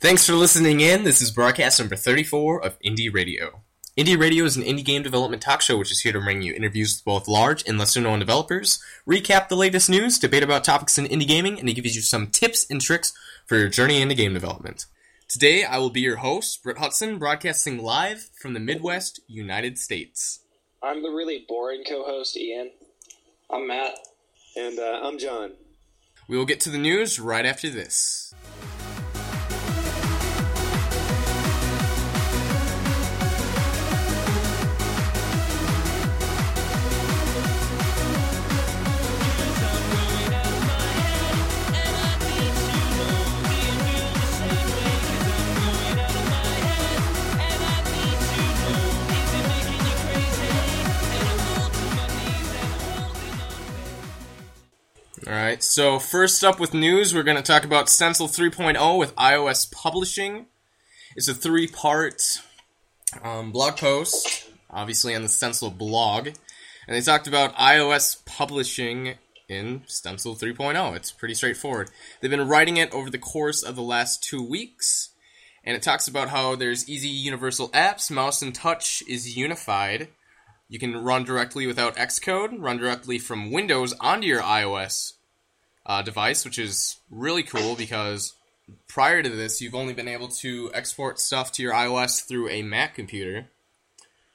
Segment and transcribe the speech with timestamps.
[0.00, 1.02] Thanks for listening in.
[1.02, 3.62] This is broadcast number 34 of Indie Radio.
[3.96, 6.54] Indie Radio is an indie game development talk show which is here to bring you
[6.54, 10.98] interviews with both large and lesser known developers, recap the latest news, debate about topics
[10.98, 13.12] in indie gaming, and it gives you some tips and tricks
[13.44, 14.86] for your journey into game development.
[15.28, 20.44] Today I will be your host, Britt Hudson, broadcasting live from the Midwest, United States.
[20.80, 22.70] I'm the really boring co host, Ian.
[23.50, 23.94] I'm Matt.
[24.56, 25.54] And uh, I'm John.
[26.28, 28.32] We will get to the news right after this.
[55.28, 59.70] Alright, so first up with news, we're going to talk about Stencyl 3.0 with iOS
[59.70, 60.46] Publishing.
[61.16, 62.22] It's a three part
[63.22, 66.28] um, blog post, obviously on the Stencyl blog.
[66.28, 69.16] And they talked about iOS Publishing
[69.50, 70.96] in Stencyl 3.0.
[70.96, 71.90] It's pretty straightforward.
[72.22, 75.10] They've been writing it over the course of the last two weeks.
[75.62, 80.08] And it talks about how there's easy universal apps, mouse and touch is unified.
[80.70, 85.12] You can run directly without Xcode, run directly from Windows onto your iOS
[85.88, 88.34] uh, device, which is really cool because
[88.86, 92.62] prior to this, you've only been able to export stuff to your iOS through a
[92.62, 93.48] Mac computer,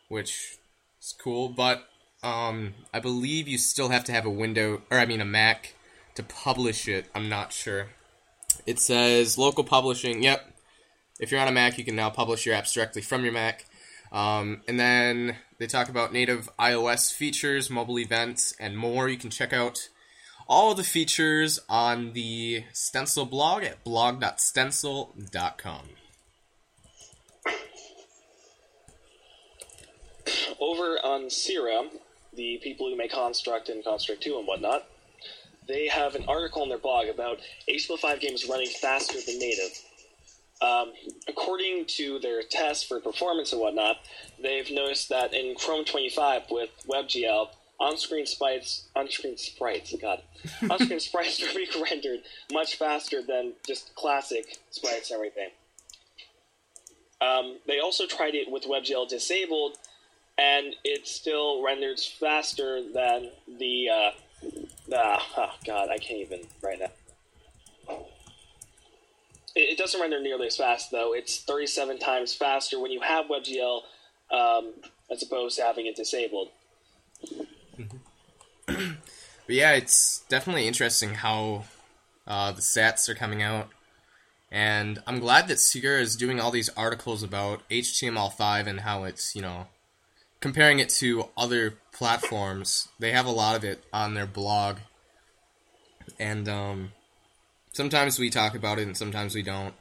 [0.09, 0.57] which
[0.99, 1.49] is cool.
[1.49, 1.87] But
[2.23, 5.75] um, I believe you still have to have a window, or I mean a Mac,
[6.15, 7.05] to publish it.
[7.13, 7.87] I'm not sure.
[8.65, 10.23] It says local publishing.
[10.23, 10.49] Yep.
[11.19, 13.65] If you're on a Mac, you can now publish your apps directly from your Mac.
[14.11, 19.09] Um, and then they talk about native iOS features, mobile events, and more.
[19.09, 19.89] You can check out
[20.47, 25.81] all the features on the Stencyl blog at blog.stencyl.com.
[30.59, 31.89] Over on Scirra,
[32.35, 34.87] the people who make Construct and Construct 2 and whatnot,
[35.67, 37.39] they have an article on their blog about
[37.69, 39.71] HTML5 games running faster than native.
[40.61, 40.93] Um,
[41.27, 43.97] according to their tests for performance and whatnot,
[44.41, 50.21] they've noticed that in Chrome 25 with WebGL, on-screen sprites, on-screen sprites, God,
[50.69, 52.19] on-screen sprites are being rendered
[52.51, 55.49] much faster than just classic sprites and everything.
[57.21, 59.77] Um, they also tried it with WebGL disabled,
[60.37, 63.29] and it still renders faster than
[63.59, 63.89] the.
[63.89, 64.11] Uh,
[64.93, 67.97] ah, oh God, I can't even right now.
[69.55, 71.13] It, it doesn't render nearly as fast though.
[71.13, 73.81] It's 37 times faster when you have WebGL
[74.31, 74.73] um,
[75.11, 76.49] as opposed to having it disabled.
[79.45, 81.65] But yeah, it's definitely interesting how
[82.25, 83.69] uh, the stats are coming out.
[84.51, 89.35] And I'm glad that Scirra is doing all these articles about HTML5 and how it's,
[89.35, 89.67] you know,
[90.39, 92.87] comparing it to other platforms.
[92.99, 94.77] They have a lot of it on their blog.
[96.19, 96.91] And um,
[97.71, 99.73] sometimes we talk about it and sometimes we don't.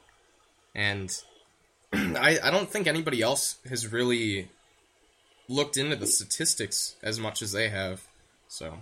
[0.74, 1.14] And
[1.92, 4.48] I, I don't think anybody else has really
[5.52, 8.02] looked into the statistics as much as they have.
[8.48, 8.78] So.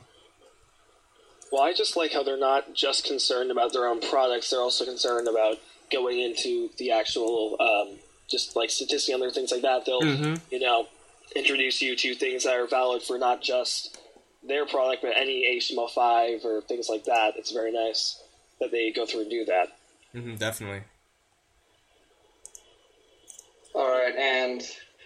[1.52, 4.84] Well, I just like how they're not just concerned about their own products; they're also
[4.84, 5.58] concerned about
[5.90, 7.98] going into the actual, um,
[8.30, 9.84] just like statistics and other things like that.
[9.84, 10.40] They'll, Mhm.
[10.50, 10.88] you know,
[11.34, 13.98] introduce you to things that are valid for not just
[14.42, 17.36] their product, but any HTML5 or things like that.
[17.36, 18.20] It's very nice
[18.60, 19.76] that they go through and do that.
[20.14, 20.82] Mm-hmm, definitely.
[23.74, 24.62] All right, and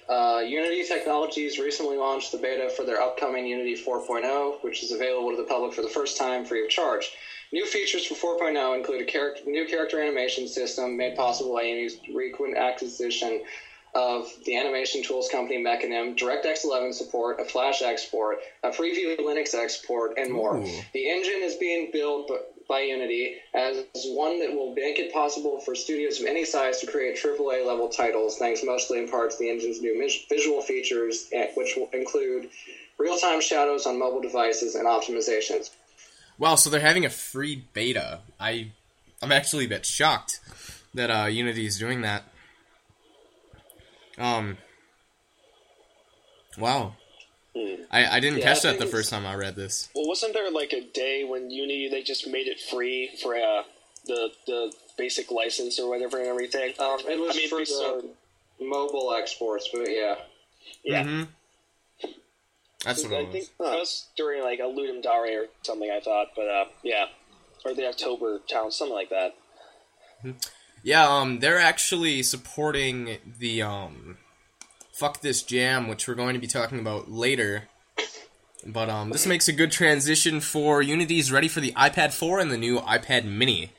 [0.09, 5.31] uh, Unity Technologies recently launched the beta for their upcoming Unity 4.0, which is available
[5.31, 7.11] to the public for the first time free of charge.
[7.53, 11.99] New features for 4.0 include a character, new character animation system made possible by Unity's
[12.13, 13.43] recent acquisition
[13.95, 19.55] of the animation tools company Mecanim, DirectX 11 support, a Flash export, a Preview Linux
[19.55, 20.57] export, and more.
[20.57, 20.69] Ooh.
[20.93, 22.31] The engine is being built
[22.69, 26.87] by Unity as one that will make it possible for studios of any size to
[26.87, 29.97] create AAA level titles, thanks mostly in part to the engine's new
[30.29, 32.51] visual features, eh, which will include
[32.99, 35.71] real time shadows on mobile devices and optimizations.
[36.39, 38.21] Wow, so they're having a free beta.
[38.41, 38.73] I,
[39.23, 40.41] I'm actually a bit shocked
[40.95, 42.25] that uh, Unity is doing that.
[44.19, 44.59] Um.
[46.57, 46.95] Wow.
[47.57, 47.83] Hmm.
[47.91, 49.89] I, I didn't Yeah, catch that the first time I read this.
[49.95, 53.63] Well, wasn't there like a day when Unity they just made it free for uh,
[54.07, 56.75] the the basic license or whatever and everything?
[56.81, 58.09] Um, it was I mean, for the so-
[58.61, 60.17] mobile exports, but yeah.
[60.85, 61.05] yeah.
[61.05, 61.29] Mhm.
[62.85, 63.33] That's what I it was.
[63.33, 65.91] think that was during like a Ludum Dare or something.
[65.91, 67.07] I thought, but uh, yeah,
[67.65, 69.35] or the October town, something like that.
[70.83, 74.19] Yeah, um, they're actually supporting the um,
[74.95, 77.65] fuck this jam, which we're going to be talking about later.
[78.65, 82.51] But um, this makes a good transition for Unity's ready for the iPad 4 and
[82.51, 83.73] the new iPad Mini.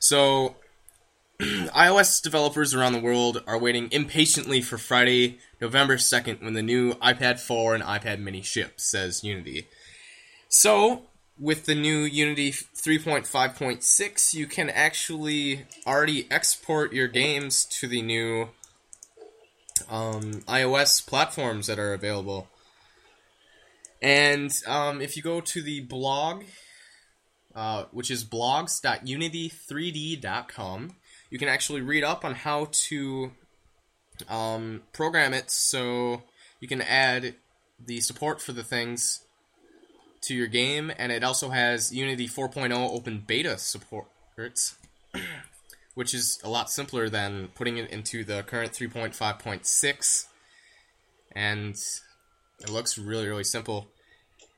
[0.00, 0.56] So,
[1.40, 6.94] iOS developers around the world are waiting impatiently for Friday, November 2nd, when the new
[6.94, 9.68] iPad 4 and iPad Mini ship, says Unity.
[10.48, 11.02] So,
[11.38, 18.48] with the new Unity 3.5.6, you can actually already export your games to the new
[19.88, 22.48] um, iOS platforms that are available.
[24.02, 26.44] And um, if you go to the blog,
[27.54, 30.96] uh, which is blogs.unity3d.com,
[31.30, 33.32] you can actually read up on how to
[34.28, 36.22] um, program it so
[36.60, 37.34] you can add
[37.84, 39.24] the support for the things
[40.22, 44.06] to your game, and it also has Unity 4.0 open beta support,
[45.94, 50.26] which is a lot simpler than putting it into the current 3.5.6.
[51.32, 51.76] And
[52.60, 53.88] it looks really, really simple.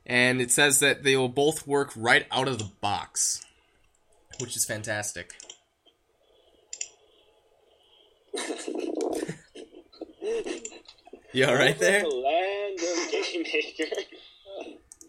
[0.07, 3.45] And it says that they will both work right out of the box,
[4.41, 5.33] which is fantastic.
[11.33, 12.03] you alright there?
[12.03, 13.85] The land of Game Maker.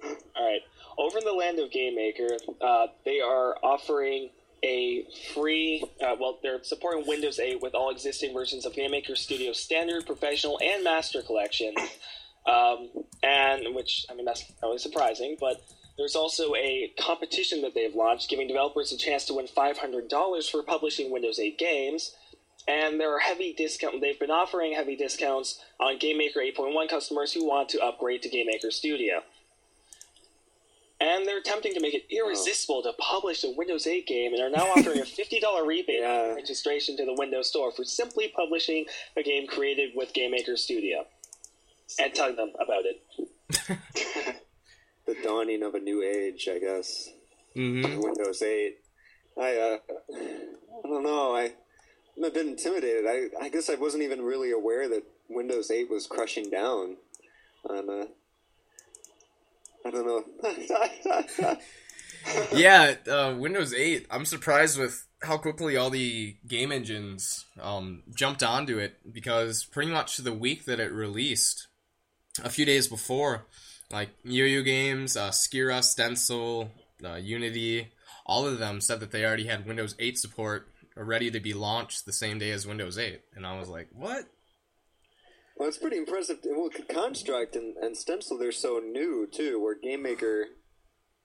[0.35, 0.61] All right.
[0.97, 4.29] Over in the land of Game Maker, uh, they are offering
[4.63, 5.83] a free.
[6.01, 10.05] Uh, well, they're supporting Windows 8 with all existing versions of Game Maker Studio Standard,
[10.05, 11.73] Professional, and Master Collection.
[12.45, 12.89] Um,
[13.23, 15.61] and which I mean that's not really surprising, but
[15.97, 20.63] there's also a competition that they've launched, giving developers a chance to win $500 for
[20.63, 22.15] publishing Windows 8 games.
[22.67, 24.01] And there are heavy discount.
[24.01, 28.71] They've been offering heavy discounts on GameMaker 8.1 customers who want to upgrade to GameMaker
[28.71, 29.23] Studio.
[30.99, 34.49] And they're attempting to make it irresistible to publish a Windows 8 game, and are
[34.49, 36.29] now offering a $50 rebate Yeah.
[36.29, 38.85] on registration to the Windows Store for simply publishing
[39.15, 41.05] a game created with GameMaker Studio
[41.99, 44.37] and telling them about it.
[45.05, 47.07] The dawning of a new age, I guess.
[47.55, 48.01] Mm-hmm.
[48.01, 48.75] Windows 8.
[49.39, 49.77] I, uh,
[50.13, 51.33] I don't know.
[51.33, 51.53] I,
[52.17, 53.05] I'm a bit intimidated.
[53.07, 56.97] I, I guess I wasn't even really aware that Windows 8 was crushing down
[57.69, 58.05] on, uh,
[59.87, 61.57] I don't know.
[62.53, 64.07] yeah, uh, Windows 8.
[64.11, 69.91] I'm surprised with how quickly all the game engines um, jumped onto it because pretty
[69.91, 71.67] much the week that it released,
[72.43, 73.45] a few days before,
[73.91, 76.69] like Yo-Yo Games, uh, Scirra, Stencyl,
[77.03, 77.93] uh, Unity,
[78.25, 80.67] all of them said that they already had Windows 8 support
[80.97, 84.25] ready to be launched the same day as Windows 8, and I was like, what?
[85.57, 86.37] Well, it's pretty impressive.
[86.45, 90.45] Well, Construct and, and Stencyl, they're so new, too, where Game Maker,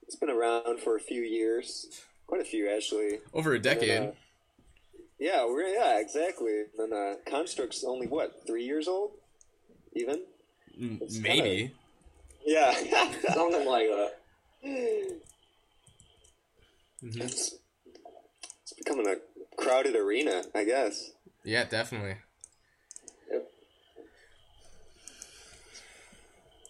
[0.07, 1.87] it's been around for a few years.
[2.25, 3.19] Quite a few, actually.
[3.33, 3.89] Over a decade.
[3.89, 4.11] And, uh,
[5.19, 6.63] yeah, we're, yeah, exactly.
[6.77, 9.11] And uh, Construct's only, what, three years old?
[9.95, 10.23] Even?
[10.79, 11.71] It's Maybe.
[12.45, 12.73] Yeah.
[13.33, 14.13] Something like that.
[14.65, 15.19] Mhm.
[17.21, 17.55] it's,
[18.63, 19.15] it's becoming a
[19.61, 21.11] crowded arena, I guess.
[21.43, 22.15] Yeah, definitely.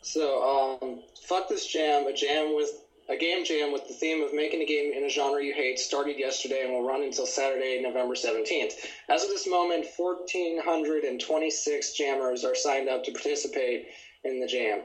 [0.04, 2.06] So, um, fuck this jam.
[2.08, 2.70] A jam with
[3.10, 5.80] a game jam with the theme of making a game in a genre you hate
[5.80, 8.74] started yesterday and will run until Saturday, November seventeenth.
[9.10, 13.88] As of this moment, fourteen hundred and twenty-six jammers are signed up to participate
[14.24, 14.82] in the jam.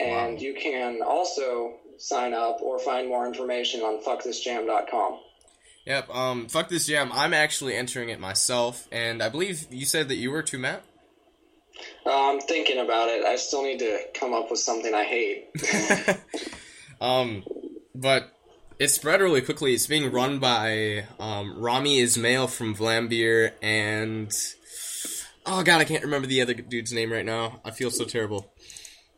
[0.00, 0.40] And Wow.
[0.40, 5.20] you can also sign up or find more information on fuckthisjam.com.
[5.86, 6.10] Yep.
[6.10, 6.48] Um.
[6.48, 7.10] Fuck this jam.
[7.12, 10.82] I'm actually entering it myself, and I believe you said that you were too, Matt.
[12.06, 13.24] Uh, I'm thinking about it.
[13.24, 15.48] I still need to come up with something I hate.
[17.00, 17.44] um,
[17.94, 18.34] but
[18.78, 19.74] it spread really quickly.
[19.74, 24.32] It's being run by um, Rami Ismail from Vlambeer and
[25.46, 27.60] oh god, I can't remember the other dude's name right now.
[27.64, 28.52] I feel so terrible.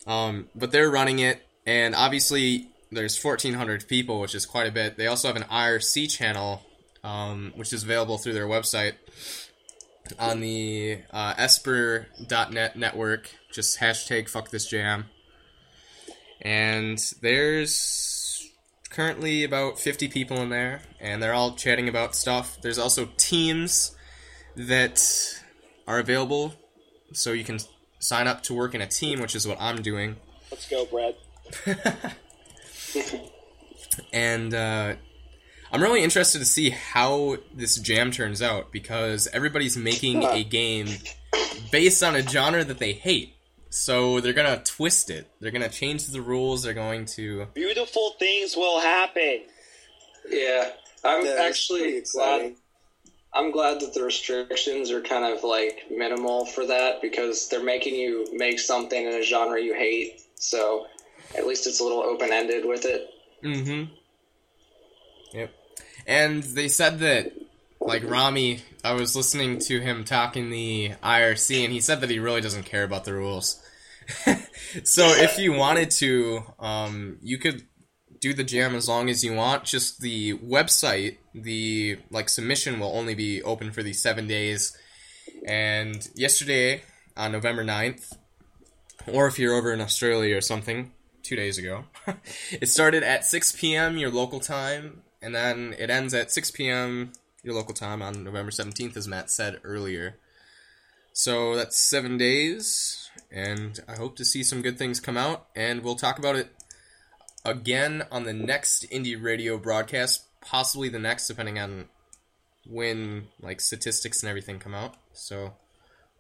[0.07, 4.97] Um, but they're running it, and obviously there's 1,400 people, which is quite a bit.
[4.97, 6.63] They also have an IRC channel,
[7.03, 8.95] um, which is available through their website
[10.19, 13.31] on the uh, Esper.net network.
[13.53, 15.07] Just hashtag fuck this jam.
[16.43, 18.51] And there's
[18.91, 22.59] currently about 50 people in there, and they're all chatting about stuff.
[22.61, 23.97] There's also teams
[24.55, 25.01] that
[25.87, 26.55] are available,
[27.13, 27.59] so you can
[27.99, 30.17] sign up to work in a team, which is what I'm doing.
[30.51, 31.17] Let's go, Brad.
[34.13, 34.95] and uh,
[35.73, 40.89] I'm really interested to see how this jam turns out because everybody's making a game
[41.73, 43.35] based on a genre that they hate.
[43.69, 45.29] So they're gonna twist it.
[45.41, 46.63] They're gonna change the rules.
[46.63, 47.47] They're going to.
[47.55, 49.43] Beautiful things will happen.
[50.29, 50.71] Yeah,
[51.05, 52.55] I'm Yeah, actually glad.
[53.35, 57.95] I'm glad that the restrictions are kind of like minimal for that because they're making
[57.95, 60.23] you make something in a genre you hate.
[60.37, 60.87] So
[61.37, 63.11] at least it's a little open ended with it.
[63.45, 63.93] Mm-hmm.
[65.37, 65.53] Yep.
[66.07, 67.33] And they said that,
[67.81, 72.19] like Rami, I was listening to him talking the IRC, and he said that he
[72.19, 73.63] really doesn't care about the rules.
[74.85, 77.67] so if you wanted to, um, you could
[78.21, 79.65] do the jam as long as you want.
[79.65, 84.77] Just the website, the like submission will only be open for these seven days.
[85.47, 86.83] And yesterday,
[87.15, 88.17] on November 9th,
[89.07, 91.85] or if you're over in Australia or something, two days ago,
[92.53, 93.97] it started at 6 p.m.
[93.97, 97.13] your local time, and then it ends at 6 p.m.
[97.43, 100.17] your local time on November 17th, as Matt said earlier.
[101.13, 105.83] So that's seven days, and I hope to see some good things come out, and
[105.83, 106.49] we'll talk about it
[107.45, 111.87] again on the next indie radio broadcast, possibly the next, depending on
[112.69, 114.95] when like statistics and everything come out.
[115.13, 115.55] So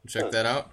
[0.06, 0.70] check that out.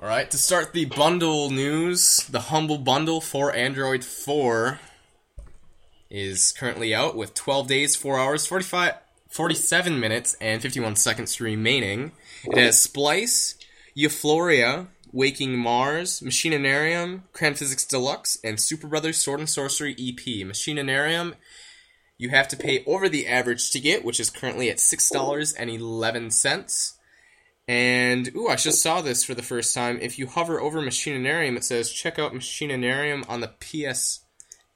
[0.00, 4.80] All right, to start the bundle news, the Humble Bundle for Android 4
[6.14, 8.94] is currently out with 12 days, 4 hours, 45,
[9.28, 12.12] 47 minutes, and 51 seconds remaining.
[12.44, 13.56] It has Splice,
[13.94, 20.46] Euphoria, Waking Mars, Machinarium, Crayon Physics Deluxe, and Superbrothers Sword and Sworcery EP.
[20.46, 21.34] Machinarium,
[22.16, 26.92] you have to pay over the average to get, which is currently at $6.11.
[27.66, 29.98] And, ooh, I just saw this for the first time.
[30.00, 33.48] If you hover over Machinarium, it says check out Machinarium on the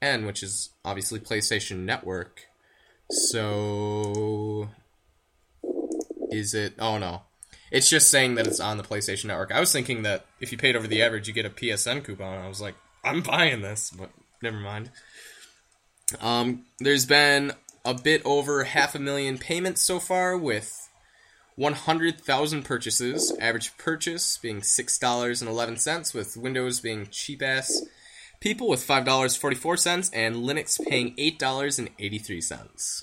[0.02, 2.46] PSN, which is obviously PlayStation Network.
[3.10, 4.68] So.
[6.30, 6.74] Is it.
[6.78, 7.22] Oh, no.
[7.70, 9.52] It's just saying that it's on the PlayStation Network.
[9.52, 12.38] I was thinking that if you paid over the average, you get a PSN coupon.
[12.38, 12.74] I was like,
[13.04, 14.10] I'm buying this, but
[14.42, 14.90] never mind.
[16.20, 17.52] Um, there's been
[17.84, 20.88] a bit over half a million payments so far, with
[21.56, 23.36] 100,000 purchases.
[23.38, 27.82] Average purchase being $6.11, with Windows being cheap ass
[28.40, 33.02] people with $5.44, and Linux paying $8.83.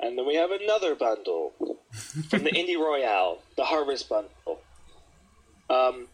[0.00, 1.52] And then we have another bundle
[2.28, 4.60] from the Indie Royale, the Harvest Bundle.
[5.70, 6.08] Um,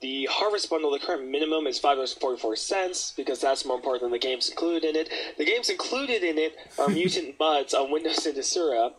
[0.00, 4.48] the Harvest Bundle, the current minimum is $5.44 because that's more important than the games
[4.48, 5.10] included in it.
[5.38, 8.92] The games included in it are Mutant Mudds on Windows and Desura,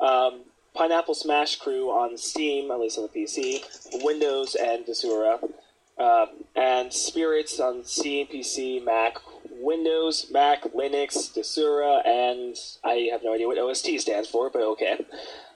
[0.00, 0.42] um,
[0.74, 3.62] Pineapple Smash Crew on Steam, at least on the PC,
[4.04, 5.38] Windows and Desura,
[5.98, 9.18] uh, and Spirits on Steam, PC, Mac,
[9.50, 15.04] Windows, Mac, Linux, Desura, and I have no idea what OST stands for, but okay.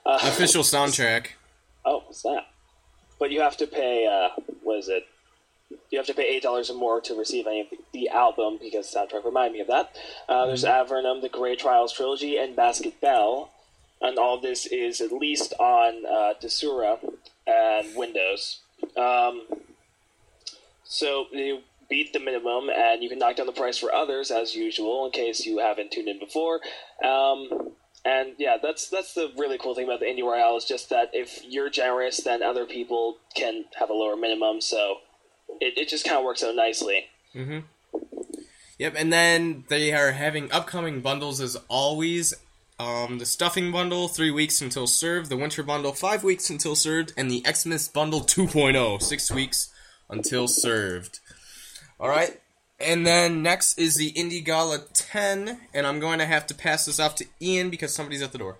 [0.06, 1.28] Uh, Official soundtrack.
[1.84, 2.48] Oh, what's that?
[3.18, 4.06] But you have to pay.
[4.06, 5.06] Uh, what is it?
[5.90, 8.58] You have to pay eight dollars or more to receive any of the, the album
[8.60, 9.96] because the soundtrack remind me of that.
[10.28, 13.48] Uh, there's Avernum, the Grey Trials trilogy, and Basketbelle,
[14.02, 16.98] and all this is at least on uh, Desura
[17.46, 18.60] and Windows.
[18.98, 19.44] Um,
[20.88, 24.54] so you beat the minimum, and you can knock down the price for others as
[24.54, 26.60] usual, in case you haven't tuned in before.
[27.04, 27.72] Um,
[28.04, 31.10] and yeah, that's that's the really cool thing about the Indie Royale is just that
[31.12, 34.60] if you're generous, then other people can have a lower minimum.
[34.62, 34.98] So
[35.60, 37.06] it, it just kind of works out nicely.
[37.34, 37.58] Mm-hmm.
[38.78, 42.34] Yep, and then they are having upcoming bundles as always.
[42.80, 45.30] Um, the stuffing bundle, three weeks until served.
[45.30, 49.70] The winter bundle, five weeks until served, and the Xmas bundle 2.0, six weeks
[50.08, 51.20] until served.
[52.00, 52.40] All right,
[52.80, 56.86] and then next is the Indie Gala 10, and I'm going to have to pass
[56.86, 58.58] this off to Ian because somebody's at the door.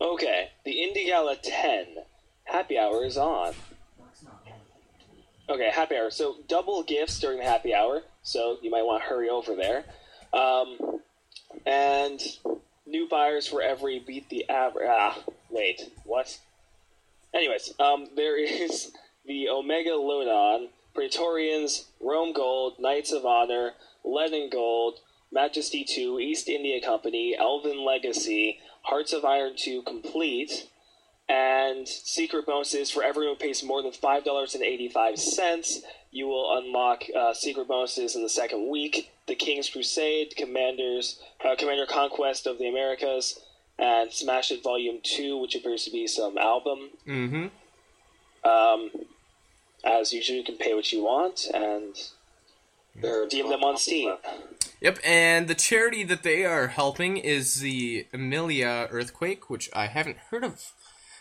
[0.00, 1.86] Okay, the Indie Gala 10
[2.44, 3.54] happy hour is on.
[5.50, 6.10] Okay, happy hour.
[6.10, 8.02] So double gifts during the happy hour.
[8.22, 9.84] So you might want to hurry over there.
[10.32, 11.00] Um,
[11.64, 12.20] and
[12.86, 14.88] new buyers for every beat the average.
[14.90, 15.18] Ah,
[15.50, 16.38] wait, what?
[17.34, 18.92] Anyways, um, there is
[19.28, 26.80] the Omega Lunon, Praetorians, Rome Gold, Knights of Honor, Legion Gold, Majesty 2, East India
[26.80, 30.68] Company, Elven Legacy, Hearts of Iron 2 Complete,
[31.28, 35.82] and secret bonuses for everyone who pays more than $5.85.
[36.10, 39.10] You will unlock uh, secret bonuses in the second week.
[39.26, 43.38] The King's Crusade, Commanders, uh, Commander Conquest of the Americas,
[43.78, 46.88] and Smash It Volume 2, which appears to be some album.
[47.06, 48.48] Mm-hmm.
[48.48, 48.90] Um,
[49.88, 51.96] as usual, you can pay what you want and
[53.02, 54.14] redeem them on Steam.
[54.80, 60.18] Yep, and the charity that they are helping is the Emilia earthquake, which I haven't
[60.30, 60.72] heard of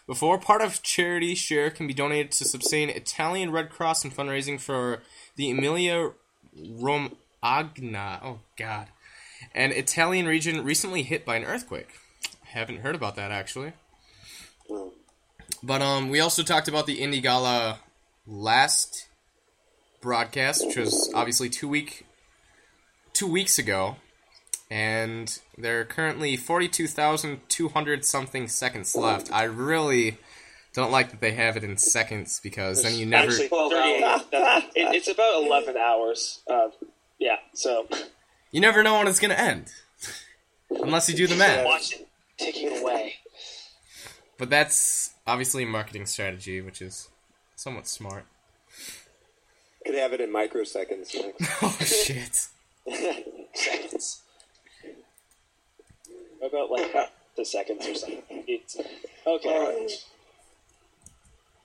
[0.05, 0.37] before.
[0.37, 5.01] Part of charity share can be donated to sustain Italian Red Cross and fundraising for
[5.35, 6.11] the Emilia
[6.55, 8.19] Romagna.
[8.23, 8.87] Oh God,
[9.55, 11.89] an Italian region recently hit by an earthquake.
[12.43, 13.73] haven't heard about that actually.
[14.69, 14.93] Oh.
[15.63, 17.79] But um, we also talked about the Indie Gala
[18.27, 19.07] last
[20.01, 22.05] broadcast, which was obviously two week
[23.13, 23.95] two weeks ago,
[24.69, 29.31] and there are currently forty two thousand two hundred something seconds left.
[29.31, 30.17] I really
[30.73, 33.31] don't like that they have it in seconds because then you never.
[33.31, 34.01] Actually, 38.
[34.31, 36.41] That- it, it's about 11 hours.
[36.47, 36.67] Uh,
[37.17, 37.87] yeah, so
[38.51, 39.71] You never know when it's gonna end,
[40.69, 41.65] unless you do the math.
[41.65, 42.07] watch it
[42.37, 43.15] ticking away.
[44.37, 47.09] But that's obviously a marketing strategy, which is
[47.57, 48.23] somewhat smart.
[49.85, 51.13] Could have it in microseconds.
[51.61, 52.47] Oh shit!
[53.53, 54.21] Seconds.
[56.41, 58.43] About like the seconds or something.
[58.47, 58.77] It's,
[59.25, 59.49] okay.
[59.49, 59.91] All right.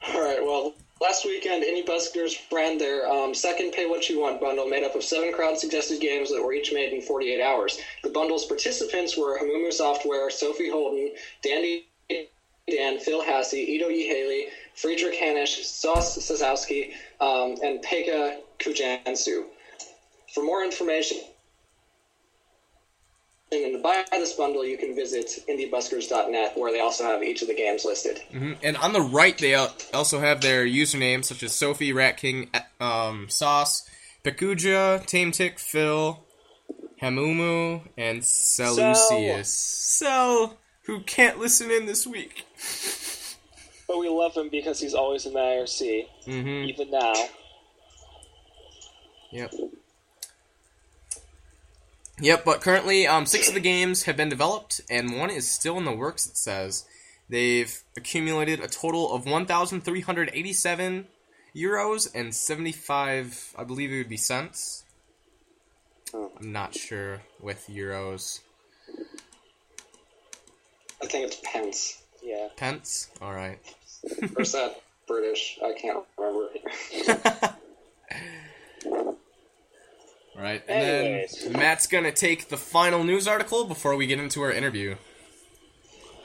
[0.08, 0.42] All right.
[0.42, 4.84] Well, last weekend, Indie Buskers ran their um, second Pay What You Want bundle, made
[4.84, 7.78] up of seven crowd-suggested games that were each made in 48 hours.
[8.02, 11.10] The bundle's participants were Hamumu Software, Sophie Houlden,
[11.42, 11.86] Dandy
[12.70, 14.06] Dan, Phil Hassey, Ito E.
[14.06, 19.44] Haley, Friedrich Hanisch, Sauce Sasowski, um, and Pekka Kujansu.
[20.34, 21.18] For more information
[23.52, 27.48] and to buy this bundle, you can visit indiebuskers.net, where they also have each of
[27.48, 28.22] the games listed.
[28.32, 28.56] Mhm.
[28.62, 32.50] And on the right, they also have their usernames such as Sophie, Rat King,
[32.80, 33.84] um, Sauce,
[34.24, 36.24] Pekuja, Tame Tick, Phil,
[37.02, 39.46] Hamumu, and Seleucius.
[39.46, 42.46] Cell, who can't listen in this week.
[43.88, 46.68] But we love him because he's always in the IRC, Mm-hmm.
[46.68, 47.12] even now.
[49.32, 49.52] Yep.
[52.20, 55.78] Yep, but currently, um, six of the games have been developed, and one is still
[55.78, 56.26] in the works.
[56.26, 56.84] It says
[57.28, 61.08] they've accumulated a total of one thousand three hundred eighty-seven
[61.56, 64.84] euros and seventy-five, I believe it would be cents.
[66.14, 66.30] Oh.
[66.38, 68.40] I'm not sure with euros.
[71.02, 72.01] I think it's pence.
[72.22, 72.48] Yeah.
[72.56, 73.10] Pence.
[73.20, 73.58] All right.
[74.36, 75.58] Or is that British?
[75.64, 76.48] I can't remember.
[80.34, 81.44] Right, and Anyways.
[81.44, 84.96] then Matt's gonna take the final news article before we get into our interview.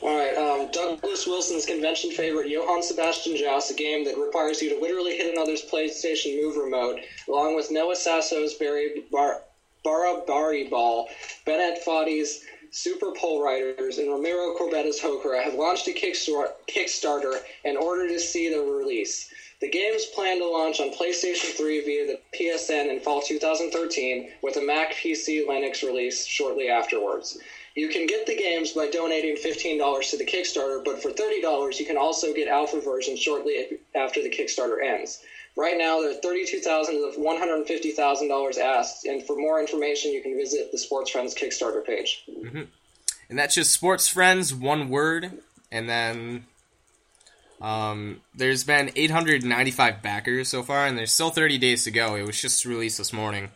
[0.02, 4.69] All right, um, Douglas Wilson's convention favorite, Johann Sebastian Joust, a game that requires you
[4.74, 9.41] to literally hit another's PlayStation Move remote, along with Noah Sasso's Barry Bar-
[9.86, 11.08] BaraBariBall,
[11.45, 18.08] Bennett Foddy's Super Pole Riders, and Ramiro Corbetta's Hokra, have launched a Kickstarter in order
[18.08, 19.30] to see their release.
[19.60, 24.32] The game is planned to launch on PlayStation 3 via the PSN in fall 2013,
[24.43, 27.39] with a Mac PC Linux release shortly afterwards.
[27.73, 31.86] You can get the games by donating $15 to the Kickstarter, but for $30, you
[31.86, 35.23] can also get alpha versions shortly after the Kickstarter ends.
[35.58, 40.72] Right now, there are 32,000 of $150,000 asked, and for more information, you can visit
[40.72, 42.24] the Sports Friends Kickstarter page.
[43.28, 45.32] And that's just Sports Friends, one word.
[45.72, 46.46] And then
[47.60, 52.15] um, there's been 895 backers so far, and there's still 30 days to go.
[52.15, 53.50] It was just released this morning.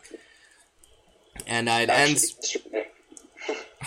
[1.46, 2.56] And uh, it ends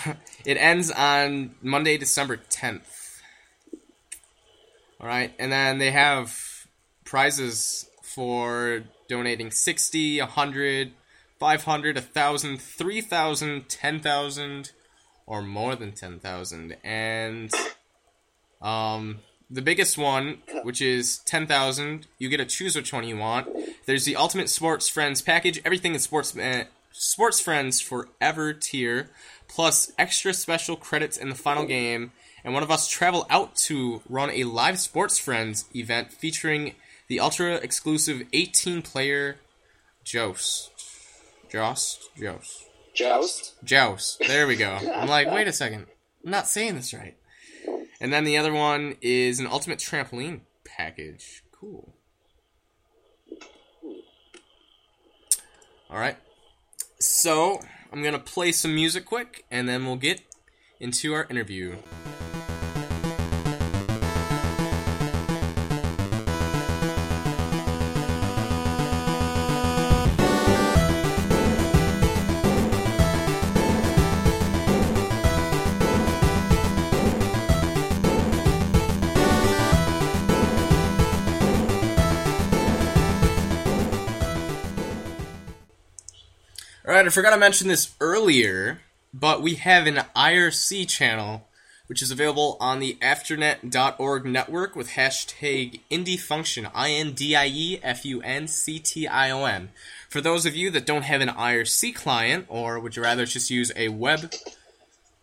[0.45, 3.19] it ends on Monday, December 10th.
[5.01, 6.33] All right, and then they have
[7.03, 10.91] prizes for donating 60, 100,
[11.37, 14.71] 500, 1,000, 3,000, 10,000,
[15.27, 16.77] or more than 10,000.
[16.81, 17.51] And
[18.61, 23.49] um, the biggest one, which is 10,000, you get to choose which one you want.
[23.85, 29.09] There's the Ultimate Sports Friends package, everything in Sports, uh, Sports Friends Forever tier,
[29.49, 32.13] plus extra special credits in the final game.
[32.45, 36.75] And one of us travel out to run a live Sports Friends event featuring
[37.07, 39.37] the ultra exclusive 18 player
[40.03, 40.71] Joust.
[41.49, 42.09] Joust?
[42.17, 42.65] Joust.
[42.93, 43.53] Joust.
[43.63, 44.19] Joust.
[44.27, 44.69] There we go.
[44.95, 45.87] I'm like, wait a second.
[46.23, 47.17] I'm not saying this right.
[47.99, 51.43] And then the other one is an ultimate trampoline package.
[51.51, 51.93] Cool.
[55.89, 56.17] All right.
[56.99, 57.59] So,
[57.91, 60.21] I'm going to play some music quick and then we'll get
[60.79, 61.77] into our interview.
[86.95, 88.79] All right, I forgot to mention this earlier,
[89.13, 91.45] but we have an IRC channel
[91.87, 97.79] which is available on the afternet.org network with hashtag IndieFunction, I N D I E
[97.83, 99.71] F U N C T I O N.
[100.07, 103.51] For those of you that don't have an IRC client, or would you rather just
[103.51, 104.33] use a web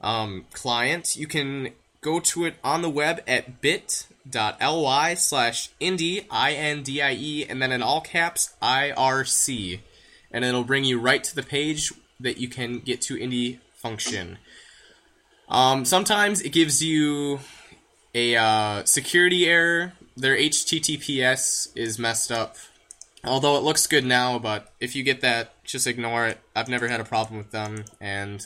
[0.03, 1.71] um, client, you can
[2.03, 8.03] go to it on the web at bit.ly slash indie, I-N-D-I-E, and then in all
[8.03, 9.81] caps, I-R-C.
[10.33, 14.39] And it'll bring you right to the page that you can get to indie function.
[15.49, 17.41] Um, sometimes it gives you
[18.15, 19.93] a uh, security error.
[20.17, 22.57] Their HTTPS is messed up.
[23.25, 26.41] Although it looks good now, but if you get that, just ignore it.
[26.57, 28.45] I've never had a problem with them, and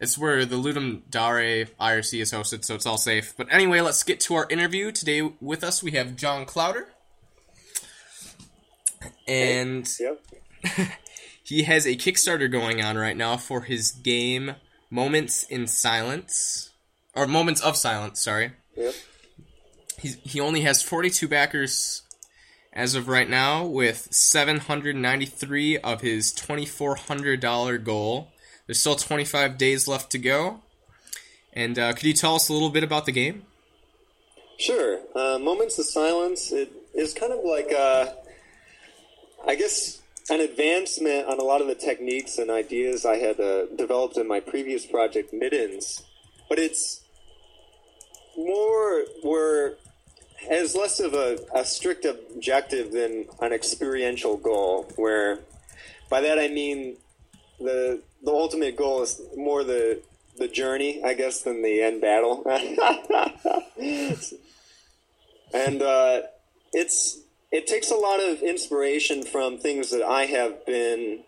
[0.00, 3.32] it's where the Ludum Dare IRC is hosted, so it's all safe.
[3.36, 4.90] But anyway, let's get to our interview.
[4.90, 6.86] Today with us, we have John Clowder.
[9.28, 10.20] And Yep.
[11.42, 14.56] he has a Kickstarter going on right now for his game
[14.90, 16.70] Moments in Silence.
[17.14, 18.52] Or Moments of Silence, sorry.
[18.76, 18.94] Yep.
[19.98, 22.02] He's, he only has 42 backers
[22.72, 28.32] as of right now, with 793 of his $2,400 goal.
[28.66, 30.60] There's still 25 days left to go.
[31.52, 33.44] And uh, could you tell us a little bit about the game?
[34.58, 35.00] Sure.
[35.14, 38.12] Uh, Moments of Silence it is kind of like, uh,
[39.46, 43.66] I guess, an advancement on a lot of the techniques and ideas I had uh,
[43.76, 46.02] developed in my previous project, Middens.
[46.48, 47.00] But it's
[48.36, 49.76] more where
[50.48, 54.90] has less of a, a strict objective than an experiential goal.
[54.96, 55.40] Where
[56.10, 56.96] by that I mean
[57.58, 60.02] the the ultimate goal is more the
[60.38, 62.42] the journey, I guess, than the end battle.
[65.54, 66.22] and uh,
[66.72, 67.18] it's
[67.52, 71.20] it takes a lot of inspiration from things that I have been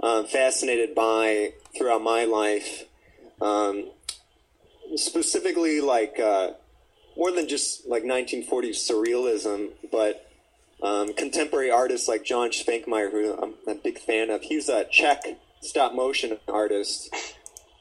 [0.00, 2.84] uh, fascinated by throughout my life.
[3.40, 3.90] Um,
[4.96, 6.50] specifically, like uh,
[7.16, 10.28] more than just like 1940s surrealism, but
[10.82, 14.42] um, contemporary artists like John Švankmajer, who I'm a big fan of.
[14.42, 15.22] He's a Czech
[15.60, 17.14] stop motion artist.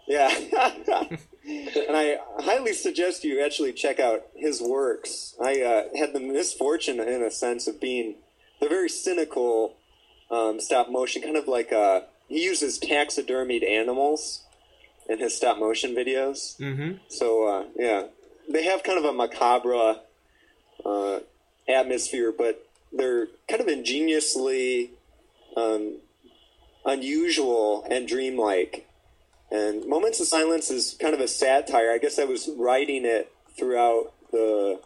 [0.07, 0.29] Yeah.
[1.47, 5.35] and I highly suggest you actually check out his works.
[5.41, 8.15] I uh, had the misfortune, in a sense, of being
[8.59, 9.75] the very cynical
[10.29, 14.43] um, stop motion, kind of like uh, he uses taxidermied animals
[15.07, 16.57] in his stop motion videos.
[16.57, 16.97] Mm-hmm.
[17.07, 18.03] So uh, yeah,
[18.49, 20.01] they have kind of a macabre
[20.85, 21.19] uh,
[21.67, 24.91] atmosphere, but they're kind of ingeniously
[25.55, 25.97] um,
[26.85, 28.86] unusual and dreamlike.
[29.49, 31.91] And Moments of Silence is kind of a satire.
[31.91, 34.81] I guess I was writing it throughout the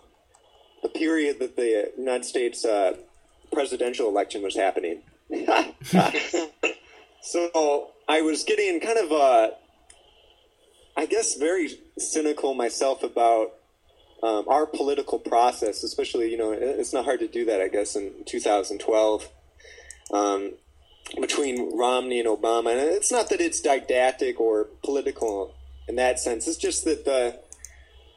[0.84, 2.98] the period that the United States uh,
[3.52, 5.02] presidential election was happening.
[7.22, 9.52] so I was getting kind of uh,
[10.96, 13.54] I guess very cynical myself about
[14.24, 17.62] um, our political process, especially you know it's not hard to do that.
[17.62, 19.30] I guess in 2012
[20.14, 20.54] um,
[21.20, 25.54] between Romney and Obama, and it's not that it's didactic or political
[25.88, 26.48] in that sense.
[26.48, 27.40] It's just that the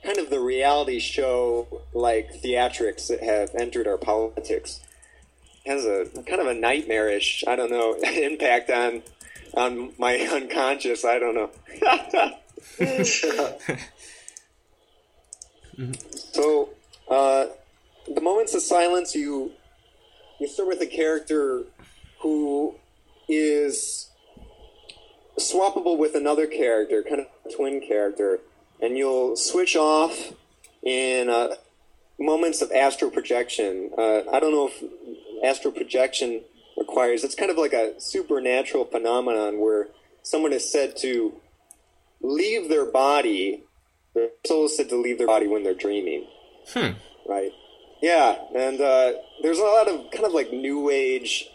[0.05, 4.81] kind of the reality show like theatrics that have entered our politics
[5.67, 9.03] has a kind of a nightmarish, I don't know, impact on
[9.55, 11.05] on my unconscious.
[11.05, 11.51] I don't know.
[16.33, 16.71] So,
[17.11, 17.47] uh,
[18.13, 19.51] the moments of silence, you
[20.39, 21.65] you start with a character
[22.25, 22.75] who
[23.29, 24.09] is
[25.39, 28.41] swappable with another character, kind of a twin character,
[28.81, 30.33] and you'll switch off
[30.83, 31.55] in uh,
[32.19, 33.91] moments of astral projection.
[33.97, 34.83] Uh, I don't know if
[35.45, 36.41] astral projection
[36.79, 37.25] requires.
[37.25, 39.89] It's kind of like a supernatural phenomenon where
[40.23, 41.35] someone is said to
[42.23, 43.65] leave their body.
[44.15, 46.27] Their soul is said to leave their body when they're dreaming.
[46.73, 46.93] Hmm.
[47.29, 47.53] Right.
[48.01, 51.51] Yeah, and uh, there's a lot of kind of like new age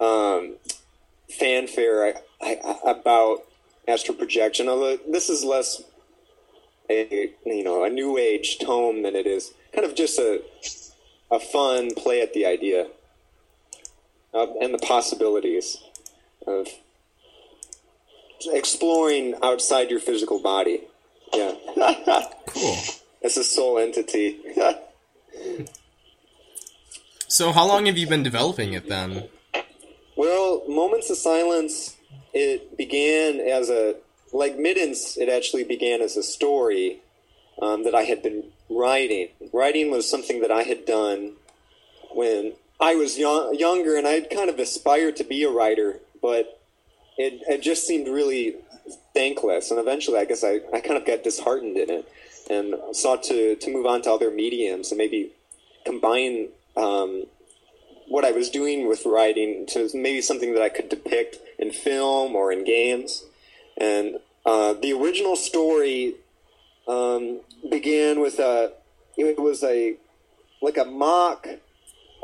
[0.00, 0.56] um,
[1.30, 3.44] fanfare I, I, about
[3.86, 4.68] astral projection.
[4.68, 5.82] Although this is less
[6.90, 10.42] a you know a new age tome than it is kind of just a
[11.30, 12.86] a fun play at the idea
[14.32, 15.76] uh, and the possibilities
[16.46, 16.68] of
[18.46, 20.82] exploring outside your physical body.
[21.34, 21.54] Yeah.
[22.46, 22.78] Cool.
[23.22, 24.38] As a soul entity.
[27.30, 29.28] So, how long have you been developing it then?
[30.18, 31.96] Well, Moments of Silence,
[32.34, 33.94] it began as a,
[34.32, 36.98] like Middens, it actually began as a story
[37.62, 39.28] um, that I had been writing.
[39.52, 41.34] Writing was something that I had done
[42.10, 46.60] when I was young, younger, and I'd kind of aspired to be a writer, but
[47.16, 48.56] it, it just seemed really
[49.14, 49.70] thankless.
[49.70, 52.12] And eventually, I guess I, I kind of got disheartened in it
[52.50, 55.30] and sought to, to move on to other mediums and maybe
[55.84, 57.26] combine um,
[58.08, 62.34] what I was doing with writing to maybe something that I could depict in film
[62.34, 63.24] or in games.
[63.76, 64.16] And
[64.46, 66.14] uh, the original story
[66.86, 68.72] um, began with a
[69.16, 69.96] it was a
[70.62, 71.46] like a mock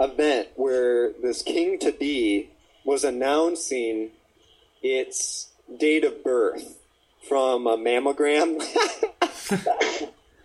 [0.00, 2.50] event where this king to be
[2.84, 4.10] was announcing
[4.82, 6.78] its date of birth
[7.28, 8.60] from a mammogram.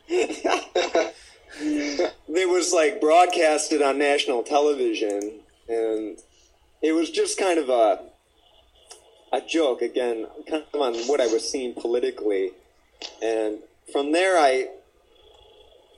[1.59, 6.17] it was like broadcasted on national television, and
[6.81, 8.01] it was just kind of a
[9.31, 12.51] a joke again, kind of on what I was seeing politically,
[13.21, 13.59] and
[13.91, 14.69] from there I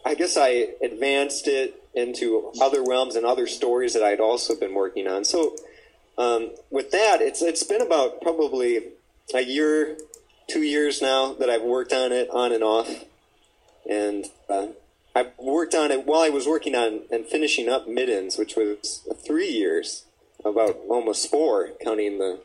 [0.06, 4.74] I guess I advanced it into other realms and other stories that I'd also been
[4.74, 5.26] working on.
[5.26, 5.56] So
[6.18, 8.84] um, with that, it's it's been about probably
[9.34, 9.98] a year,
[10.50, 13.06] two years now that I've worked on it on and off,
[13.90, 14.68] and uh,
[15.15, 19.08] I worked on it while I was working on and finishing up Middens, which was
[19.26, 20.06] three years,
[20.45, 22.39] about almost four, counting the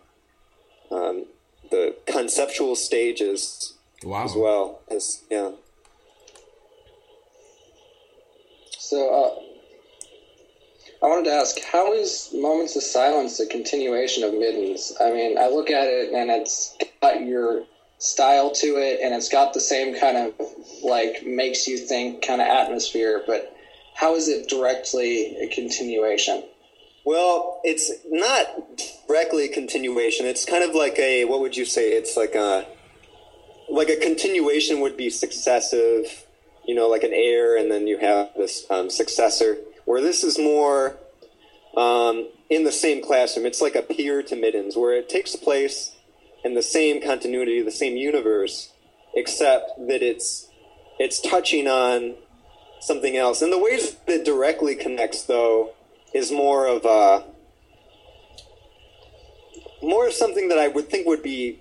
[0.90, 1.26] um,
[1.70, 3.74] the conceptual stages
[4.04, 4.24] Wow.
[4.24, 5.52] as well as yeah.
[8.78, 9.42] So, uh,
[11.04, 14.92] I wanted to ask, how is Moments of Silence a continuation of Middens?
[15.00, 17.64] I mean, I look at it and it's got your
[17.98, 20.34] style to it, and it's got the same kind of
[20.82, 23.22] like makes you think kind of atmosphere.
[23.26, 23.56] But
[23.94, 26.44] how is it directly a continuation?
[27.04, 28.46] Well, it's not
[29.06, 30.26] directly a continuation.
[30.26, 31.90] It's kind of like a what would you say?
[31.90, 32.66] It's like a
[33.68, 36.24] like a continuation would be successive,
[36.66, 39.56] you know, like an heir, and then you have this um, successor.
[39.84, 40.96] Where this is more
[41.76, 43.46] um, in the same classroom.
[43.46, 45.95] It's like a peer to Middens, where it takes place
[46.46, 48.72] in the same continuity, the same universe,
[49.14, 50.48] except that it's
[50.98, 52.14] it's touching on
[52.80, 53.42] something else.
[53.42, 55.72] And the ways that directly connects, though,
[56.14, 57.24] is more of a
[59.82, 61.60] more of something that I would think would be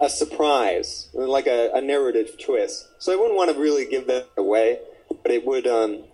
[0.00, 2.88] a surprise, like a, a narrative twist.
[2.98, 4.80] So I wouldn't want to really give that away,
[5.22, 5.66] but it would.
[5.66, 6.04] Um,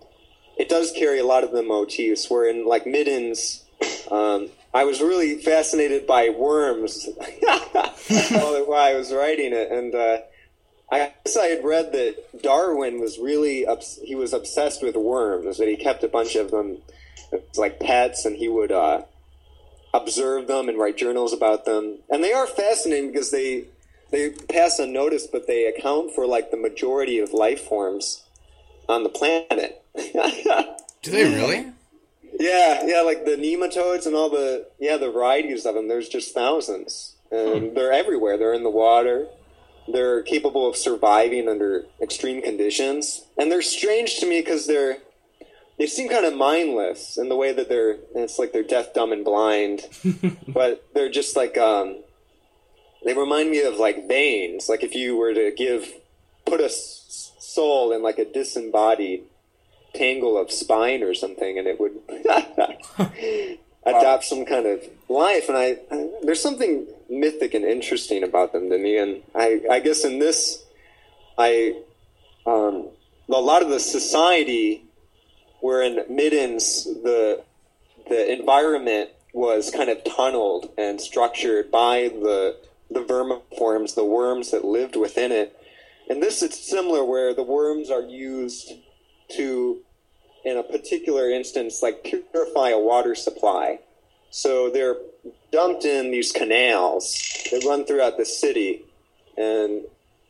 [0.55, 2.29] it does carry a lot of the motifs.
[2.29, 3.63] Where in like Middens,
[4.11, 7.07] um, I was really fascinated by worms
[7.39, 10.17] while, while I was writing it, and uh,
[10.91, 15.57] I guess I had read that Darwin was really obs- he was obsessed with worms.
[15.57, 16.77] That he kept a bunch of them
[17.55, 19.03] like pets, and he would uh,
[19.93, 21.99] observe them and write journals about them.
[22.09, 23.65] And they are fascinating because they
[24.09, 28.23] they pass unnoticed, but they account for like the majority of life forms
[28.89, 29.83] on the planet.
[31.01, 31.71] Do they really?
[32.39, 35.87] Yeah, yeah, like the nematodes and all the yeah the varieties of them.
[35.87, 38.37] There's just thousands, and they're everywhere.
[38.37, 39.27] They're in the water.
[39.91, 44.97] They're capable of surviving under extreme conditions, and they're strange to me because they're
[45.77, 47.97] they seem kind of mindless in the way that they're.
[48.15, 49.81] It's like they're deaf, dumb, and blind,
[50.47, 51.97] but they're just like um,
[53.05, 54.69] they remind me of like veins.
[54.69, 55.87] Like if you were to give
[56.45, 59.23] put a s- soul in like a disembodied
[59.93, 61.99] tangle of spine or something, and it would
[63.85, 65.49] adopt some kind of life.
[65.49, 68.97] And I, I, there's something mythic and interesting about them to me.
[68.97, 70.63] And I, I guess in this,
[71.37, 71.81] I,
[72.45, 72.89] um,
[73.29, 74.85] a lot of the society
[75.63, 77.41] where in Middens the
[78.09, 82.57] the environment was kind of tunneled and structured by the
[82.91, 85.57] the vermiforms, the worms that lived within it.
[86.09, 88.73] And this it's similar where the worms are used
[89.29, 89.79] to,
[90.45, 93.79] in a particular instance, like purify a water supply.
[94.31, 94.97] So they're
[95.51, 97.15] dumped in these canals
[97.51, 98.83] that run throughout the city,
[99.37, 99.83] and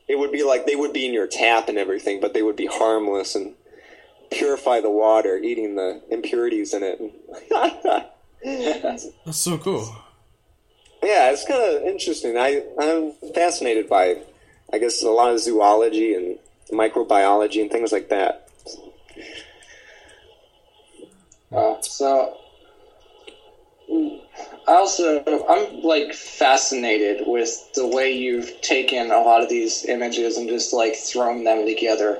[0.08, 2.58] it would be like they would be in your tap and everything, but they would
[2.58, 3.54] be harmless and
[4.32, 8.10] purify the water, eating the impurities in it.
[9.26, 9.96] That's so cool.
[11.02, 12.38] Yeah, it's kind of interesting.
[12.38, 14.18] I I'm fascinated by,
[14.72, 16.40] I guess, a lot of zoology and
[16.72, 18.43] microbiology and things like that.
[21.52, 22.38] Uh, so,
[24.68, 30.38] I also I'm like fascinated with the way you've taken a lot of these images
[30.38, 32.20] and just like thrown them together.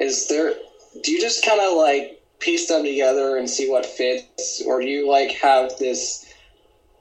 [0.00, 0.54] Is there?
[1.02, 4.86] Do you just kind of like piece them together and see what fits, or do
[4.86, 6.24] you like have this?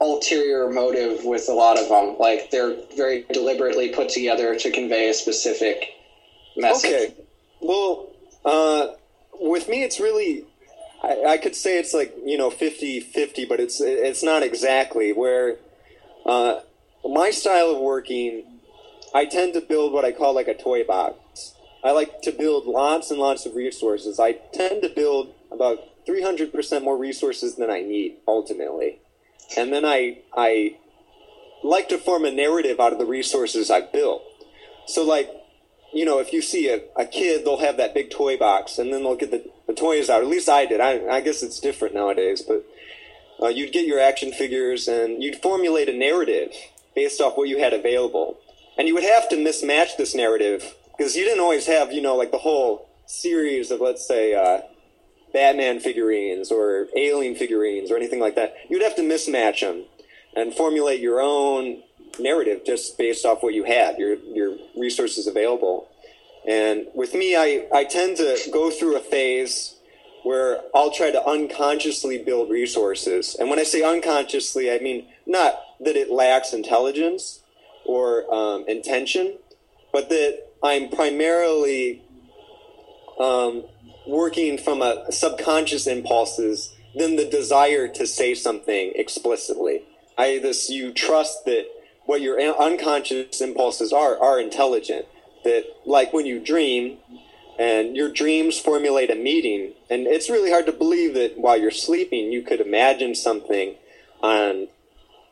[0.02, 5.10] ulterior motive with a lot of them like they're very deliberately put together to convey
[5.10, 5.86] a specific
[6.58, 7.14] message Okay.
[7.62, 8.10] Well,
[8.44, 8.88] uh,
[9.39, 10.45] with me, it's really,
[11.04, 15.13] I, I could say it's like, you know, 50 50, but it's, it's not exactly.
[15.13, 15.58] Where
[16.26, 16.60] uh,
[17.04, 18.43] my style of working,
[19.13, 21.54] I tend to build what I call like a toy box.
[21.84, 24.19] I like to build lots and lots of resources.
[24.19, 29.00] I tend to build about 300% more resources than I need, ultimately.
[29.56, 30.78] And then I, I
[31.63, 34.24] like to form a narrative out of the resources I've built.
[34.88, 35.30] So, like,
[35.96, 38.92] you know, if you see a, a kid, they'll have that big toy box, and
[38.92, 40.22] then they'll get the, the toys out.
[40.22, 40.82] At least I did.
[40.82, 42.66] I, I guess it's different nowadays, but
[43.42, 46.52] uh, you'd get your action figures, and you'd formulate a narrative
[46.94, 48.38] based off what you had available,
[48.78, 52.16] and you would have to mismatch this narrative because you didn't always have, you know,
[52.16, 54.62] like the whole series of, let's say, uh,
[55.32, 58.56] Batman figurines or Alien figurines or anything like that.
[58.70, 59.86] You'd have to mismatch them
[60.36, 61.84] and formulate your own
[62.19, 65.89] narrative just based off what you had, your your resources available.
[66.47, 69.75] And with me, I, I tend to go through a phase
[70.23, 73.36] where I'll try to unconsciously build resources.
[73.39, 77.41] And when I say unconsciously, I mean not that it lacks intelligence
[77.86, 79.38] or um, intention,
[79.91, 82.01] but that I'm primarily
[83.19, 83.65] um,
[84.08, 89.84] working from a subconscious impulses than the desire to say something explicitly.
[90.17, 91.65] I this you trust that
[92.06, 95.06] what your unconscious impulses are are intelligent.
[95.44, 96.98] That like when you dream,
[97.60, 101.72] and your dreams formulate a meaning, and it's really hard to believe that while you're
[101.72, 103.76] sleeping you could imagine something
[104.22, 104.68] on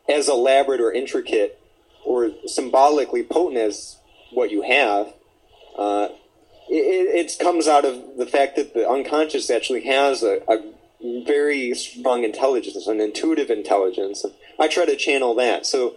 [0.08, 1.60] as elaborate or intricate
[2.06, 3.98] or symbolically potent as
[4.32, 5.14] what you have.
[5.78, 6.10] Uh,
[6.70, 11.74] it, it, comes out of the fact that the unconscious actually has a, a very
[11.74, 14.26] strong intelligence, an intuitive intelligence.
[14.60, 15.66] I try to channel that.
[15.66, 15.96] So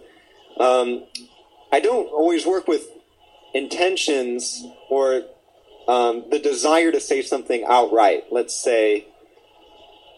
[0.59, 1.05] um,
[1.71, 2.87] I don't always work with
[3.53, 5.23] intentions or
[5.87, 8.25] um, the desire to say something outright.
[8.31, 9.07] Let's say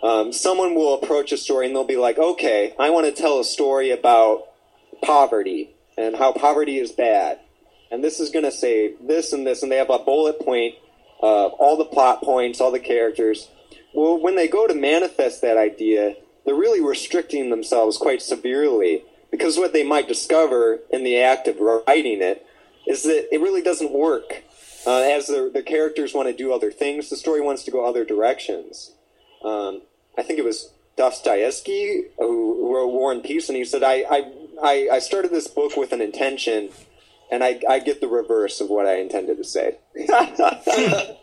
[0.01, 3.39] um, someone will approach a story and they'll be like, okay, I want to tell
[3.39, 4.45] a story about
[5.03, 7.39] poverty and how poverty is bad
[7.91, 10.75] and this is going to say this and this, and they have a bullet point
[11.21, 13.49] of all the plot points, all the characters.
[13.93, 19.57] Well, when they go to manifest that idea, they're really restricting themselves quite severely because
[19.57, 22.45] what they might discover in the act of writing it
[22.87, 24.43] is that it really doesn't work.
[24.87, 27.85] Uh, as the, the characters want to do other things, the story wants to go
[27.85, 28.93] other directions.
[29.43, 29.81] Um,
[30.17, 34.05] I think it was Dostoevsky who, who wrote War and Peace, and he said, I,
[34.61, 36.69] I, I started this book with an intention
[37.31, 39.77] and I, I get the reverse of what I intended to say.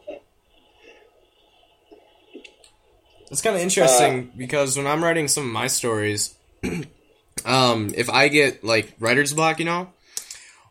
[3.30, 6.36] It's kind of interesting uh, because when I'm writing some of my stories,
[7.46, 9.92] um, if I get like writer's block, you know,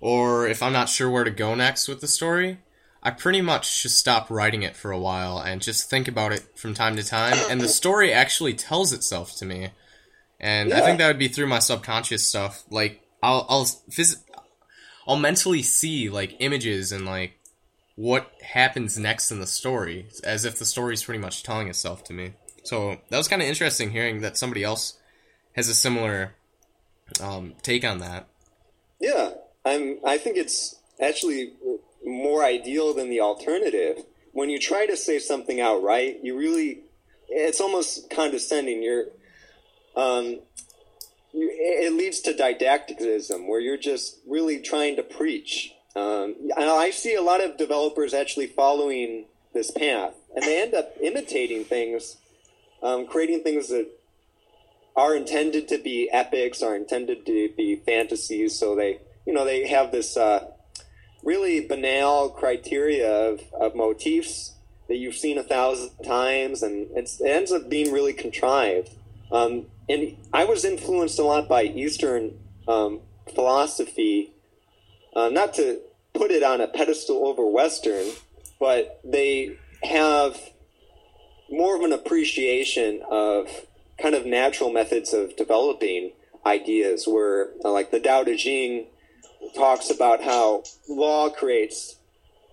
[0.02, 2.60] or if I'm not sure where to go next with the story,
[3.02, 6.46] I pretty much just stop writing it for a while and just think about it
[6.56, 9.70] from time to time, and the story actually tells itself to me.
[10.40, 10.78] And yeah.
[10.78, 12.64] I think that would be through my subconscious stuff.
[12.70, 14.22] Like I'll I'll phys-
[15.08, 17.40] I'll mentally see like images and like
[17.96, 22.04] what happens next in the story, as if the story is pretty much telling itself
[22.06, 22.34] to me.
[22.64, 24.98] So that was kind of interesting hearing that somebody else
[25.56, 26.34] has a similar
[27.22, 28.28] um, take on that.
[29.00, 29.32] Yeah,
[29.64, 30.00] I'm.
[30.06, 31.54] I think it's actually
[32.06, 34.04] more ideal than the alternative.
[34.32, 36.82] When you try to say something outright, you really,
[37.30, 38.84] it's almost condescending.
[38.84, 39.06] You're,
[39.96, 40.40] um,
[41.34, 45.74] it leads to didacticism where you're just really trying to preach.
[45.96, 50.94] Um, I see a lot of developers actually following this path, and they end up
[51.02, 52.18] imitating things,
[52.84, 53.90] um, creating things that
[54.96, 58.58] are intended to be epics, are intended to be fantasies.
[58.58, 60.52] So they, you know, they have this uh,
[61.24, 64.54] really banal criteria of, of motifs
[64.88, 68.92] that you've seen a thousand times, and it ends up being really contrived.
[69.32, 73.02] Um, and I was influenced a lot by Eastern um,
[73.34, 74.34] philosophy,
[75.16, 75.82] uh, not to
[76.14, 78.06] put it on a pedestal over Western,
[78.60, 80.40] but they have
[81.50, 83.50] more of an appreciation of
[84.02, 86.12] kind of natural methods of developing
[86.46, 88.88] ideas, where uh, like the Tao Te Ching
[89.56, 91.96] talks about how law creates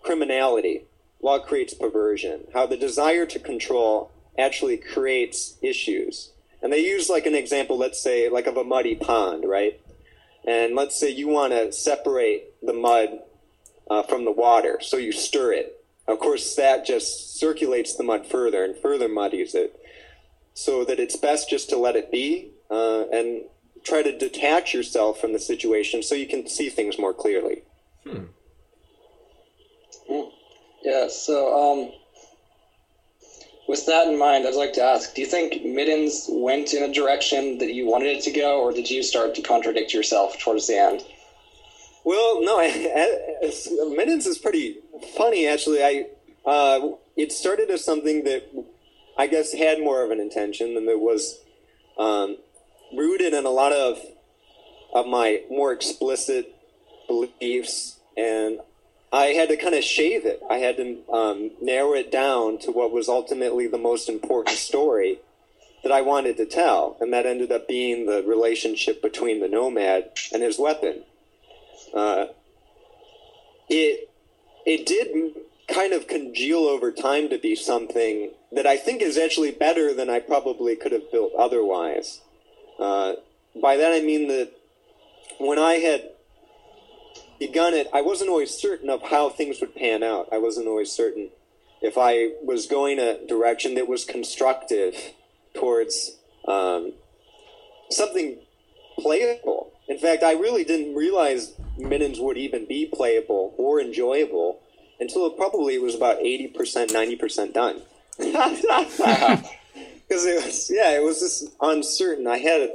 [0.02, 0.84] criminality,
[1.20, 7.26] law creates perversion, how the desire to control actually creates issues and they use like
[7.26, 9.80] an example, let's say, like of a muddy pond, right?
[10.46, 13.18] And let's say you want to separate the mud
[13.90, 15.84] uh, from the water, so you stir it.
[16.06, 19.78] Of course, that just circulates the mud further and further muddies it.
[20.54, 23.44] So that it's best just to let it be uh, and
[23.84, 27.62] try to detach yourself from the situation so you can see things more clearly.
[28.04, 28.24] Hmm.
[30.82, 31.92] Yeah, so um,
[33.68, 36.92] with that in mind, I'd like to ask: Do you think Middens went in a
[36.92, 40.66] direction that you wanted it to go, or did you start to contradict yourself towards
[40.66, 41.04] the end?
[42.04, 44.78] Well, no, I, I, Middens is pretty
[45.16, 45.82] funny actually.
[45.82, 46.06] I
[46.44, 48.50] uh, it started as something that
[49.16, 51.38] I guess had more of an intention than it was
[51.98, 52.36] um,
[52.96, 53.98] rooted in a lot of
[54.94, 56.54] of my more explicit
[57.08, 58.60] beliefs and
[59.12, 60.42] I had to kind of shave it.
[60.50, 65.18] I had to um, narrow it down to what was ultimately the most important story
[65.82, 70.10] that I wanted to tell, and that ended up being the relationship between the nomad
[70.32, 71.02] and his weapon.
[71.92, 72.26] Uh,
[73.68, 74.08] it
[74.64, 75.34] it did
[75.68, 80.10] kind of congeal over time to be something that I think is actually better than
[80.10, 82.20] I probably could have built otherwise.
[82.78, 83.14] Uh,
[83.60, 84.52] by that I mean that
[85.38, 86.10] when I had
[87.38, 90.28] begun it, I wasn't always certain of how things would pan out.
[90.32, 91.30] I wasn't always certain
[91.80, 94.94] if I was going a direction that was constructive
[95.54, 96.92] towards um,
[97.90, 98.38] something
[98.98, 99.72] playable.
[99.88, 104.60] In fact, I really didn't realize Middens would even be playable or enjoyable
[105.00, 107.82] until it probably was about 80%, 90% done.
[110.08, 112.26] Because it was, yeah, it was just uncertain.
[112.26, 112.70] I had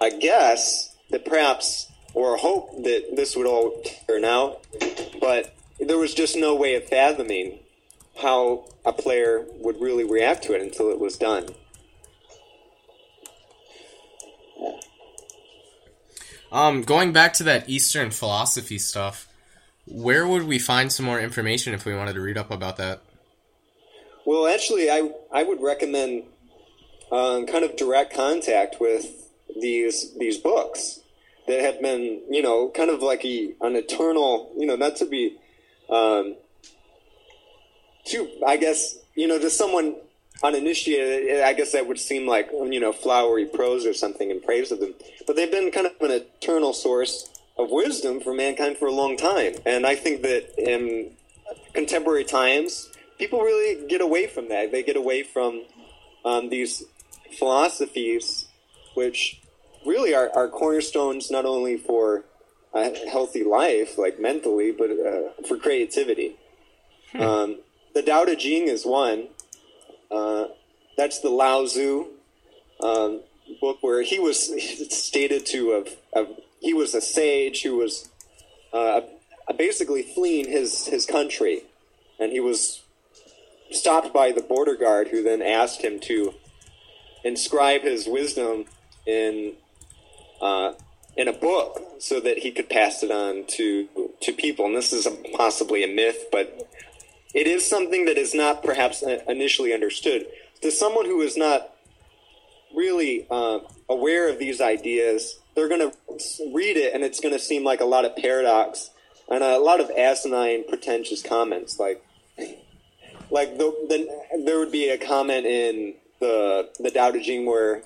[0.00, 4.64] a guess that perhaps, or a hope that this would all turn out,
[5.20, 7.58] but there was just no way of fathoming
[8.20, 11.48] how a player would really react to it until it was done.
[16.50, 19.28] Um, going back to that Eastern philosophy stuff,
[19.84, 23.02] where would we find some more information if we wanted to read up about that?
[24.28, 26.24] Well, actually, I I would recommend
[27.10, 29.06] um, kind of direct contact with
[29.58, 31.00] these these books
[31.46, 35.06] that have been, you know, kind of like a, an eternal, you know, not to
[35.06, 35.38] be
[35.88, 36.36] um,
[38.04, 39.96] too, I guess, you know, to someone
[40.42, 44.70] uninitiated, I guess that would seem like, you know, flowery prose or something in praise
[44.70, 44.92] of them.
[45.26, 49.16] But they've been kind of an eternal source of wisdom for mankind for a long
[49.16, 49.54] time.
[49.64, 51.12] And I think that in
[51.72, 54.72] contemporary times, people really get away from that.
[54.72, 55.64] They get away from
[56.24, 56.84] um, these
[57.38, 58.46] philosophies,
[58.94, 59.40] which
[59.84, 62.24] really are, are cornerstones not only for
[62.74, 66.36] a healthy life, like mentally, but uh, for creativity.
[67.12, 67.20] Hmm.
[67.20, 67.56] Um,
[67.94, 69.28] the Tao Te Ching is one.
[70.10, 70.46] Uh,
[70.96, 72.06] that's the Lao Tzu
[72.82, 73.20] um,
[73.60, 74.48] book where he was
[74.94, 76.28] stated to have, have,
[76.60, 78.08] he was a sage who was
[78.72, 79.00] uh,
[79.56, 81.62] basically fleeing his his country,
[82.18, 82.82] and he was
[83.70, 86.34] stopped by the border guard, who then asked him to
[87.24, 88.64] inscribe his wisdom
[89.06, 89.54] in
[90.40, 90.72] uh,
[91.16, 93.88] in a book so that he could pass it on to
[94.20, 94.66] to people.
[94.66, 96.68] And this is a, possibly a myth, but
[97.34, 100.26] it is something that is not perhaps initially understood.
[100.62, 101.74] To someone who is not
[102.74, 107.40] really uh, aware of these ideas, they're going to read it and it's going to
[107.40, 108.90] seem like a lot of paradox
[109.30, 111.78] and a lot of asinine, pretentious comments.
[111.78, 112.02] Like,
[113.30, 117.82] like the, the, there would be a comment in the the Tao Te Ching where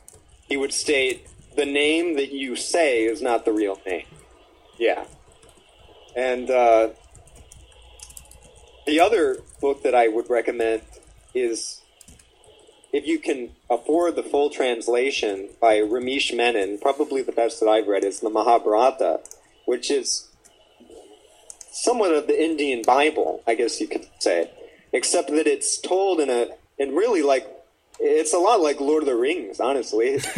[0.49, 1.27] he would state
[1.57, 4.07] the name that you say is not the real name.
[4.79, 5.05] Yeah,
[6.17, 6.91] and uh,
[8.87, 10.83] the other book that I would recommend
[11.35, 11.83] is
[12.93, 17.87] if you can afford the full translation by Ramesh Menon, probably the best that I've
[17.87, 19.21] read is the Mahabharata,
[19.65, 20.29] which is
[21.71, 24.51] somewhat of the Indian Bible, I guess you could say,
[24.93, 27.47] except that it's told in a and really like
[27.99, 30.17] it's a lot like Lord of the Rings, honestly.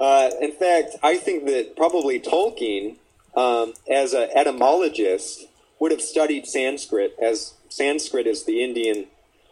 [0.00, 2.96] uh, in fact, I think that probably Tolkien,
[3.36, 5.46] um, as an etymologist,
[5.78, 9.06] would have studied Sanskrit, as Sanskrit is the Indian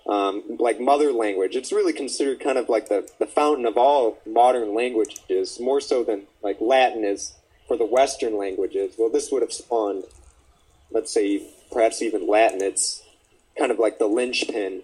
[0.07, 1.57] um, like mother language.
[1.57, 6.05] It's really considered kind of like the, the fountain of all modern languages, more so
[6.05, 7.35] than like Latin is
[7.69, 8.95] for the Western languages.
[8.99, 10.05] Well, this would have spawned,
[10.91, 12.63] let's say, perhaps even Latin.
[12.63, 13.03] It's
[13.59, 14.83] kind of like the linchpin.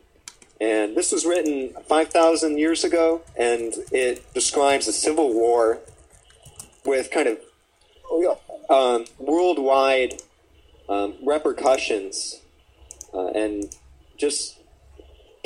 [0.61, 5.79] And this was written 5,000 years ago, and it describes a civil war
[6.85, 7.39] with kind of
[8.69, 10.21] um, worldwide
[10.89, 12.41] um, repercussions
[13.15, 13.75] uh, and
[14.19, 14.59] just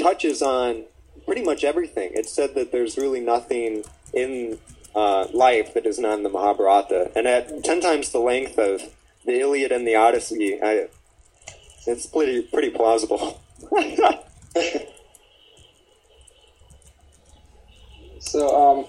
[0.01, 0.84] touches on
[1.24, 2.11] pretty much everything.
[2.14, 4.59] It said that there's really nothing in
[4.97, 8.82] uh, life that is not in the Mahabharata, and at ten times the length of
[9.24, 10.88] the Iliad and the Odyssey, I,
[11.87, 13.41] it's pretty pretty plausible.
[18.20, 18.87] so, um,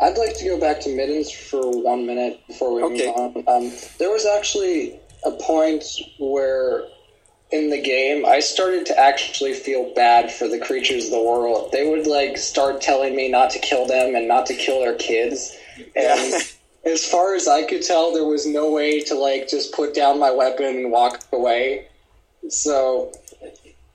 [0.00, 3.06] I'd like to go back to middens for one minute before we okay.
[3.16, 3.64] move on.
[3.64, 5.84] Um, there was actually a point
[6.18, 6.84] where
[7.52, 11.70] in the game, I started to actually feel bad for the creatures of the world.
[11.70, 14.94] They would like start telling me not to kill them and not to kill their
[14.94, 15.54] kids.
[15.94, 16.34] And
[16.84, 20.18] as far as I could tell, there was no way to like just put down
[20.18, 21.88] my weapon and walk away.
[22.48, 23.12] So,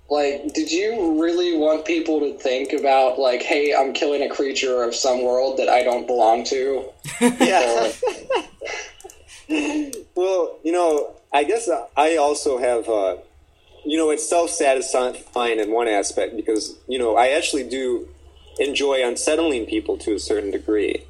[0.09, 4.83] like, did you really want people to think about like, hey, I'm killing a creature
[4.83, 6.85] of some world that I don't belong to?
[7.21, 7.91] yeah.
[10.17, 13.17] Well, you know, I guess I also have, uh,
[13.85, 18.09] you know, it's self satisfying in one aspect because, you know, I actually do
[18.59, 21.05] enjoy unsettling people to a certain degree.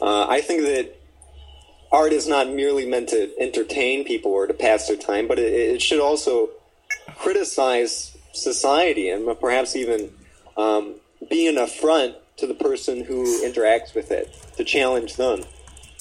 [0.00, 0.96] Uh, I think that
[1.92, 5.52] art is not merely meant to entertain people or to pass their time, but it,
[5.52, 6.50] it should also
[7.18, 10.10] criticize society and perhaps even
[10.56, 10.94] um,
[11.30, 15.42] be an affront to the person who interacts with it to challenge them.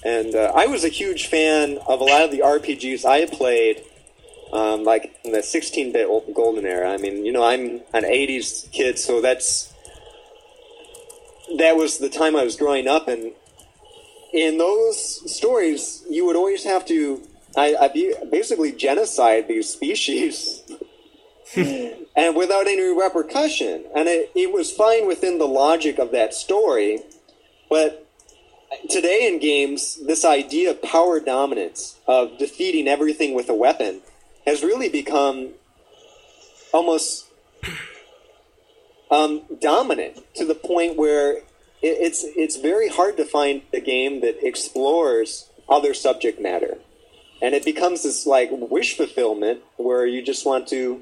[0.04, 3.84] And uh, I was a huge fan of a lot of the RPGs I played,
[4.54, 6.92] um, like in the 16-bit golden era.
[6.92, 9.74] I mean, you know, I'm an 80s kid, so that's
[11.58, 13.32] that was the time I was growing up, and
[14.34, 17.22] in those stories, you would always have to
[17.58, 20.64] I, I basically genocide these species.
[22.16, 23.86] and without any repercussion.
[23.96, 27.00] And it, it was fine within the logic of that story,
[27.70, 28.08] but
[28.90, 34.02] today in games, this idea of power dominance, of defeating everything with a weapon,
[34.46, 35.50] has really become
[36.74, 37.26] almost
[39.10, 41.44] um, dominant to the point where it,
[41.82, 46.78] it's it's very hard to find a game that explores other subject matter,
[47.42, 51.02] and it becomes this like wish fulfillment where you just want to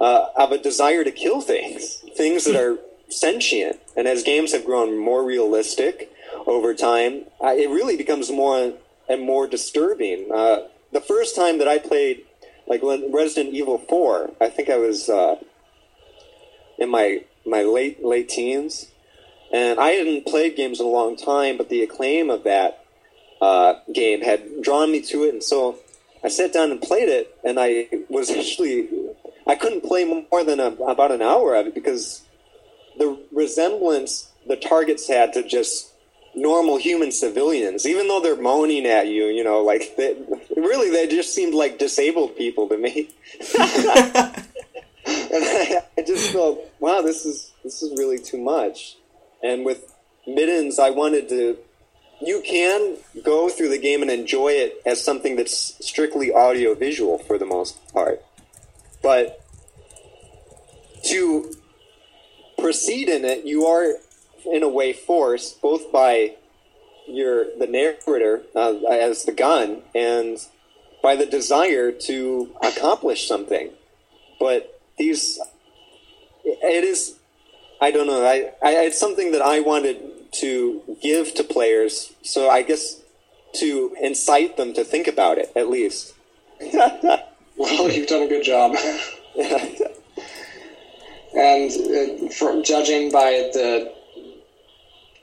[0.00, 2.78] uh, have a desire to kill things, things that are
[3.08, 3.80] sentient.
[3.96, 6.12] And as games have grown more realistic
[6.46, 8.74] over time, uh, it really becomes more
[9.08, 10.30] and more disturbing.
[10.32, 12.24] Uh, the first time that I played,
[12.66, 15.36] like Resident Evil Four, I think I was uh,
[16.78, 18.86] in my my late late teens,
[19.52, 22.84] and I hadn't played games in a long time, but the acclaim of that
[23.40, 25.78] uh, game had drawn me to it, and so
[26.24, 28.88] I sat down and played it, and I was actually
[29.46, 32.22] I couldn't play more than a, about an hour of it because
[32.98, 35.92] the resemblance the targets had to just
[36.34, 40.16] normal human civilians, even though they're moaning at you, you know, like they,
[40.56, 43.10] really they just seemed like disabled people to me.
[43.58, 44.36] and
[45.06, 48.96] I, I, just felt, wow, this is this is really too much.
[49.42, 49.92] And with
[50.26, 51.58] middens, I wanted to.
[52.18, 57.18] You can go through the game and enjoy it as something that's strictly audio visual
[57.18, 58.24] for the most part.
[59.02, 59.44] But
[61.04, 61.54] to
[62.58, 63.94] proceed in it, you are
[64.44, 66.36] in a way forced both by
[67.06, 70.38] your the narrator uh, as the gun and
[71.02, 73.70] by the desire to accomplish something.
[74.40, 75.38] But these,
[76.44, 77.16] it is,
[77.80, 78.24] I don't know.
[78.24, 82.12] I, I it's something that I wanted to give to players.
[82.22, 83.00] So I guess
[83.54, 86.14] to incite them to think about it at least.
[87.56, 88.76] Well, you've done a good job.
[91.34, 93.94] and uh, for, judging by the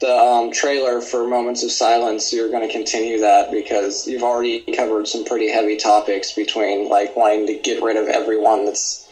[0.01, 4.59] the um, trailer for Moments of Silence, you're going to continue that because you've already
[4.75, 9.09] covered some pretty heavy topics between like wanting to get rid of everyone that's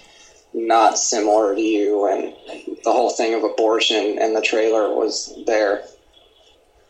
[0.53, 2.34] not similar to you and
[2.84, 5.86] the whole thing of abortion and the trailer was there.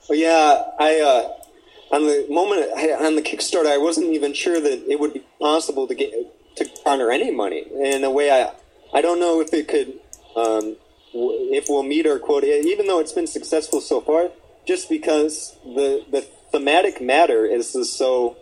[0.10, 2.72] Well, yeah, I uh, on the moment
[3.02, 6.12] on the Kickstarter, I wasn't even sure that it would be possible to get
[6.56, 7.66] to garner any money.
[7.74, 8.54] In a way, I
[8.94, 10.00] I don't know if it could
[10.36, 10.78] um,
[11.14, 14.30] if we'll meet our quota, even though it's been successful so far.
[14.66, 16.22] Just because the the
[16.52, 18.38] thematic matter is so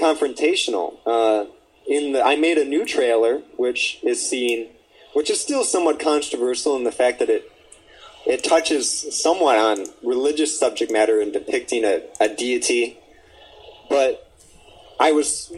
[0.00, 0.96] confrontational.
[1.04, 1.44] Uh,
[1.86, 4.68] in the, I made a new trailer, which is seen,
[5.12, 7.50] which is still somewhat controversial in the fact that it
[8.26, 8.86] it touches
[9.22, 12.98] somewhat on religious subject matter in depicting a, a deity.
[13.88, 14.30] But
[15.00, 15.52] I was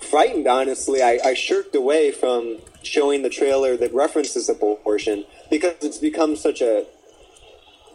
[0.00, 1.02] frightened, honestly.
[1.02, 6.60] I, I shirked away from showing the trailer that references abortion because it's become such
[6.60, 6.86] a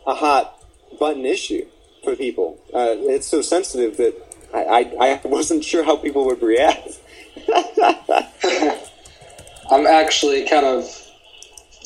[0.06, 0.62] a hot
[1.00, 1.66] button issue
[2.04, 2.60] for people.
[2.74, 4.14] Uh, it's so sensitive that
[4.54, 7.00] I, I, I wasn't sure how people would react.
[9.72, 10.86] I'm actually kind of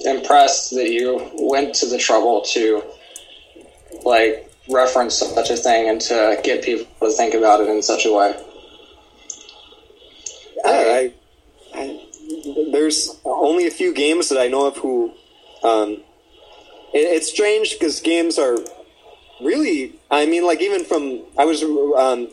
[0.06, 2.84] impressed that you went to the trouble to
[4.04, 8.06] like reference such a thing and to get people to think about it in such
[8.06, 8.36] a way.
[10.66, 11.14] I,
[11.74, 12.08] I,
[12.72, 15.14] there's only a few games that I know of who.
[15.64, 16.04] Um,
[16.94, 18.58] it, it's strange because games are
[19.42, 19.96] really.
[20.10, 21.64] I mean, like even from I was.
[21.64, 22.30] Um,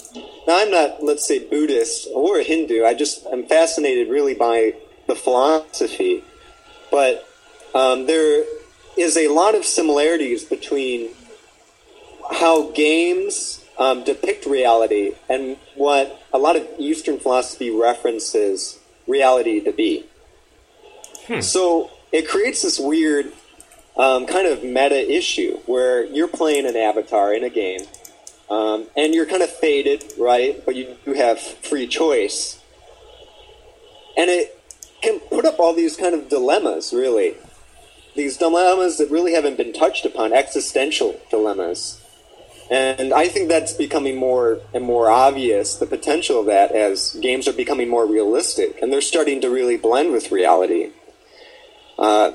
[0.46, 2.84] now I'm not, let's say, Buddhist or a Hindu.
[2.84, 4.74] I just I'm fascinated really by
[5.06, 6.24] the philosophy,
[6.90, 7.26] but
[7.74, 8.44] um, there
[8.96, 11.10] is a lot of similarities between
[12.30, 19.72] how games um, depict reality and what a lot of Eastern philosophy references reality to
[19.72, 20.04] be.
[21.28, 21.40] Hmm.
[21.40, 23.32] So it creates this weird
[23.96, 27.82] um, kind of meta issue where you're playing an avatar in a game,
[28.50, 30.62] um, and you're kind of fated, right?
[30.66, 32.60] But you do have free choice,
[34.16, 34.60] and it
[35.02, 37.36] can put up all these kind of dilemmas, really.
[38.16, 42.03] These dilemmas that really haven't been touched upon, existential dilemmas.
[42.70, 47.46] And I think that's becoming more and more obvious, the potential of that as games
[47.46, 50.90] are becoming more realistic and they're starting to really blend with reality.
[51.98, 52.32] Uh,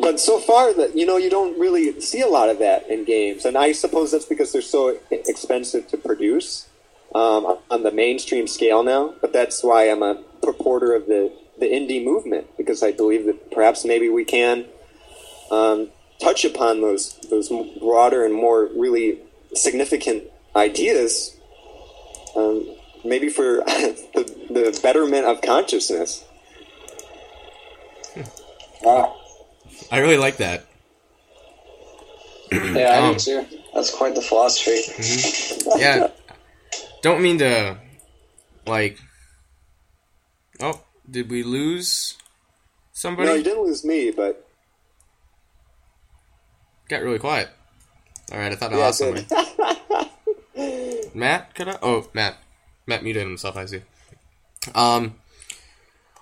[0.00, 3.04] but so far, that you know, you don't really see a lot of that in
[3.04, 6.68] games, and I suppose that's because they're so expensive to produce
[7.14, 9.14] um, on the mainstream scale now.
[9.20, 13.50] But that's why I'm a purporter of the the indie movement because I believe that
[13.50, 14.66] perhaps maybe we can
[15.50, 15.88] um,
[16.20, 17.48] touch upon those those
[17.78, 19.18] broader and more really
[19.54, 20.24] significant
[20.56, 21.36] ideas,
[22.36, 22.66] um,
[23.04, 23.56] maybe for
[24.14, 26.24] the, the betterment of consciousness.
[28.82, 29.16] Wow.
[29.90, 30.64] I really like that.
[32.50, 33.46] Yeah, I Um, do too.
[33.74, 34.80] That's quite the philosophy.
[35.78, 36.08] Yeah.
[37.02, 37.78] Don't mean to,
[38.66, 38.98] like.
[40.60, 42.16] Oh, did we lose
[42.92, 43.28] somebody?
[43.28, 44.47] No, you didn't lose me, but
[46.88, 47.48] Got really quiet.
[48.32, 49.26] All right, I thought I yeah, lost somebody.
[51.14, 51.78] Matt, could I?
[51.82, 52.36] Oh, Matt.
[52.86, 53.56] Matt muted himself.
[53.56, 53.82] I see.
[54.74, 55.14] Um,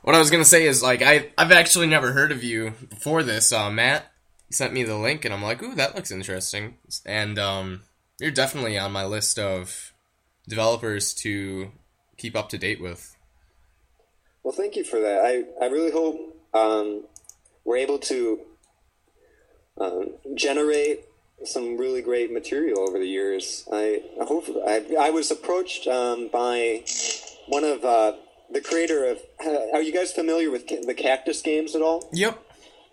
[0.02, 3.22] what I was gonna say is like I I've actually never heard of you before
[3.22, 3.52] this.
[3.52, 4.12] Uh, Matt
[4.50, 6.76] sent me the link, and I'm like, ooh, that looks interesting.
[7.04, 7.82] And um,
[8.20, 9.92] you're definitely on my list of
[10.48, 11.72] developers to
[12.16, 13.16] keep up to date with.
[14.42, 15.24] Well, thank you for that.
[15.24, 17.04] I, I really hope um,
[17.64, 18.40] we're able to
[19.80, 21.04] um, generate
[21.44, 23.68] some really great material over the years.
[23.72, 26.84] I, I hope I, I was approached um, by
[27.46, 28.12] one of uh,
[28.50, 29.18] the creator of.
[29.44, 32.08] Uh, are you guys familiar with the Cactus games at all?
[32.12, 32.42] Yep.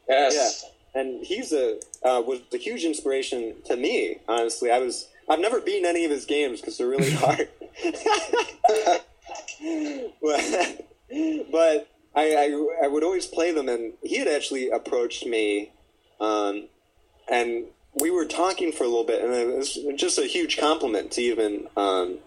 [0.10, 0.66] Yes.
[0.94, 4.18] Yeah, and he's a uh, was a huge inspiration to me.
[4.28, 7.50] Honestly, I was I've never beaten any of his games because they're really hard.
[10.22, 10.86] but
[11.52, 15.72] but I, I I would always play them, and he had actually approached me,
[16.20, 16.68] um,
[17.30, 21.12] and we were talking for a little bit, and it was just a huge compliment
[21.12, 22.18] to even um,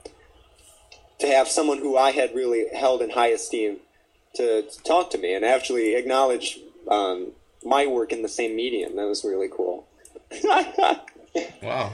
[1.19, 3.79] to have someone who I had really held in high esteem
[4.35, 6.59] to, to talk to me and actually acknowledge
[6.91, 7.33] um,
[7.65, 8.97] my work in the same medium.
[8.97, 9.87] That was really cool.
[11.63, 11.93] Wow.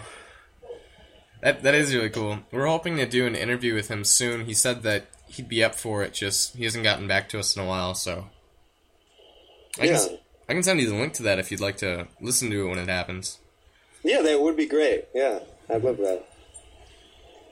[1.40, 2.38] That that is really cool.
[2.52, 4.44] We're hoping to do an interview with him soon.
[4.44, 6.14] He said that he'd be up for it.
[6.14, 8.28] Just he hasn't gotten back to us in a while, so
[9.80, 9.98] I Yeah.
[10.06, 10.18] can
[10.52, 12.68] I can send you the link to that if you'd like to listen to it
[12.68, 13.38] when it happens.
[14.04, 15.06] yeah, that would be great.
[15.14, 15.38] Yeah,
[15.70, 16.26] I'd love that.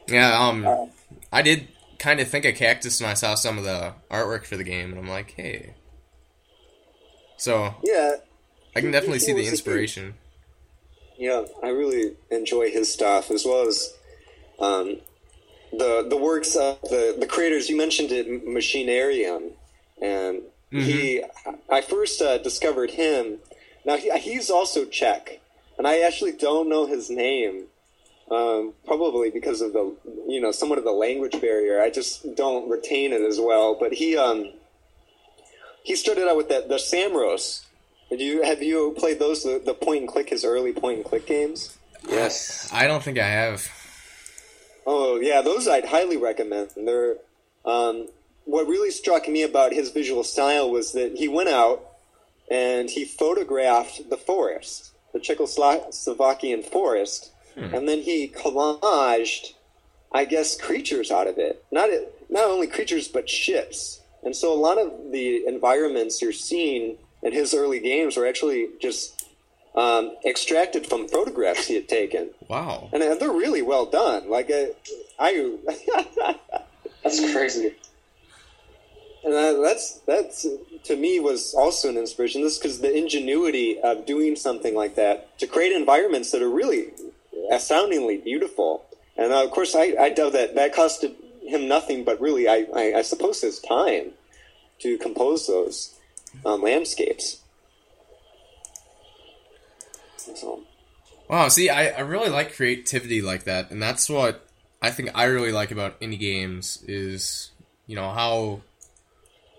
[0.06, 0.90] Yeah, um,
[1.32, 4.58] I did kind of think of Cactus when I saw some of the artwork for
[4.58, 5.72] the game, and I'm like, hey.
[7.38, 8.16] So Yeah,
[8.76, 10.12] I can definitely see the inspiration.
[11.16, 13.94] yeah, I really enjoy his stuff as well as
[14.58, 14.98] um,
[15.72, 17.70] the the works of the the creators.
[17.70, 19.52] You mentioned it, Machinarium,
[20.02, 21.24] and he.
[21.70, 23.38] I first uh, discovered him.
[23.84, 25.40] Now he, he's also Czech,
[25.78, 27.64] and I actually don't know his name.
[28.30, 29.92] Um, probably because of the
[30.28, 31.80] you know somewhat of the language barrier.
[31.80, 33.76] I just don't retain it as well.
[33.78, 34.52] But he um
[35.82, 37.64] he started out with that the Samorosts.
[38.10, 41.04] Have you have you played those the, the point and click his early point and
[41.04, 41.76] click games?
[42.08, 42.68] Yes.
[42.72, 43.68] I don't think I have.
[44.86, 46.70] Oh yeah, those I'd highly recommend.
[46.76, 47.16] They're
[47.64, 48.08] um,
[48.50, 51.78] what really struck me about his visual style was that he went out
[52.50, 59.52] and he photographed the forest, the Czechoslovakian forest, and then he collaged,
[60.12, 61.64] I guess, creatures out of it.
[61.70, 61.90] Not
[62.28, 64.00] not only creatures but ships.
[64.22, 68.68] And so a lot of the environments you're seeing in his early games were actually
[68.80, 69.24] just
[69.74, 72.88] um, extracted from photographs he had taken Wow.
[72.92, 74.28] and uh, they're really well done.
[74.28, 74.66] Like uh,
[75.18, 75.30] I,
[77.02, 77.74] That's crazy.
[79.24, 80.46] And that's that's
[80.84, 82.42] to me was also an inspiration.
[82.42, 86.92] This because the ingenuity of doing something like that to create environments that are really
[87.50, 88.84] astoundingly beautiful.
[89.16, 92.66] And uh, of course, I, I doubt that that costed him nothing, but really, I,
[92.74, 94.12] I, I suppose his time
[94.80, 95.94] to compose those
[96.46, 97.42] um, landscapes.
[100.16, 100.62] So.
[101.28, 104.46] Wow, see, I, I really like creativity like that, and that's what
[104.80, 107.50] I think I really like about indie games is,
[107.86, 108.62] you know, how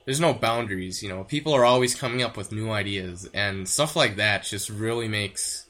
[0.05, 3.95] there's no boundaries, you know, people are always coming up with new ideas, and stuff
[3.95, 5.65] like that just really makes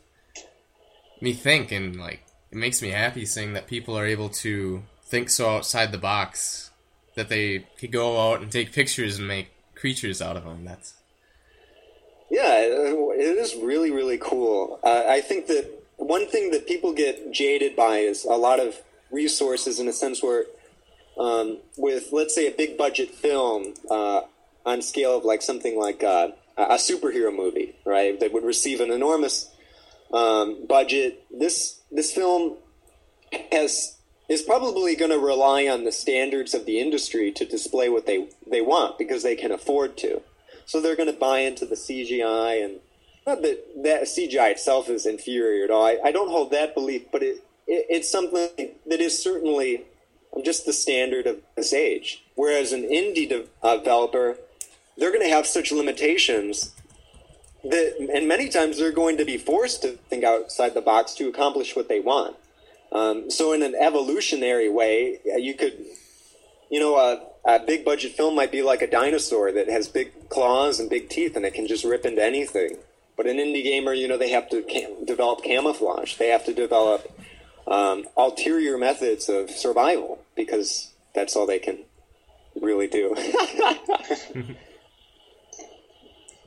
[1.19, 5.29] me think, and, like, it makes me happy seeing that people are able to think
[5.29, 6.71] so outside the box
[7.15, 10.63] that they could go out and take pictures and make creatures out of them.
[10.63, 10.93] That's
[12.29, 14.79] Yeah, it is really, really cool.
[14.83, 18.81] Uh, I think that one thing that people get jaded by is a lot of
[19.11, 20.45] resources in a sense where,
[21.21, 24.21] um, with let's say a big budget film uh,
[24.65, 28.91] on scale of like something like uh, a superhero movie, right, that would receive an
[28.91, 29.51] enormous
[30.11, 31.23] um, budget.
[31.31, 32.57] This this film
[33.51, 33.97] has
[34.29, 38.29] is probably going to rely on the standards of the industry to display what they
[38.49, 40.21] they want because they can afford to.
[40.65, 42.79] So they're going to buy into the CGI and
[43.27, 45.85] not that that CGI itself is inferior at all.
[45.85, 49.85] I, I don't hold that belief, but it, it it's something that is certainly
[50.43, 52.23] just the standard of this age.
[52.35, 54.37] Whereas an indie de- uh, developer,
[54.97, 56.71] they're going to have such limitations
[57.63, 61.27] that, and many times they're going to be forced to think outside the box to
[61.27, 62.35] accomplish what they want.
[62.91, 65.85] Um, so, in an evolutionary way, uh, you could,
[66.69, 70.29] you know, a, a big budget film might be like a dinosaur that has big
[70.29, 72.77] claws and big teeth, and it can just rip into anything.
[73.15, 76.15] But an indie gamer, you know, they have to cam- develop camouflage.
[76.15, 77.09] They have to develop
[77.67, 81.79] um, ulterior methods of survival because that's all they can
[82.59, 83.15] really do.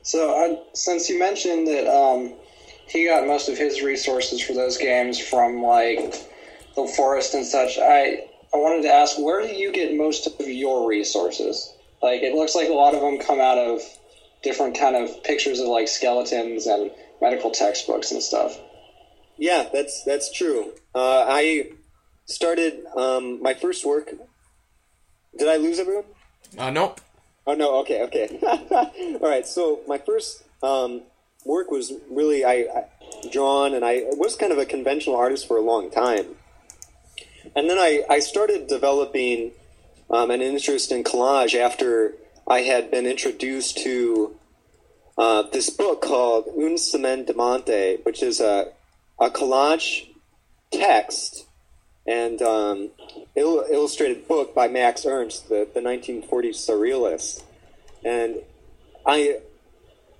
[0.01, 2.33] so, uh, since you mentioned that um,
[2.87, 6.15] he got most of his resources for those games from like
[6.75, 10.47] the forest and such, I I wanted to ask, where do you get most of
[10.47, 11.73] your resources?
[12.01, 13.81] Like, it looks like a lot of them come out of
[14.43, 16.89] different kind of pictures of like skeletons and
[17.19, 18.57] medical textbooks and stuff.
[19.37, 20.73] Yeah, that's that's true.
[20.93, 21.71] Uh, I
[22.25, 24.11] started um, my first work.
[25.37, 26.05] Did I lose everyone?
[26.57, 27.01] Uh, nope.
[27.45, 27.79] Oh no.
[27.79, 28.03] Okay.
[28.03, 28.39] Okay.
[29.21, 29.45] All right.
[29.45, 31.01] So my first um,
[31.43, 32.85] work was really I, I
[33.31, 36.35] drawn, and I was kind of a conventional artist for a long time.
[37.55, 39.51] And then I, I started developing
[40.09, 42.15] um, an interest in collage after
[42.47, 44.35] I had been introduced to
[45.17, 48.71] uh, this book called Un Semen Monte, which is a,
[49.19, 50.09] a collage
[50.71, 51.45] text
[52.07, 52.89] and um,
[53.35, 57.43] il- illustrated book by Max Ernst, the, the 1940s surrealist.
[58.03, 58.37] And
[59.05, 59.39] I,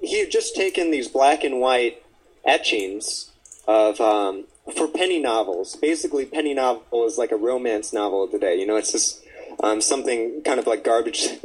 [0.02, 2.04] he had just taken these black and white
[2.44, 3.32] etchings
[3.68, 5.76] of um, for penny novels.
[5.76, 8.60] Basically, penny novel is like a romance novel today.
[8.60, 9.24] You know, it's just
[9.62, 11.28] um, something kind of like garbage.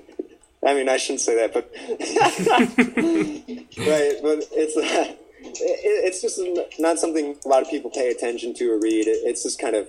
[0.67, 1.71] I mean, I shouldn't say that, but
[3.87, 6.41] right, but it's uh, it's just
[6.79, 9.07] not something a lot of people pay attention to or read.
[9.07, 9.89] It, it's just kind of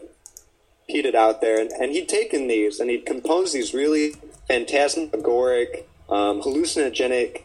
[0.89, 4.16] peated out there, and, and he'd taken these and he'd composed these really
[4.47, 7.43] phantasmagoric, um, hallucinogenic,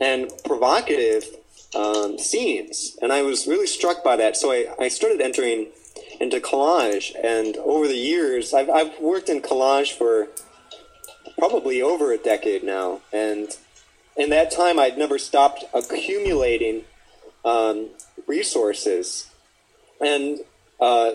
[0.00, 1.24] and provocative
[1.74, 4.36] um, scenes, and I was really struck by that.
[4.36, 5.68] So I, I started entering
[6.20, 10.28] into collage, and over the years, I've, I've worked in collage for
[11.38, 13.48] probably over a decade now, and
[14.16, 16.84] in that time, I'd never stopped accumulating
[17.44, 17.90] um,
[18.26, 19.28] resources,
[20.00, 20.40] and
[20.80, 21.12] uh,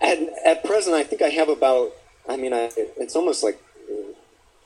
[0.00, 1.92] at, at present, I think I have about.
[2.28, 3.60] I mean, I, it's almost like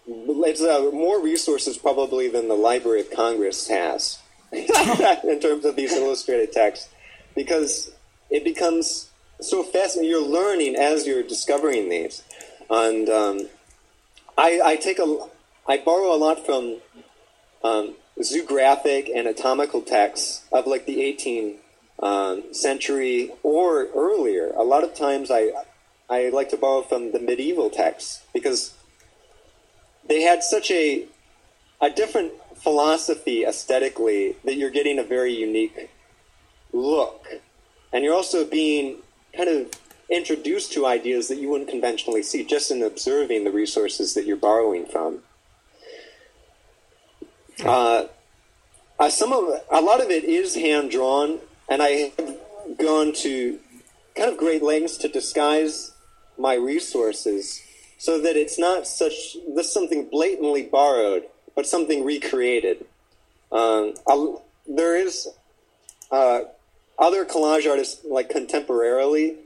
[0.07, 4.19] it's uh, more resources probably than the Library of Congress has
[4.53, 6.89] in terms of these illustrated texts,
[7.35, 7.91] because
[8.31, 10.11] it becomes so fascinating.
[10.11, 12.23] You're learning as you're discovering these,
[12.71, 13.49] and um,
[14.37, 15.27] I, I, take a,
[15.67, 16.79] I borrow a lot from
[17.63, 21.57] um, zoographic anatomical texts of like the 18th
[22.03, 24.51] um, century or earlier.
[24.51, 25.53] A lot of times, I,
[26.09, 28.75] I like to borrow from the medieval texts because
[30.09, 31.07] they had such a
[31.81, 35.89] a different philosophy aesthetically that you're getting a very unique
[36.73, 37.25] look
[37.93, 38.97] and you're also being
[39.37, 39.71] kind of
[40.11, 44.37] introduced to ideas that you wouldn't conventionally see just in observing the resources that you're
[44.37, 45.21] borrowing from
[47.65, 48.07] uh,
[49.09, 51.39] some of a lot of it is hand drawn
[51.69, 52.39] and i have
[52.79, 53.59] gone to
[54.15, 55.93] kind of great lengths to disguise
[56.37, 57.63] my resources
[57.99, 62.87] so that it's not such this something blatantly borrowed, but something recreated.
[63.51, 63.95] Um,
[64.67, 65.29] there is
[66.11, 66.41] uh,
[66.99, 69.37] other collage artists like contemporarily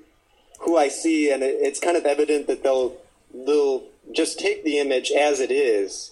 [0.60, 2.96] who I see, and it, it's kind of evident that they'll
[3.34, 6.11] they'll just take the image as it is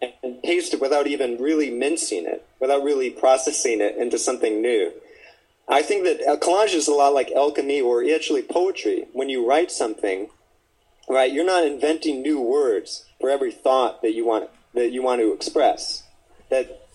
[0.00, 4.90] and, paste it without even really mincing it, without really processing it into something new.
[5.68, 9.06] I think that collage is a lot like alchemy or actually poetry.
[9.12, 10.30] When you write something,
[11.08, 11.32] right?
[11.32, 15.32] You're not inventing new words for every thought that you want that you want to
[15.32, 16.04] express.
[16.48, 16.88] That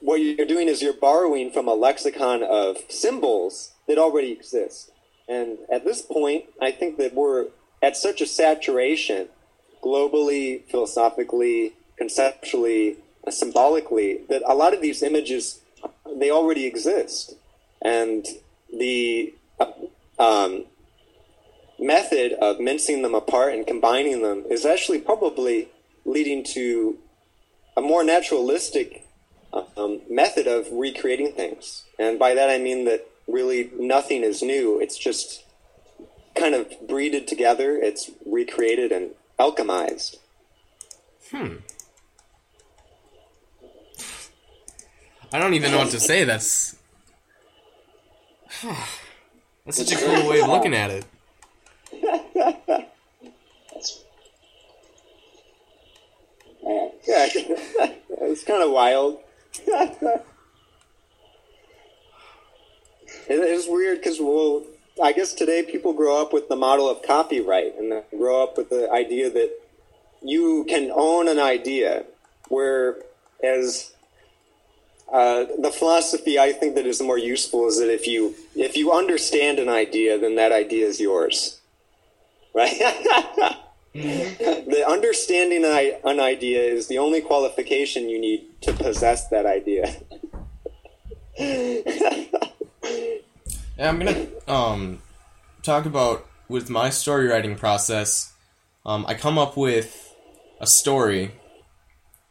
[0.00, 4.90] what you're doing is you're borrowing from a lexicon of symbols that already exist.
[5.28, 7.46] And at this point, I think that we're
[7.82, 9.28] at such a saturation,
[9.82, 12.96] globally, philosophically, conceptually,
[13.28, 15.60] symbolically, that a lot of these images
[16.16, 17.34] they already exist.
[17.82, 18.26] And
[18.72, 19.72] the uh,
[20.18, 20.64] um,
[21.78, 25.68] method of mincing them apart and combining them is actually probably
[26.04, 26.98] leading to
[27.76, 29.06] a more naturalistic
[29.76, 31.84] um, method of recreating things.
[31.98, 34.80] And by that I mean that really nothing is new.
[34.80, 35.44] It's just
[36.34, 37.76] kind of breeded together.
[37.76, 40.16] It's recreated and alchemized.
[41.30, 41.56] Hmm.
[45.32, 46.24] I don't even know what to say.
[46.24, 46.76] That's
[49.64, 51.04] that's such a cool way of looking at it.
[57.08, 59.18] Yeah, it's kind of wild.
[59.66, 60.22] it
[63.28, 64.64] is weird because, well,
[65.02, 68.68] I guess today people grow up with the model of copyright and grow up with
[68.68, 69.50] the idea that
[70.22, 72.04] you can own an idea,
[72.48, 73.94] whereas
[75.12, 78.92] uh, the philosophy I think that is more useful is that if you if you
[78.92, 81.60] understand an idea, then that idea is yours,
[82.54, 82.76] right?
[83.94, 89.94] the understanding an idea is the only qualification you need to possess that idea.
[93.78, 95.00] Yeah, I'm gonna um
[95.62, 98.32] talk about with my story writing process.
[98.84, 100.12] Um, I come up with
[100.60, 101.30] a story,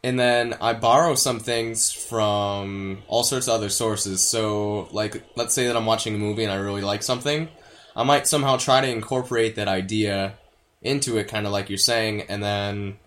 [0.07, 4.25] and then I borrow some things from all sorts of other sources.
[4.25, 7.49] So, like, let's say that I'm watching a movie and I really like something,
[7.93, 10.35] I might somehow try to incorporate that idea
[10.81, 12.99] into it, kind of like you're saying, and then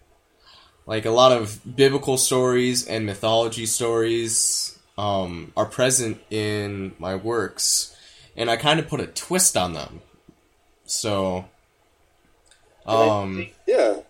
[0.84, 7.96] like a lot of biblical stories and mythology stories um, are present in my works
[8.36, 10.02] and I kind of put a twist on them.
[10.84, 11.46] So,
[12.84, 14.00] um, Yeah.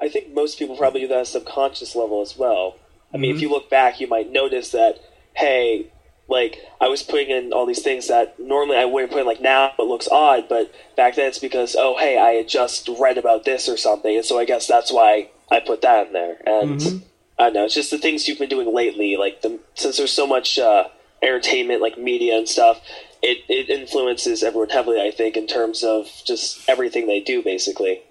[0.00, 2.76] I think most people probably do that at a subconscious level as well.
[3.12, 3.36] I mean, Mhm.
[3.36, 4.98] if you look back, you might notice that,
[5.34, 5.86] hey,
[6.28, 9.40] like I was putting in all these things that normally I wouldn't put in like
[9.40, 10.48] now, it looks odd.
[10.48, 14.16] But back then, it's because oh, hey, I had just read about this or something,
[14.16, 16.40] and so I guess that's why I put that in there.
[16.46, 17.02] And Mhm.
[17.38, 19.16] I don't know, it's just the things you've been doing lately.
[19.16, 20.84] Like the since there's so much uh,
[21.20, 22.80] entertainment, like media and stuff,
[23.22, 25.00] it it influences everyone heavily.
[25.00, 28.02] I think in terms of just everything they do, basically.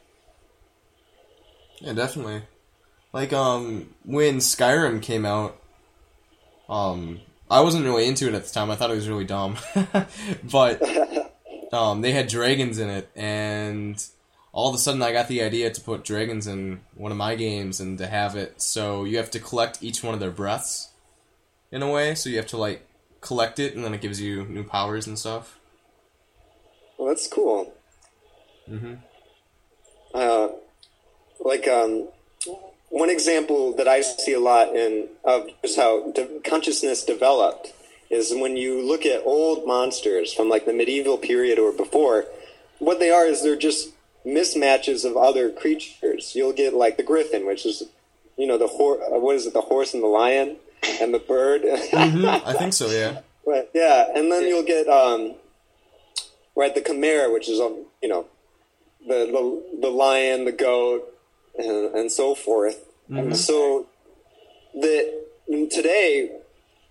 [1.80, 2.42] Yeah, definitely.
[3.14, 5.60] Like um, when Skyrim came out,
[6.68, 8.70] um, I wasn't really into it at the time.
[8.70, 9.58] I thought it was really dumb,
[10.52, 10.82] but
[11.74, 14.04] um, they had dragons in it, and
[14.52, 17.36] all of a sudden I got the idea to put dragons in one of my
[17.36, 20.90] games and to have it so you have to collect each one of their breaths
[21.72, 22.16] in a way.
[22.16, 22.88] So you have to like
[23.22, 25.58] collect it, and then it gives you new powers and stuff.
[26.98, 27.74] Well, that's cool.
[28.68, 28.96] hmm
[30.14, 30.50] Uh,
[31.40, 32.08] like um,
[32.90, 37.74] one example that I see a lot in of just how de- consciousness developed
[38.10, 42.26] is when you look at old monsters from like the medieval period or before.
[42.80, 43.90] What they are is they're just
[44.26, 46.34] mismatches of other creatures.
[46.36, 47.84] You'll get like the griffin, which is
[48.38, 49.02] you know the horse.
[49.10, 49.54] What is it?
[49.54, 50.58] The horse and the lion
[51.02, 51.62] and the bird.
[51.64, 52.90] hmm I think so.
[52.90, 53.20] Yeah.
[53.46, 53.68] Right.
[53.74, 55.36] Yeah, and then you'll get um,
[56.56, 58.26] right the chimera, which is um, you know,
[59.08, 61.04] the the the lion, the goat,
[61.60, 62.86] and, and so forth.
[63.10, 63.88] And so
[64.74, 65.26] the
[65.72, 66.32] today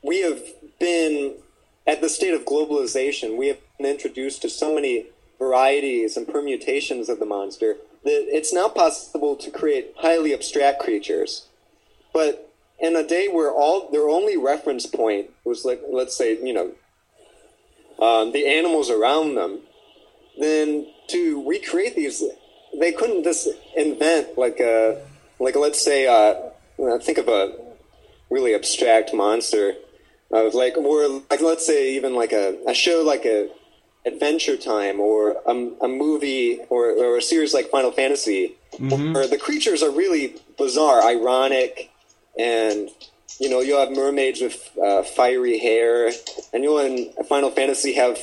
[0.03, 0.43] we have
[0.79, 1.35] been
[1.87, 3.37] at the state of globalization.
[3.37, 5.07] We have been introduced to so many
[5.39, 11.47] varieties and permutations of the monster that it's now possible to create highly abstract creatures.
[12.12, 16.53] But in a day where all their only reference point was like, let's say, you
[16.53, 16.73] know,
[18.05, 19.61] um, the animals around them,
[20.39, 22.23] then to recreate these,
[22.79, 25.01] they couldn't just invent like a,
[25.39, 27.57] like let's say, uh, think of a
[28.31, 29.74] really abstract monster
[30.31, 33.49] of like, or like let's say even like a, a show like a
[34.07, 35.53] Adventure Time or a,
[35.83, 38.57] a movie or, or a series like Final Fantasy,
[39.12, 41.91] where the creatures are really bizarre, ironic,
[42.39, 42.89] and
[43.39, 46.11] you know you'll have mermaids with uh, fiery hair,
[46.53, 48.18] and you'll in Final Fantasy have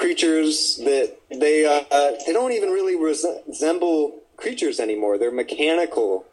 [0.00, 5.18] creatures that they uh, they don't even really resemble creatures anymore.
[5.18, 6.24] They're mechanical.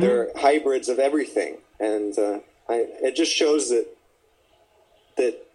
[0.00, 3.86] They're hybrids of everything, and uh, I, it just shows that
[5.16, 5.46] that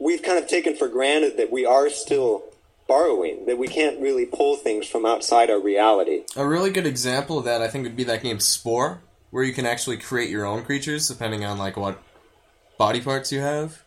[0.00, 2.44] we've kind of taken for granted that we are still
[2.88, 6.24] borrowing, that we can't really pull things from outside our reality.
[6.36, 9.52] A really good example of that, I think, would be that game Spore, where you
[9.52, 12.02] can actually create your own creatures depending on like what
[12.78, 13.84] body parts you have.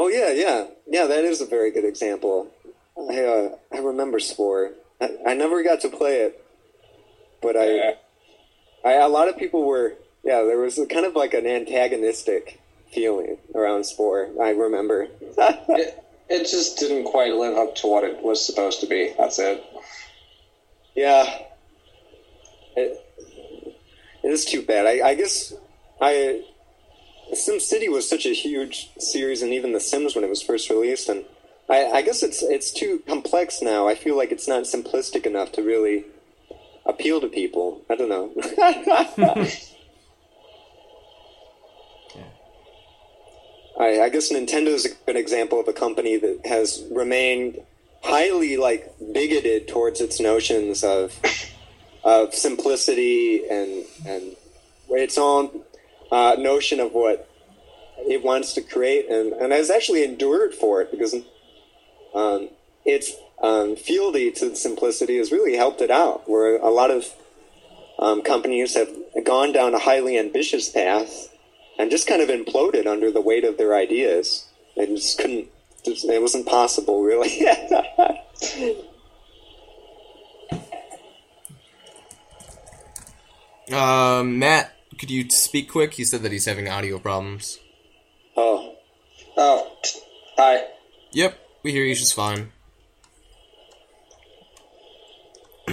[0.00, 1.06] Oh yeah, yeah, yeah.
[1.06, 2.52] That is a very good example.
[2.96, 4.70] I uh, I remember Spore.
[5.00, 6.46] I, I never got to play it,
[7.42, 7.96] but I,
[8.88, 9.94] I a lot of people were.
[10.22, 12.60] Yeah, there was a, kind of like an antagonistic
[12.94, 14.28] feeling around Spore.
[14.40, 15.08] I remember.
[15.20, 19.12] it, it just didn't quite live up to what it was supposed to be.
[19.18, 19.64] That's it.
[20.94, 21.24] Yeah.
[22.76, 23.04] It,
[24.22, 24.86] it is too bad.
[24.86, 25.54] I, I guess
[26.00, 26.44] I
[27.32, 31.08] SimCity was such a huge series, and even The Sims when it was first released,
[31.08, 31.24] and
[31.68, 33.86] I, I guess it's it's too complex now.
[33.88, 36.04] I feel like it's not simplistic enough to really
[36.86, 37.82] appeal to people.
[37.90, 38.32] I don't know.
[43.78, 47.60] I, I guess Nintendo is a good example of a company that has remained
[48.02, 51.20] highly like bigoted towards its notions of
[52.02, 54.36] of simplicity and and
[54.90, 55.62] its own
[56.10, 57.28] uh, notion of what
[57.98, 61.14] it wants to create, and and has actually endured for it because
[62.14, 62.48] um,
[62.84, 66.28] its um, fealty to simplicity has really helped it out.
[66.28, 67.06] Where a lot of
[67.98, 68.90] um, companies have
[69.24, 71.28] gone down a highly ambitious path
[71.78, 74.46] and just kind of imploded under the weight of their ideas.
[74.76, 75.48] They just couldn't.
[75.84, 77.46] It wasn't possible, really.
[83.72, 85.94] uh, Matt, could you speak quick?
[85.94, 87.58] He said that he's having audio problems.
[88.36, 88.76] Oh.
[89.36, 89.76] Oh.
[90.36, 90.64] Hi.
[91.12, 92.52] Yep, we hear you just fine.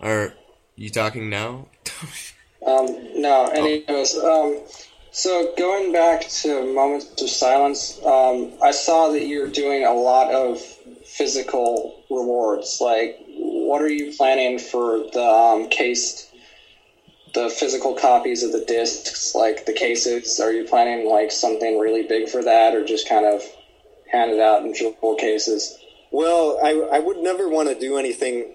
[0.00, 0.34] Are
[0.76, 1.66] you talking now?
[2.66, 2.86] um,
[3.20, 4.60] no, anyways, um,
[5.10, 10.32] so going back to moments of silence, um, I saw that you're doing a lot
[10.32, 10.60] of
[11.04, 12.78] physical rewards.
[12.80, 16.27] Like, what are you planning for the um, cased,
[17.34, 20.40] the physical copies of the discs, like the cases?
[20.40, 23.42] Are you planning like something really big for that, or just kind of
[24.10, 25.78] hand it out in jewel cases?
[26.10, 28.54] Well, I, I would never want to do anything.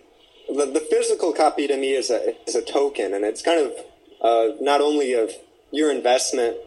[0.50, 3.74] The, the physical copy to me is a is a token, and it's kind of
[4.22, 5.32] uh, not only of
[5.72, 6.58] your investment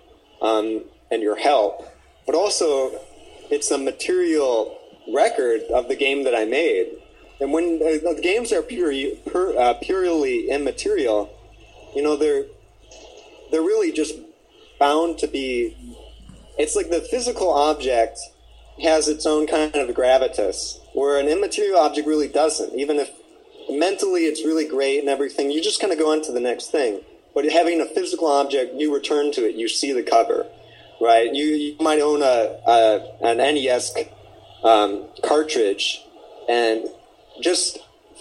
[0.40, 1.88] um, and your help,
[2.24, 2.98] but also
[3.50, 4.78] it's a material
[5.12, 6.98] record of the game that I made.
[7.40, 8.92] And when uh, the games are pure,
[9.28, 11.30] pure, uh, purely immaterial,
[11.97, 12.44] you know they're
[13.51, 14.14] they're really just
[14.78, 15.76] bound to be.
[16.59, 18.18] It's like the physical object
[18.82, 22.78] has its own kind of gravitas, where an immaterial object really doesn't.
[22.78, 23.11] Even if
[23.70, 26.70] mentally it's really great and everything, you just kind of go on to the next
[26.70, 27.01] thing.
[27.34, 30.47] But having a physical object, you return to it, you see the cover,
[31.01, 31.34] right?
[31.34, 33.94] You, you might own a, a an NES
[34.64, 36.03] um, cartridge,
[36.49, 36.86] and
[37.40, 37.78] just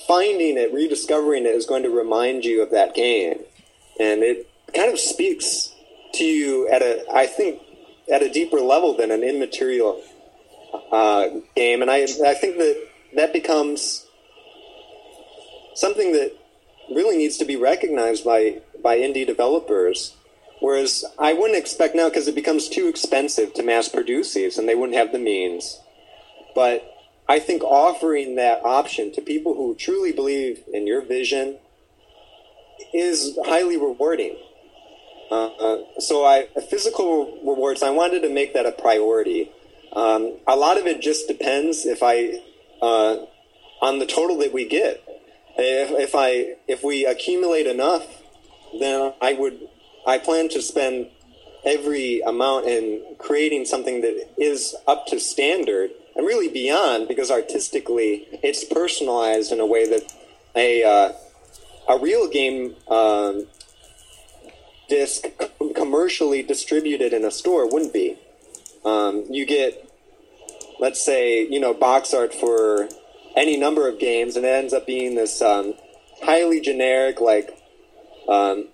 [0.07, 3.39] finding it, rediscovering it, is going to remind you of that game,
[3.99, 5.73] and it kind of speaks
[6.13, 7.61] to you at a, I think,
[8.11, 10.01] at a deeper level than an immaterial
[10.91, 14.05] uh, game, and I I think that that becomes
[15.73, 16.33] something that
[16.93, 20.15] really needs to be recognized by by indie developers.
[20.61, 24.67] Whereas I wouldn't expect now because it becomes too expensive to mass produce these, and
[24.67, 25.81] they wouldn't have the means.
[26.55, 26.89] But
[27.27, 31.57] I think offering that option to people who truly believe in your vision
[32.95, 34.35] is highly rewarding.
[35.29, 37.83] Uh, so I physical rewards.
[37.83, 39.51] I wanted to make that a priority.
[39.93, 42.41] Um, a lot of it just depends if I
[42.81, 43.25] uh,
[43.81, 45.03] on the total that we get.
[45.57, 48.05] If, if I if we accumulate enough,
[48.79, 49.67] then I would
[50.05, 51.07] I plan to spend
[51.65, 58.27] every amount in creating something that is up to standard and really beyond because artistically
[58.43, 60.13] it's personalized in a way that
[60.55, 61.11] a uh,
[61.87, 63.47] a real game um,
[64.89, 65.25] disc
[65.75, 68.17] commercially distributed in a store wouldn't be.
[68.83, 69.91] Um, you get,
[70.79, 72.87] let's say, you know, box art for
[73.35, 75.73] any number of games, and it ends up being this um,
[76.23, 77.49] highly generic, like
[78.29, 78.67] um,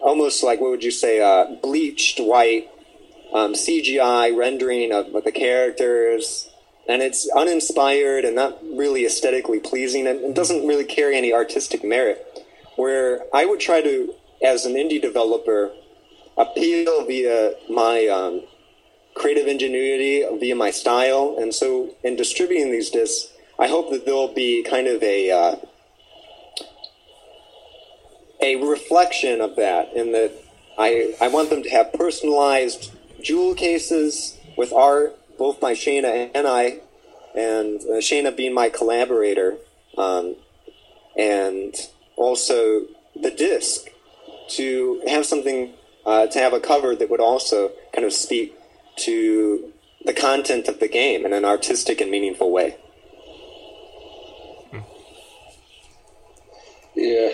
[0.00, 2.70] almost like what would you say, uh, bleached white
[3.34, 6.48] um, CGI rendering of, of, the characters,
[6.88, 12.47] and it's uninspired and not really aesthetically pleasing, and doesn't really carry any artistic merit.
[12.78, 15.72] Where I would try to, as an indie developer,
[16.36, 18.42] appeal via my um,
[19.14, 24.32] creative ingenuity, via my style, and so in distributing these discs, I hope that there'll
[24.32, 25.56] be kind of a uh,
[28.40, 30.30] a reflection of that in that
[30.78, 36.46] I, I want them to have personalized jewel cases with art, both by Shayna and
[36.46, 36.78] I,
[37.34, 39.56] and uh, Shayna being my collaborator,
[39.96, 40.36] um,
[41.16, 41.74] and
[42.18, 42.82] also
[43.20, 43.88] the disc
[44.48, 45.72] to have something
[46.06, 48.54] uh, to have a cover that would also kind of speak
[48.96, 49.72] to
[50.04, 52.76] the content of the game in an artistic and meaningful way.
[56.94, 57.30] Yeah.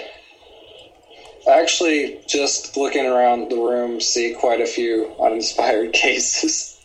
[1.51, 6.79] actually, just looking around the room, see quite a few uninspired cases.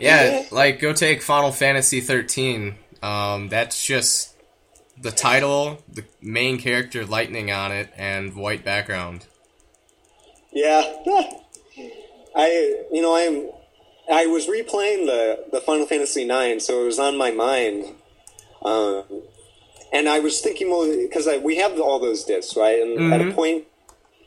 [0.00, 2.76] Yeah, like go take Final Fantasy 13.
[3.02, 4.35] Um, that's just
[5.00, 9.26] the title, the main character lightning on it, and white background.
[10.52, 10.80] Yeah,
[12.34, 13.50] I you know I'm
[14.12, 17.94] I was replaying the the Final Fantasy IX, so it was on my mind,
[18.62, 19.04] um,
[19.92, 23.24] and I was thinking well because we have all those discs right, and at a
[23.24, 23.34] Mhm.
[23.34, 23.64] point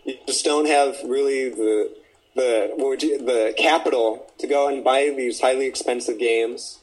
[0.05, 1.95] you just don't have really the
[2.35, 6.79] the what would you, the capital to go and buy these highly expensive games,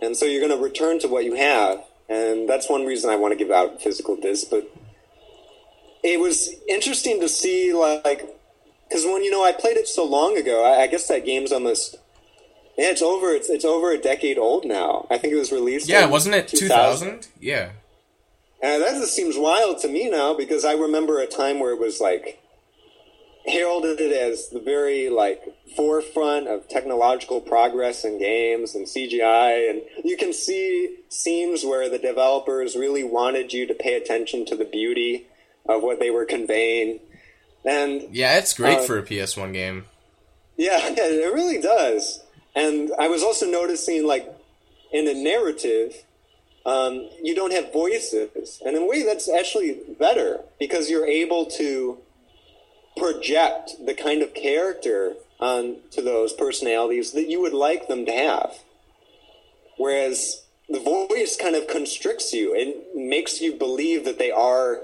[0.00, 3.16] and so you're going to return to what you have, and that's one reason I
[3.16, 4.70] want to give out physical discs, but.
[6.02, 8.22] It was interesting to see, like,
[8.88, 11.50] because when you know I played it so long ago, I, I guess that game's
[11.50, 11.96] almost
[12.76, 13.30] yeah, it's over.
[13.30, 15.06] It's it's over a decade old now.
[15.10, 15.88] I think it was released.
[15.88, 17.28] Yeah, wasn't it 2000?
[17.40, 17.70] Yeah.
[18.62, 21.80] And that just seems wild to me now because I remember a time where it
[21.80, 22.42] was like
[23.46, 25.42] heralded it as the very like
[25.76, 31.98] forefront of technological progress in games and CGI, and you can see scenes where the
[31.98, 35.26] developers really wanted you to pay attention to the beauty
[35.68, 37.00] of what they were conveying.
[37.64, 39.86] And Yeah, it's great Uh, for a PS1 game.
[40.56, 42.22] yeah, it really does.
[42.54, 44.32] And I was also noticing, like,
[44.92, 46.04] in a narrative,
[46.64, 48.60] um, you don't have voices.
[48.64, 51.98] And in a way, that's actually better because you're able to
[52.96, 58.52] project the kind of character onto those personalities that you would like them to have.
[59.76, 64.80] Whereas the voice kind of constricts you and makes you believe that they are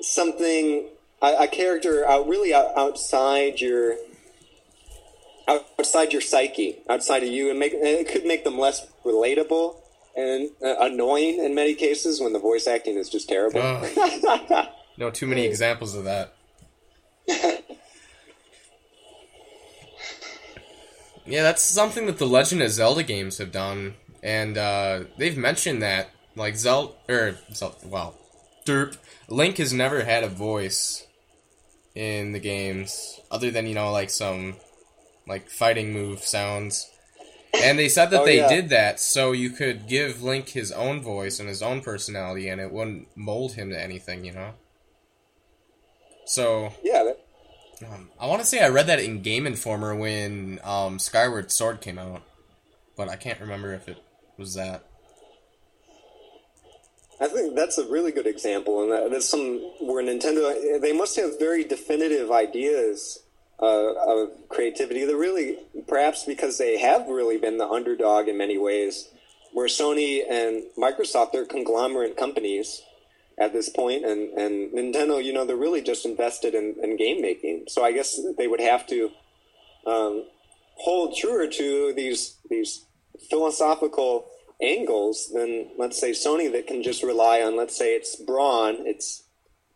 [0.00, 0.86] something,
[1.22, 3.96] a, a character out really out, outside your
[5.78, 9.76] outside your psyche, outside of you, and make and it could make them less relatable
[10.16, 13.60] and uh, annoying in many cases when the voice acting is just terrible.
[14.98, 16.34] No, too many examples of that.
[21.26, 25.82] Yeah, that's something that the Legend of Zelda games have done, and uh, they've mentioned
[25.82, 28.14] that like Zelda or Zelda, well,
[28.64, 28.96] derp
[29.28, 31.06] Link has never had a voice
[31.94, 34.56] in the games other than you know like some
[35.26, 36.90] like fighting move sounds.
[37.62, 38.48] And they said that Oh, they yeah.
[38.48, 42.60] did that so you could give Link his own voice and his own personality, and
[42.60, 44.52] it wouldn't mold him to anything, you know.
[46.28, 50.60] So yeah, that, um, I want to say I read that in Game Informer when
[50.62, 52.22] um, Skyward Sword came out,
[52.98, 53.96] but I can't remember if it
[54.36, 54.84] was that.
[57.18, 61.16] I think that's a really good example, and that, that's some where Nintendo they must
[61.16, 63.20] have very definitive ideas
[63.58, 65.06] uh, of creativity.
[65.06, 65.56] They're really
[65.88, 69.08] perhaps because they have really been the underdog in many ways,
[69.54, 72.82] where Sony and Microsoft are conglomerate companies
[73.40, 77.22] at this point, and and Nintendo, you know, they're really just invested in, in game
[77.22, 77.64] making.
[77.68, 79.10] So I guess they would have to
[79.86, 80.24] um,
[80.76, 82.84] hold truer to these these
[83.30, 84.26] philosophical
[84.62, 89.24] angles than let's say Sony that can just rely on let's say it's brawn, it's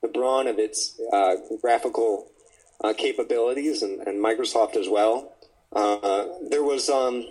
[0.03, 2.29] the brawn of its uh, graphical
[2.83, 5.33] uh, capabilities, and, and Microsoft as well.
[5.75, 7.25] Uh, there was um,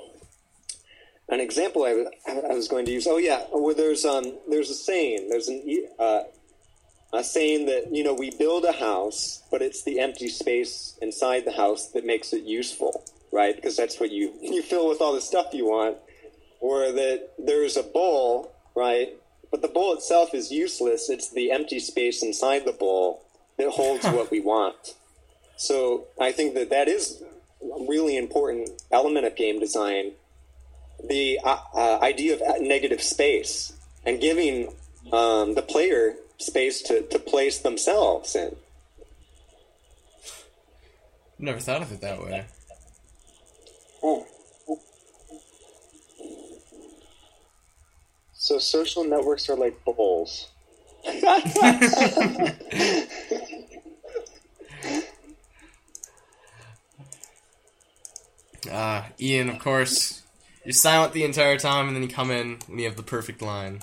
[1.32, 3.08] an example I was, I was going to use.
[3.08, 5.30] Oh yeah, where there's um, there's a saying.
[5.30, 5.64] There's an
[5.98, 6.22] uh,
[7.14, 11.46] a saying that you know we build a house, but it's the empty space inside
[11.46, 13.56] the house that makes it useful, right?
[13.56, 15.98] Because that's what you you fill with all the stuff you want.
[16.60, 19.10] Or that there's a bowl, right?
[19.50, 21.10] But the bowl itself is useless.
[21.10, 23.26] It's the empty space inside the bowl
[23.58, 24.96] that holds what we want.
[25.58, 27.24] So I think that that is
[27.62, 30.14] a really important element of game design.
[31.08, 33.74] The uh, uh, idea of negative space
[34.06, 34.74] and giving
[35.12, 38.56] um, the player space to, to place themselves in.
[41.40, 42.46] Never thought of it that way.
[44.04, 44.26] Oh.
[48.34, 50.50] So social networks are like bowls.
[58.70, 60.21] Ah, Ian, of course,
[60.66, 63.42] you're silent the entire time, and then you come in and you have the perfect
[63.42, 63.82] line.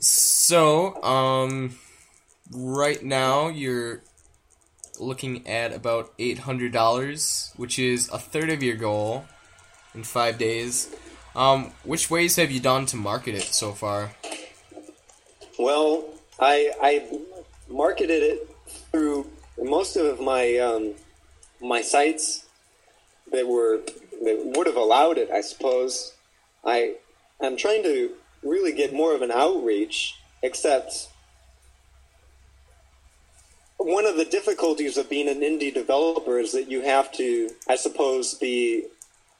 [0.00, 1.76] So, um,
[2.50, 4.02] right now you're
[4.98, 9.26] looking at about eight hundred dollars, which is a third of your goal
[9.94, 10.94] in five days.
[11.36, 14.12] Um, which ways have you done to market it so far?
[15.58, 16.04] Well,
[16.40, 17.20] I, I
[17.68, 18.50] marketed it
[18.90, 19.30] through
[19.62, 20.94] most of my um,
[21.60, 22.46] my sites
[23.32, 23.80] that were
[24.22, 25.30] that would have allowed it.
[25.30, 26.14] I suppose
[26.64, 26.96] I
[27.40, 28.12] I'm trying to
[28.42, 31.08] really get more of an outreach, except
[33.78, 37.76] one of the difficulties of being an indie developer is that you have to, I
[37.76, 38.84] suppose, be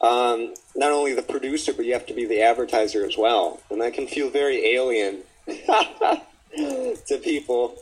[0.00, 3.60] um, not only the producer, but you have to be the advertiser as well.
[3.68, 7.76] And that can feel very alien to people.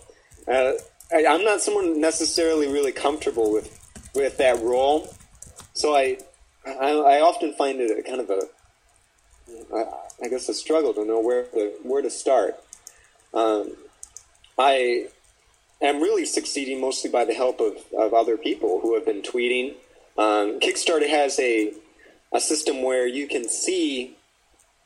[0.49, 0.73] Uh,
[1.13, 3.73] I, am not someone necessarily really comfortable with
[4.15, 5.15] with that role,
[5.75, 6.19] so I
[6.67, 8.43] I, I often find it a kind of a
[9.75, 9.85] I,
[10.25, 12.57] I guess a struggle to know where to where to start.
[13.33, 13.73] Um,
[14.59, 15.09] I
[15.81, 19.75] am really succeeding mostly by the help of, of other people who have been tweeting.
[20.19, 21.73] Um, Kickstarter has a
[22.33, 24.17] a system where you can see,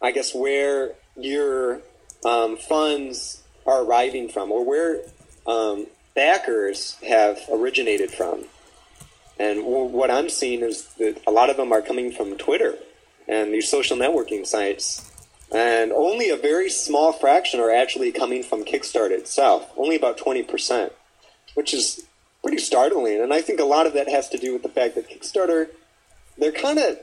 [0.02, 1.80] I guess, where your
[2.24, 5.01] um, funds are arriving from, or where
[5.47, 8.45] um, backers have originated from.
[9.39, 12.77] And w- what I'm seeing is that a lot of them are coming from Twitter
[13.27, 15.11] and these social networking sites.
[15.53, 20.91] And only a very small fraction are actually coming from Kickstarter itself, only about 20%,
[21.55, 22.07] which is
[22.43, 23.20] pretty startling.
[23.20, 25.69] And I think a lot of that has to do with the fact that Kickstarter,
[26.39, 26.99] they're kind of,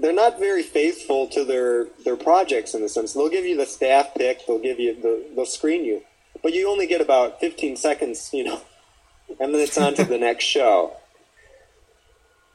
[0.00, 3.12] they're not very faithful to their, their projects in the sense.
[3.12, 6.02] They'll give you the staff pick, they'll give you, the, they'll screen you,
[6.42, 8.60] but you only get about 15 seconds, you know,
[9.40, 10.96] and then it's on to the next show.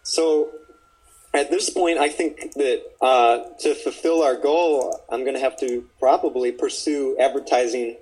[0.04, 0.52] So
[1.34, 5.58] at this point, I think that uh, to fulfill our goal, I'm going to have
[5.60, 7.98] to probably pursue advertising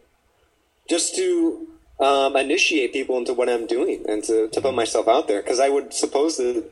[0.89, 1.67] just to
[1.99, 5.41] um, initiate people into what I'm doing and to, to put myself out there.
[5.41, 6.63] Because I would suppose that,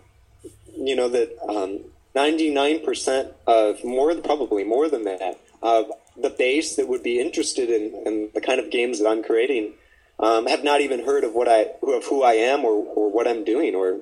[0.76, 1.82] you know, that um,
[2.16, 7.94] 99% of more, probably more than that, of the base that would be interested in,
[8.06, 9.73] in the kind of games that I'm creating
[10.19, 13.27] um, have not even heard of what I of who I am or, or what
[13.27, 13.98] I'm doing or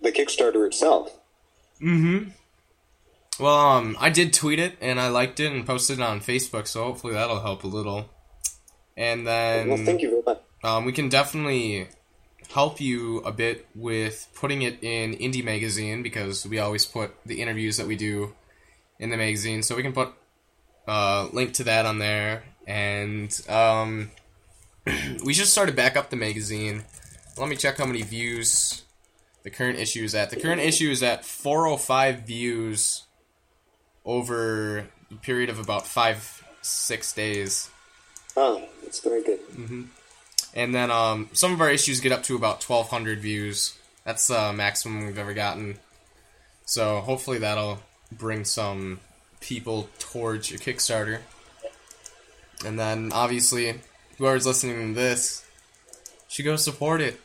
[0.00, 1.18] the Kickstarter itself.
[1.82, 2.30] Mm-hmm.
[3.40, 6.66] Well, um, I did tweet it and I liked it and posted it on Facebook,
[6.66, 8.10] so hopefully that'll help a little.
[8.96, 10.40] And then, well, thank you very much.
[10.64, 11.86] Um, we can definitely
[12.50, 17.40] help you a bit with putting it in Indie Magazine because we always put the
[17.40, 18.34] interviews that we do
[18.98, 20.12] in the magazine, so we can put
[20.88, 22.42] uh, link to that on there.
[22.66, 24.10] And um,
[25.24, 26.84] we should start to back up the magazine.
[27.36, 28.82] Let me check how many views
[29.44, 30.30] the current issue is at.
[30.30, 33.04] The current issue is at 405 views
[34.04, 37.70] over a period of about five, six days.
[38.36, 39.40] Oh, that's very good.
[39.50, 39.82] Mm-hmm.
[40.54, 43.78] And then um, some of our issues get up to about 1,200 views.
[44.04, 45.78] That's the uh, maximum we've ever gotten.
[46.64, 49.00] So hopefully that'll bring some
[49.40, 51.20] people towards your Kickstarter.
[52.64, 53.80] And then obviously,
[54.18, 55.44] whoever's listening to this
[56.28, 57.20] should go support it.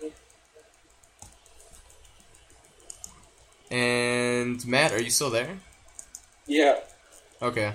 [3.71, 5.57] And Matt, are you still there?
[6.45, 6.79] Yeah.
[7.41, 7.73] Okay.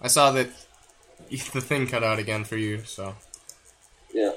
[0.00, 0.48] I saw that
[1.30, 3.14] the thing cut out again for you, so.
[4.12, 4.32] Yeah.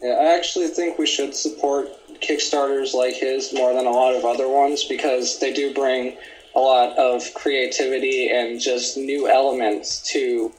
[0.00, 1.88] Yeah, I actually think we should support
[2.20, 6.16] Kickstarters like his more than a lot of other ones because they do bring
[6.54, 10.52] a lot of creativity and just new elements to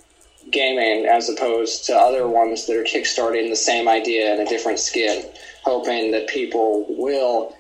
[0.51, 4.79] gaming as opposed to other ones that are kickstarting the same idea in a different
[4.79, 5.25] skin,
[5.63, 7.55] hoping that people will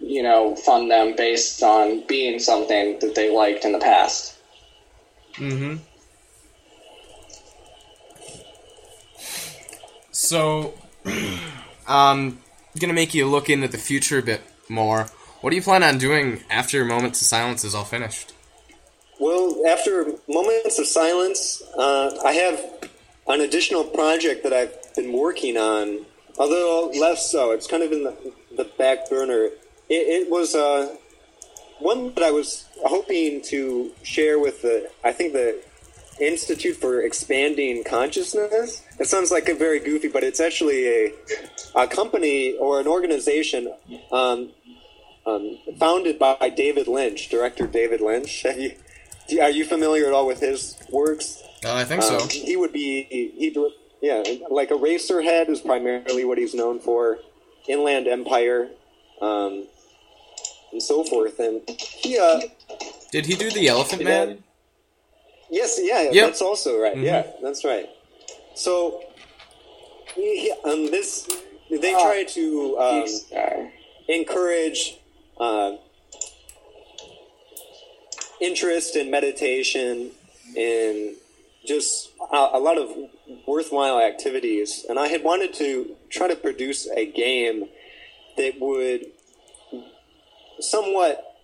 [0.00, 4.36] you know, fund them based on being something that they liked in the past.
[5.34, 5.76] Mm-hmm.
[10.10, 10.74] So,
[11.86, 12.38] um,
[12.78, 15.08] gonna make you look into the future a bit more.
[15.40, 18.34] What do you plan on doing after Moments of Silence is all finished?
[19.18, 22.88] Well, after Moments of Silence, uh, I have
[23.28, 26.04] an additional project that I've been working on,
[26.38, 27.52] although less so.
[27.52, 29.50] It's kind of in the, the back burner
[29.90, 30.94] it, it was uh,
[31.80, 35.60] one that I was hoping to share with the, I think the
[36.20, 38.82] Institute for Expanding Consciousness.
[38.98, 41.12] It sounds like a very goofy, but it's actually a,
[41.74, 43.72] a company or an organization
[44.12, 44.50] um,
[45.26, 48.42] um, founded by David Lynch, director David Lynch.
[48.44, 51.42] Have you, are you familiar at all with his works?
[51.64, 52.26] Uh, I think um, so.
[52.28, 53.70] He would be, he, he,
[54.02, 57.18] yeah, like Eraserhead is primarily what he's known for.
[57.68, 58.70] Inland Empire,
[59.20, 59.66] um,
[60.72, 61.38] and so forth.
[61.38, 62.40] And he, uh,
[63.12, 64.42] did he do the Elephant Man?
[65.50, 66.26] yes, yeah, yep.
[66.26, 66.94] that's also right.
[66.94, 67.04] Mm-hmm.
[67.04, 67.88] Yeah, that's right.
[68.54, 69.04] So,
[70.14, 71.28] he, um, this
[71.70, 73.70] they ah, try to um,
[74.08, 74.99] encourage
[75.40, 75.76] uh,
[78.40, 80.10] interest in meditation
[80.54, 81.16] in
[81.66, 82.90] just a, a, lot of
[83.46, 84.84] worthwhile activities.
[84.88, 87.68] And I had wanted to try to produce a game
[88.36, 89.06] that would
[90.60, 91.36] somewhat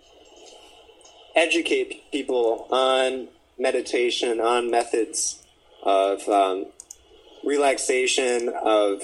[1.34, 3.28] educate people on
[3.58, 5.42] meditation, on methods
[5.82, 6.66] of um,
[7.44, 8.48] relaxation.
[8.48, 9.02] Of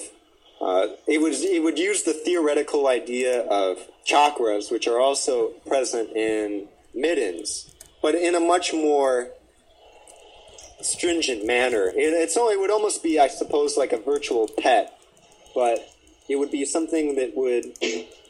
[0.61, 6.11] uh, it would it would use the theoretical idea of chakras, which are also present
[6.17, 7.71] in Mittens,
[8.01, 9.31] but in a much more
[10.81, 11.89] stringent manner.
[11.89, 14.99] It, it's only, it would almost be, I suppose, like a virtual pet,
[15.55, 15.79] but
[16.29, 17.77] it would be something that would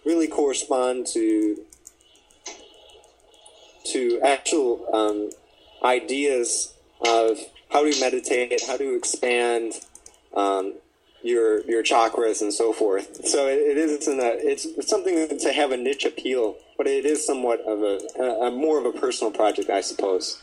[0.05, 1.59] really correspond to
[3.85, 5.31] to actual um,
[5.85, 6.73] ideas
[7.05, 7.39] of
[7.70, 9.73] how to meditate, how to expand
[10.36, 10.74] um,
[11.23, 13.27] your your chakras and so forth.
[13.27, 17.05] So it, it isn't a it's, it's something to have a niche appeal, but it
[17.05, 20.43] is somewhat of a, a, a more of a personal project, I suppose.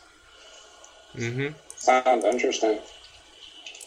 [1.16, 1.54] Mm-hmm.
[1.76, 2.80] Sounds interesting.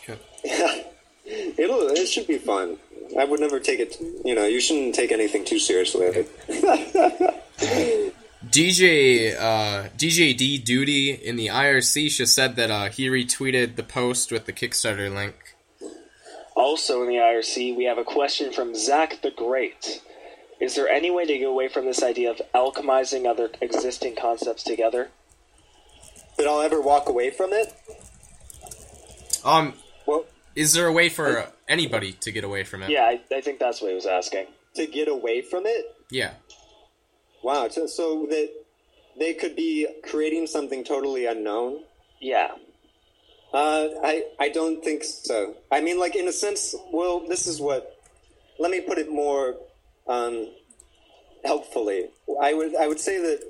[0.08, 0.16] Yeah.
[1.24, 2.78] It'll it should be fun.
[3.18, 3.96] I would never take it.
[4.24, 6.26] You know, you shouldn't take anything too seriously.
[8.52, 13.82] DJ uh, DJ D Duty in the IRC just said that uh, he retweeted the
[13.82, 15.34] post with the Kickstarter link.
[16.54, 20.02] Also in the IRC, we have a question from Zach the Great.
[20.60, 24.62] Is there any way to get away from this idea of alchemizing other existing concepts
[24.62, 25.10] together?
[26.38, 27.72] that I'll ever walk away from it.
[29.44, 29.74] Um,
[30.06, 30.24] Well,
[30.54, 32.90] is there a way for anybody to get away from it?
[32.90, 34.46] Yeah, I, I think that's what he was asking.
[34.74, 35.94] to get away from it.
[36.10, 36.32] Yeah.
[37.42, 37.68] Wow.
[37.68, 38.48] So, so that
[39.18, 41.82] they could be creating something totally unknown.
[42.20, 42.52] Yeah.
[43.52, 45.56] Uh, I I don't think so.
[45.70, 47.98] I mean, like in a sense, well, this is what.
[48.58, 49.56] Let me put it more
[50.06, 50.48] um,
[51.44, 52.08] helpfully.
[52.40, 53.40] I would I would say that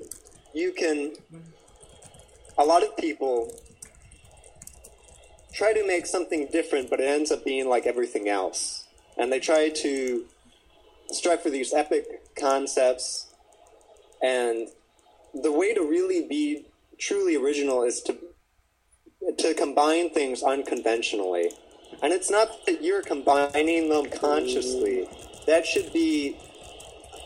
[0.53, 1.13] you can.
[2.57, 3.51] A lot of people
[5.53, 8.85] try to make something different, but it ends up being like everything else,
[9.17, 10.25] and they try to
[11.11, 13.33] strive for these epic concepts,
[14.21, 14.67] and
[15.33, 16.65] the way to really be
[16.97, 18.17] truly original is to
[19.37, 21.51] to combine things unconventionally.
[22.01, 25.07] And it's not that you're combining them consciously.
[25.47, 26.37] That should be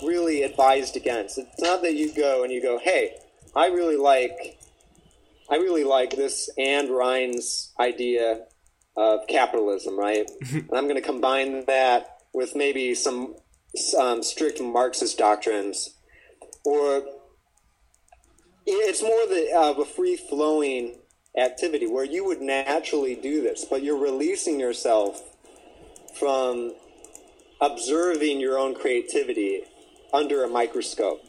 [0.03, 1.37] really advised against.
[1.37, 3.17] It's not that you go and you go, "Hey,
[3.55, 4.57] I really like
[5.49, 8.45] I really like this and Rand's idea
[8.97, 10.29] of capitalism, right?
[10.51, 13.35] and I'm going to combine that with maybe some
[13.97, 15.95] um, strict Marxist doctrines
[16.65, 17.03] or
[18.65, 20.97] it's more the, of a free flowing
[21.37, 25.21] activity where you would naturally do this, but you're releasing yourself
[26.17, 26.73] from
[27.61, 29.63] observing your own creativity
[30.13, 31.23] under a microscope.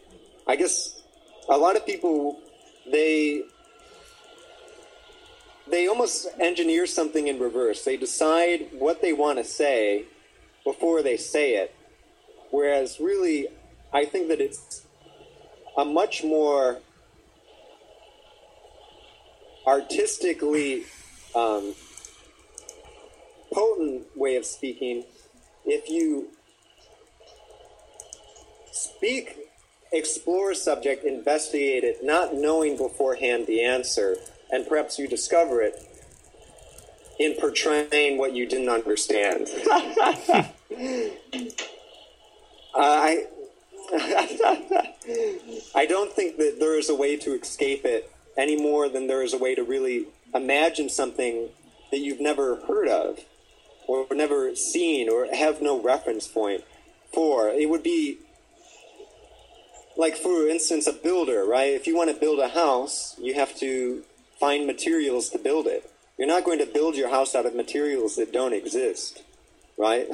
[0.47, 1.03] I guess
[1.49, 2.41] a lot of people
[2.91, 3.43] they
[5.71, 7.85] they almost engineer something in reverse.
[7.85, 10.07] They decide what they want to say
[10.65, 11.75] before they say it.
[12.51, 13.49] Whereas really
[13.93, 14.87] I think that it's
[15.77, 16.81] a much more
[19.69, 20.85] artistically
[21.35, 21.75] um,
[23.53, 25.05] potent way of speaking
[25.67, 26.29] if you
[28.73, 29.37] speak,
[29.93, 34.17] explore a subject, investigate it, not knowing beforehand the answer,
[34.51, 35.75] and perhaps you discover it
[37.19, 39.49] in portraying what you didn't understand.
[39.71, 40.45] uh,
[42.75, 43.27] I.
[45.75, 49.23] I don't think that there is a way to escape it any more than there
[49.23, 51.49] is a way to really imagine something
[51.91, 53.19] that you've never heard of
[53.87, 56.63] or never seen or have no reference point
[57.13, 57.49] for.
[57.49, 58.19] It would be
[59.97, 61.73] like, for instance, a builder, right?
[61.73, 64.05] If you want to build a house, you have to
[64.39, 65.91] find materials to build it.
[66.17, 69.23] You're not going to build your house out of materials that don't exist,
[69.77, 70.07] right?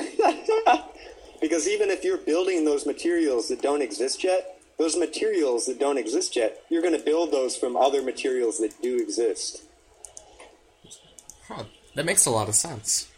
[1.40, 5.98] because even if you're building those materials that don't exist yet, those materials that don't
[5.98, 9.62] exist yet, you're going to build those from other materials that do exist.
[11.48, 11.64] Huh,
[11.94, 13.08] that makes a lot of sense.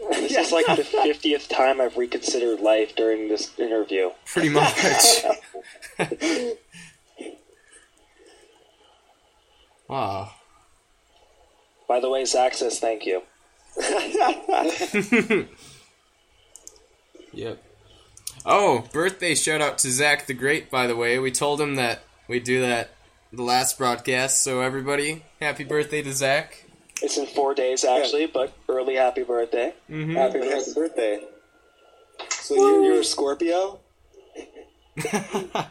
[0.10, 4.10] This is like the 50th time I've reconsidered life during this interview.
[4.26, 5.24] Pretty much.
[9.88, 10.32] wow.
[11.88, 13.22] By the way, Zach says thank you.
[17.34, 17.63] Yep.
[18.46, 21.18] Oh, birthday shout out to Zach the Great, by the way.
[21.18, 22.90] We told him that we'd do that
[23.32, 26.64] the last broadcast, so everybody, happy birthday to Zach.
[27.02, 29.74] It's in four days, actually, but early happy birthday.
[29.90, 30.14] Mm-hmm.
[30.14, 30.40] Happy
[30.74, 31.24] birthday.
[32.30, 33.80] So you're, you're a Scorpio?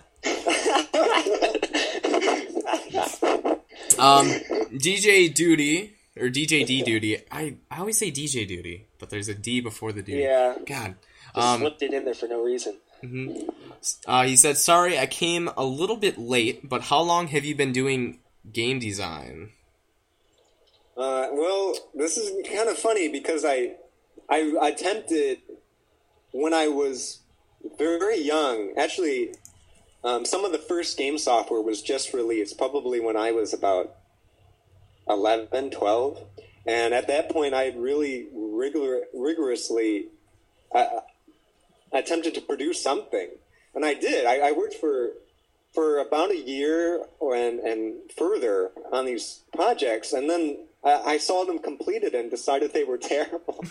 [3.99, 4.27] Um,
[4.73, 7.19] DJ Duty, or DJ D Duty.
[7.31, 10.23] I, I always say DJ Duty, but there's a D before the duty.
[10.23, 10.55] Yeah.
[10.65, 10.95] God.
[11.35, 12.77] Um, slipped it in there for no reason.
[14.07, 17.55] uh, he said, sorry, I came a little bit late, but how long have you
[17.55, 18.19] been doing
[18.51, 19.51] game design?
[20.95, 23.76] Uh, well, this is kind of funny because I
[24.30, 25.39] I attempted
[26.31, 27.19] when I was
[27.77, 28.73] very young.
[28.77, 29.34] Actually,
[30.03, 33.95] um, some of the first game software was just released, probably when I was about
[35.07, 36.23] 11, 12.
[36.65, 40.07] And at that point, I had really rigor- rigorously
[41.93, 43.29] uh, attempted to produce something.
[43.75, 44.25] And I did.
[44.25, 45.11] I, I worked for
[45.73, 50.13] for about a year and, and further on these projects.
[50.13, 53.65] And then I, I saw them completed and decided they were terrible.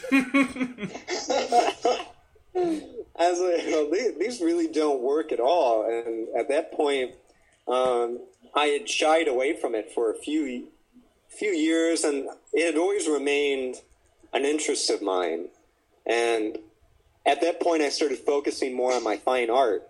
[2.55, 5.89] I was like, these, these really don't work at all.
[5.89, 7.13] And at that point,
[7.69, 8.19] um,
[8.55, 10.69] I had shied away from it for a few
[11.29, 13.77] few years, and it had always remained
[14.35, 15.49] an interest of mine.
[16.05, 16.59] And
[17.25, 19.89] at that point, I started focusing more on my fine art.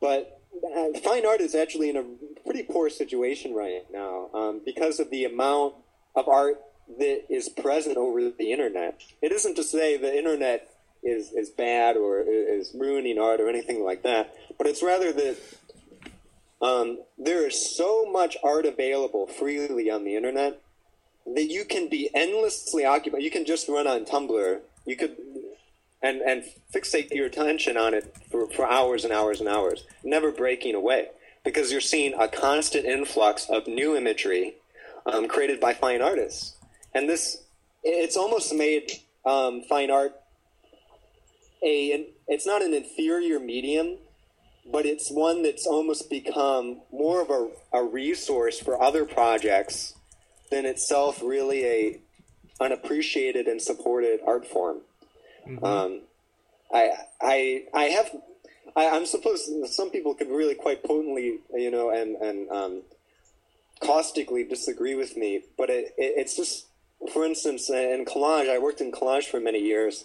[0.00, 2.04] But uh, fine art is actually in a
[2.44, 5.74] pretty poor situation right now um, because of the amount
[6.14, 6.60] of art
[6.98, 9.00] that is present over the internet.
[9.22, 10.70] It isn't to say the internet
[11.02, 15.36] is, is bad or is ruining art or anything like that, but it's rather that
[16.62, 20.60] um, there is so much art available freely on the internet
[21.26, 23.22] that you can be endlessly occupied.
[23.22, 24.60] You can just run on Tumblr.
[24.86, 25.16] You could
[26.04, 30.30] and and fixate your attention on it for, for hours and hours and hours, never
[30.30, 31.08] breaking away
[31.44, 34.54] because you're seeing a constant influx of new imagery
[35.06, 36.56] um, created by fine artists,
[36.94, 37.38] and this
[37.82, 38.90] it's almost made
[39.26, 40.14] um, fine art
[41.64, 43.96] a it's not an inferior medium,
[44.70, 47.48] but it's one that's almost become more of a,
[47.78, 49.94] a resource for other projects
[50.50, 52.00] than itself really a
[52.60, 54.80] unappreciated and supported art form.
[55.46, 55.64] Mm-hmm.
[55.64, 56.00] Um,
[56.72, 56.90] I
[57.20, 58.10] I I have
[58.76, 62.82] I, am supposed some people could really quite potently you know and and um,
[63.80, 66.66] caustically disagree with me, but it, it, it's just
[67.12, 70.04] for instance in collage I worked in collage for many years,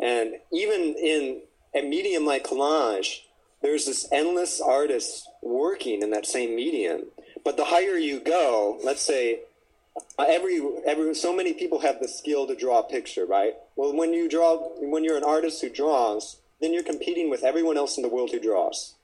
[0.00, 1.42] and even in
[1.74, 3.20] a medium like collage,
[3.62, 7.04] there's this endless artist working in that same medium.
[7.44, 9.40] But the higher you go, let's say
[10.18, 13.54] every every so many people have the skill to draw a picture, right?
[13.76, 17.76] Well, when you draw, when you're an artist who draws, then you're competing with everyone
[17.76, 18.94] else in the world who draws,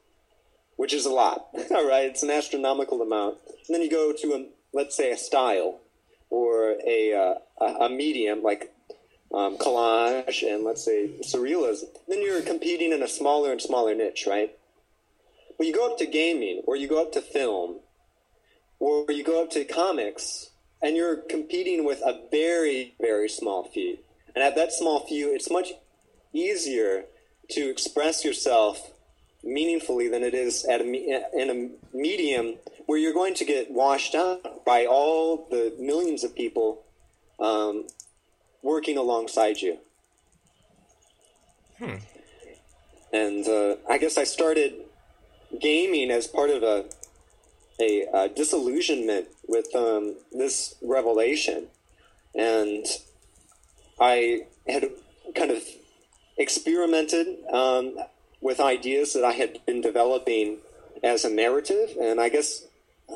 [0.76, 1.48] which is a lot.
[1.70, 3.38] All right, it's an astronomical amount.
[3.66, 5.80] And then you go to a let's say a style
[6.30, 7.14] or a
[7.60, 8.72] uh, a medium like
[9.32, 11.88] um, collage and let's say surrealism.
[12.08, 14.52] Then you're competing in a smaller and smaller niche, right?
[15.56, 17.80] When you go up to gaming, or you go up to film,
[18.78, 20.50] or you go up to comics,
[20.82, 23.98] and you're competing with a very, very small few.
[24.34, 25.72] And at that small few, it's much
[26.32, 27.04] easier
[27.50, 28.92] to express yourself
[29.42, 32.56] meaningfully than it is at a, in a medium
[32.86, 36.84] where you're going to get washed out by all the millions of people
[37.40, 37.86] um,
[38.62, 39.78] working alongside you.
[41.78, 41.96] Hmm.
[43.12, 44.74] And uh, I guess I started
[45.60, 46.84] gaming as part of a
[47.80, 51.68] a, a disillusionment with um, this revelation,
[52.34, 52.86] and
[54.00, 54.90] I had
[55.34, 55.62] kind of
[56.36, 57.96] experimented um,
[58.40, 60.58] with ideas that I had been developing
[61.02, 62.66] as a narrative, and I guess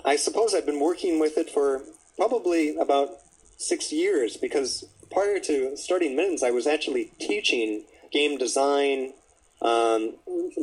[0.05, 1.83] I suppose I've been working with it for
[2.17, 3.11] probably about
[3.59, 9.13] six years because prior to starting Mittens, I was actually teaching game design
[9.63, 10.17] um,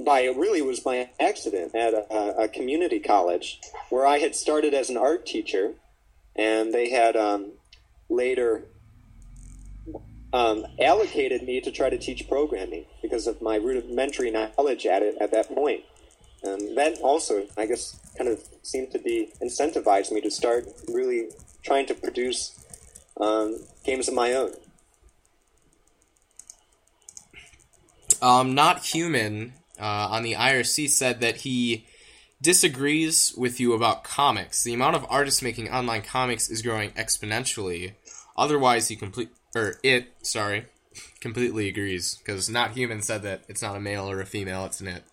[0.06, 3.60] by really was by accident at a, a, community college
[3.90, 5.74] where I had started as an art teacher,
[6.36, 7.54] and they had um,
[8.10, 8.66] later
[10.34, 15.16] um, allocated me to try to teach programming because of my rudimentary knowledge at it
[15.22, 15.84] at that point.
[16.44, 21.30] And that also, I guess, kind of seemed to be incentivized me to start really
[21.64, 22.66] trying to produce
[23.20, 24.54] um, games of my own.
[28.22, 31.86] Um, not human uh, on the IRC said that he
[32.42, 34.64] disagrees with you about comics.
[34.64, 37.94] The amount of artists making online comics is growing exponentially.
[38.38, 40.66] Otherwise, he complete or it sorry
[41.22, 44.82] completely agrees because not human said that it's not a male or a female; it's
[44.82, 45.04] an it.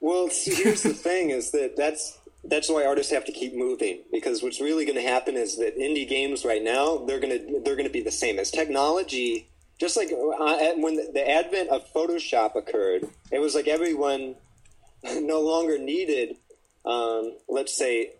[0.00, 4.02] Well, see, here's the thing: is that that's that's why artists have to keep moving
[4.10, 7.60] because what's really going to happen is that indie games right now they're going to
[7.64, 9.48] they're going to be the same as technology
[9.82, 13.02] just like uh, when the advent of photoshop occurred
[13.32, 14.36] it was like everyone
[15.04, 16.36] no longer needed
[16.84, 18.12] um, let's say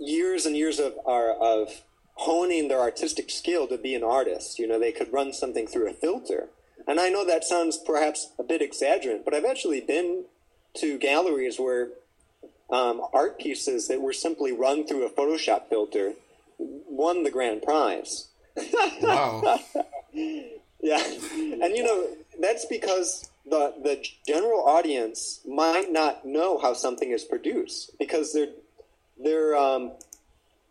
[0.00, 1.82] years and years of of
[2.14, 5.88] honing their artistic skill to be an artist you know they could run something through
[5.88, 6.48] a filter
[6.88, 10.24] and i know that sounds perhaps a bit exaggerant but i've actually been
[10.74, 11.90] to galleries where
[12.72, 16.14] um, art pieces that were simply run through a Photoshop filter
[16.58, 18.28] won the grand prize.
[19.00, 19.60] Wow.
[20.82, 22.08] Yeah, and you know
[22.40, 28.48] that's because the the general audience might not know how something is produced because they're
[29.22, 29.92] they're um,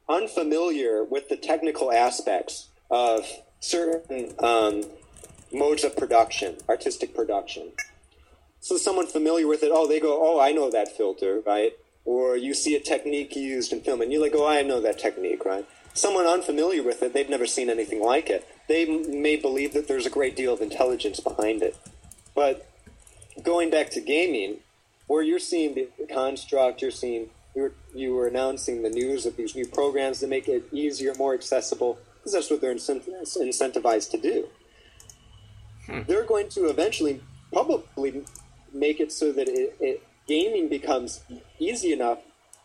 [0.10, 3.26] unfamiliar with the technical aspects of
[3.62, 4.84] certain um,
[5.54, 7.72] modes of production, artistic production.
[8.60, 11.72] So someone familiar with it, oh, they go, oh, I know that filter, right?
[12.04, 15.00] Or you see a technique used in film, and you're like, oh, I know that
[15.00, 15.66] technique, right?
[15.94, 18.48] Someone unfamiliar with it, they've never seen anything like it.
[18.68, 21.76] They may believe that there's a great deal of intelligence behind it.
[22.34, 22.70] But
[23.44, 24.58] going back to gaming,
[25.08, 29.36] where you're seeing the construct, you're seeing you were, you were announcing the news of
[29.36, 34.18] these new programs that make it easier, more accessible, because that's what they're incentivized to
[34.18, 34.48] do.
[35.88, 36.02] Hmm.
[36.08, 38.24] They're going to eventually probably
[38.74, 41.22] make it so that it, it, gaming becomes
[41.60, 42.20] easy enough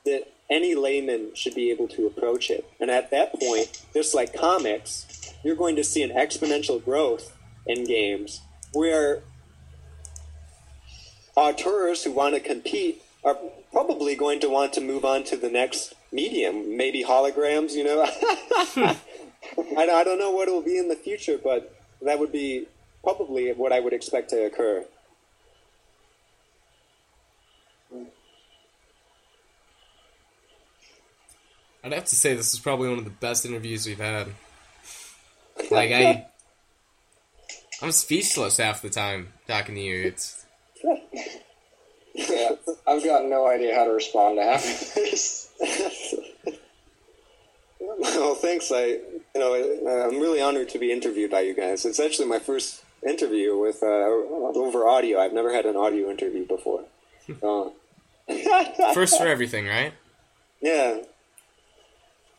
[0.05, 2.69] that any layman should be able to approach it.
[2.81, 7.37] And at that point, just like comics, you're going to see an exponential growth
[7.67, 8.41] in games
[8.73, 9.23] where
[11.37, 13.37] auteurs who want to compete are
[13.73, 18.03] probably going to want to move on to the next medium, maybe holograms, you know.
[19.77, 22.67] I, don't know what it will be in the future, but that would be
[23.03, 24.85] probably what I would expect to occur.
[31.87, 34.29] I'd have to say this is probably one of the best interviews we've had.
[35.71, 36.27] Like I,
[37.81, 40.03] I'm speechless half the time talking to you.
[40.09, 40.45] It's
[42.15, 42.51] Yeah,
[42.87, 45.51] I've got no idea how to respond to half of this.
[47.81, 48.71] Well, thanks.
[48.71, 49.55] I, you know,
[50.07, 51.87] I'm really honored to be interviewed by you guys.
[51.87, 55.19] It's actually my first interview with uh, over audio.
[55.19, 56.85] I've never had an audio interview before.
[58.29, 59.93] Uh, first for everything, right?
[60.61, 60.99] yeah,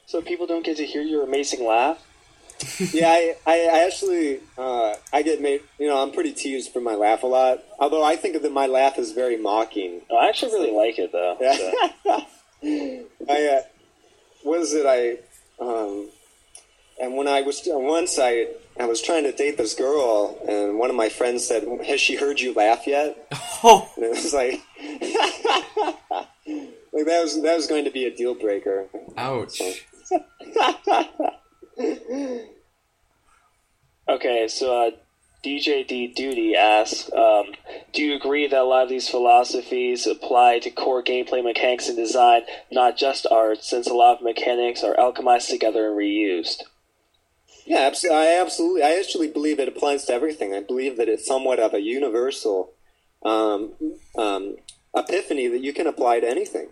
[0.07, 2.01] So people don't get to hear your amazing laugh.
[2.93, 3.09] yeah.
[3.09, 5.61] I, I, I actually, uh, I get made.
[5.77, 7.61] You know, I'm pretty teased for my laugh a lot.
[7.77, 10.01] Although I think that my laugh is very mocking.
[10.09, 11.37] Oh, I actually really like it though.
[11.41, 11.57] Yeah.
[12.03, 12.25] so.
[13.29, 13.61] I, uh,
[14.43, 14.85] what is it?
[14.85, 15.17] I,
[15.63, 16.09] um,
[17.01, 18.47] and when I was once, I,
[18.79, 22.15] I was trying to date this girl, and one of my friends said, "Has she
[22.15, 23.27] heard you laugh yet?"
[23.63, 24.61] Oh, And it was like,
[26.93, 28.85] like that was that was going to be a deal breaker.
[29.17, 29.59] ouch.
[34.09, 34.91] Okay, so uh,
[35.43, 37.47] DJ D Duty asks, um,
[37.93, 41.97] do you agree that a lot of these philosophies apply to core gameplay mechanics and
[41.97, 46.63] design, not just art, since a lot of mechanics are alchemized together and reused?
[47.65, 48.83] Yeah, I absolutely.
[48.83, 50.53] I actually believe it applies to everything.
[50.53, 52.71] I believe that it's somewhat of a universal
[53.23, 53.73] um,
[54.17, 54.55] um,
[54.95, 56.69] epiphany that you can apply to anything.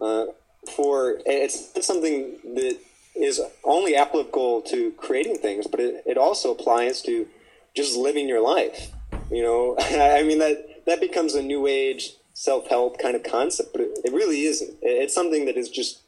[0.00, 0.26] Uh,
[0.74, 2.78] for it's something that
[3.14, 7.26] is only applicable to creating things, but it, it also applies to
[7.74, 8.90] just living your life.
[9.30, 13.72] You know, I mean that that becomes a new age self help kind of concept,
[13.72, 14.70] but it, it really isn't.
[14.82, 16.00] It- It's something that is just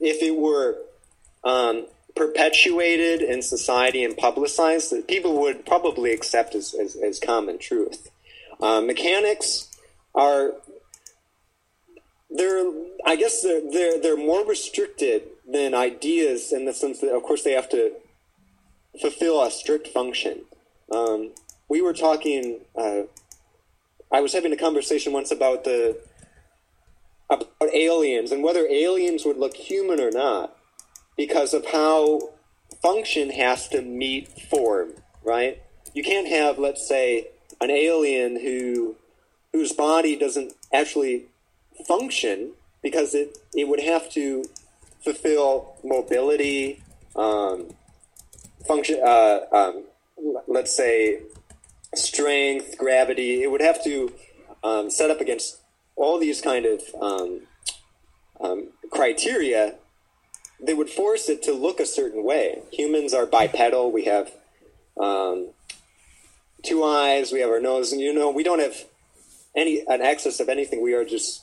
[0.00, 0.78] if it were
[1.44, 1.86] um,
[2.16, 8.10] perpetuated in society and publicized, that people would probably accept as, as, as common truth.
[8.60, 9.68] Uh, mechanics
[10.14, 10.52] are
[12.36, 12.72] they're
[13.04, 17.42] I guess they're, they're they're more restricted than ideas in the sense that of course
[17.42, 17.92] they have to
[19.00, 20.42] fulfill a strict function.
[20.90, 21.32] Um,
[21.68, 22.60] we were talking.
[22.76, 23.02] Uh,
[24.10, 25.98] I was having a conversation once about the
[27.30, 30.56] about aliens and whether aliens would look human or not
[31.16, 32.32] because of how
[32.82, 34.92] function has to meet form,
[35.24, 35.62] right?
[35.94, 37.28] You can't have, let's say,
[37.60, 38.96] an alien who
[39.52, 41.26] whose body doesn't actually
[41.86, 42.52] function
[42.82, 44.44] because it, it would have to
[45.04, 46.82] fulfill mobility,
[47.16, 47.74] um,
[48.66, 49.84] function, uh, um,
[50.46, 51.20] let's say,
[51.94, 53.42] strength, gravity.
[53.42, 54.12] It would have to
[54.64, 55.60] um, set up against
[55.96, 57.40] all these kind of um,
[58.40, 59.74] um, criteria
[60.60, 62.62] that would force it to look a certain way.
[62.72, 63.90] Humans are bipedal.
[63.90, 64.32] We have
[64.98, 65.50] um,
[66.62, 67.32] two eyes.
[67.32, 68.76] We have our nose, and you know we don't have
[69.56, 70.82] any an excess of anything.
[70.82, 71.42] We are just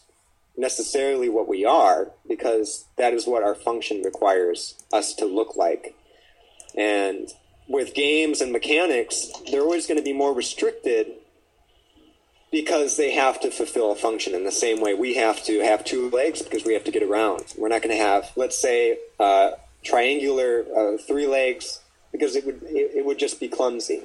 [0.59, 5.95] necessarily what we are because that is what our function requires us to look like.
[6.75, 7.29] And
[7.67, 11.07] with games and mechanics, they're always going to be more restricted
[12.51, 15.85] because they have to fulfill a function in the same way we have to have
[15.85, 17.53] two legs because we have to get around.
[17.57, 19.51] We're not going to have, let's say, uh,
[19.83, 21.79] triangular uh, three legs
[22.11, 24.03] because it would it, it would just be clumsy.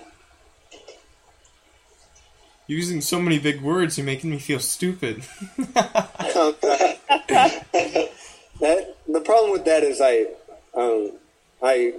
[2.66, 5.22] Using so many big words, you're making me feel stupid.
[8.62, 10.26] that the problem with that is I,
[10.74, 11.12] um,
[11.62, 11.94] I,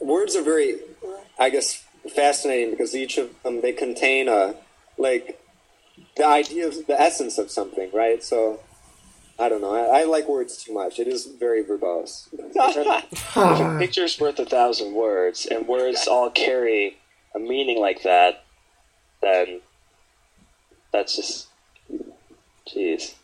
[0.00, 0.78] words are very,
[1.38, 1.84] I guess,
[2.14, 4.54] fascinating because each of them they contain a
[4.98, 5.40] like
[6.16, 8.22] the idea of the essence of something, right?
[8.22, 8.60] So
[9.38, 9.74] I don't know.
[9.74, 10.98] I, I like words too much.
[10.98, 12.28] It is very verbose.
[13.36, 16.98] a picture's worth a thousand words, and words all carry
[17.34, 18.43] a meaning like that,
[19.24, 19.60] then
[20.92, 21.48] that's just,
[22.68, 23.14] jeez.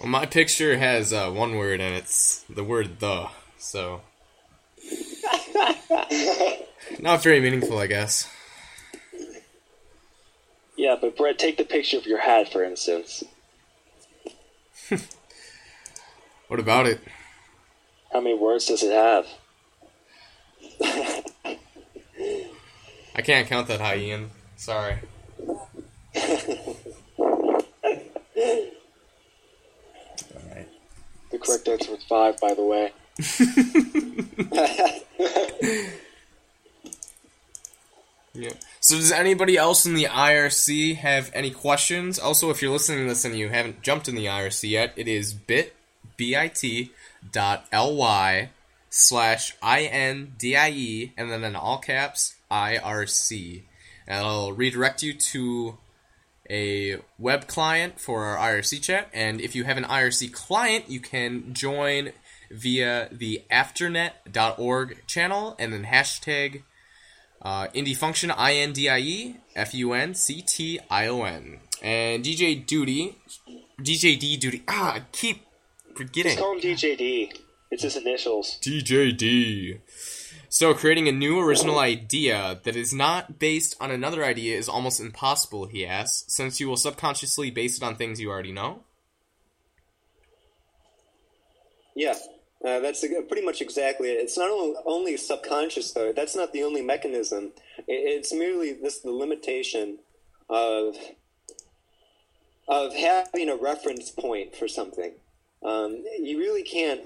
[0.00, 3.28] Well, my picture has uh, one word, and it's the word "the."
[3.58, 4.00] So,
[6.98, 8.28] not very meaningful, I guess.
[10.76, 13.22] Yeah, but Brett, take the picture of your hat, for instance.
[16.52, 17.00] What about it?
[18.12, 19.26] How many words does it have?
[23.14, 24.30] I can't count that high, Ian.
[24.56, 24.96] Sorry.
[26.16, 27.18] Alright.
[31.30, 32.92] The correct answer was five, by the way.
[38.34, 38.52] Yeah.
[38.80, 42.18] So does anybody else in the IRC have any questions?
[42.18, 45.06] Also, if you're listening to this and you haven't jumped in the IRC yet, it
[45.06, 45.74] is bit
[46.16, 46.90] bit
[47.30, 48.50] dot ly
[48.88, 53.62] slash indie and then in all caps IRC.
[54.06, 55.78] And it'll redirect you to
[56.50, 59.08] a web client for our IRC chat.
[59.14, 62.12] And if you have an IRC client, you can join
[62.50, 66.62] via the afternet.org channel and then hashtag
[67.40, 71.22] uh, indie function I N D I E F U N C T I O
[71.22, 73.16] N and DJ Duty,
[73.80, 74.62] DJ D Duty.
[74.68, 75.44] Ah, I keep
[75.94, 76.32] forgetting.
[76.32, 77.38] Just call him DJD.
[77.70, 78.58] It's his initials.
[78.62, 79.78] DJ D.
[80.52, 85.00] So creating a new original idea that is not based on another idea is almost
[85.00, 85.64] impossible.
[85.64, 88.82] He asks, since you will subconsciously base it on things you already know.
[91.96, 92.16] Yeah,
[92.62, 94.20] uh, that's a, pretty much exactly it.
[94.20, 94.50] It's not
[94.84, 96.12] only, subconscious though.
[96.12, 97.52] That's not the only mechanism.
[97.88, 100.00] It's merely this the limitation
[100.50, 100.96] of
[102.68, 105.14] of having a reference point for something.
[105.64, 107.00] Um, you really can't.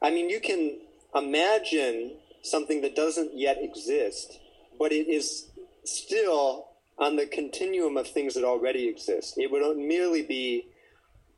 [0.00, 0.78] I mean, you can
[1.14, 4.38] imagine something that doesn't yet exist,
[4.78, 5.48] but it is
[5.84, 6.68] still
[6.98, 9.34] on the continuum of things that already exist.
[9.36, 10.66] It would merely be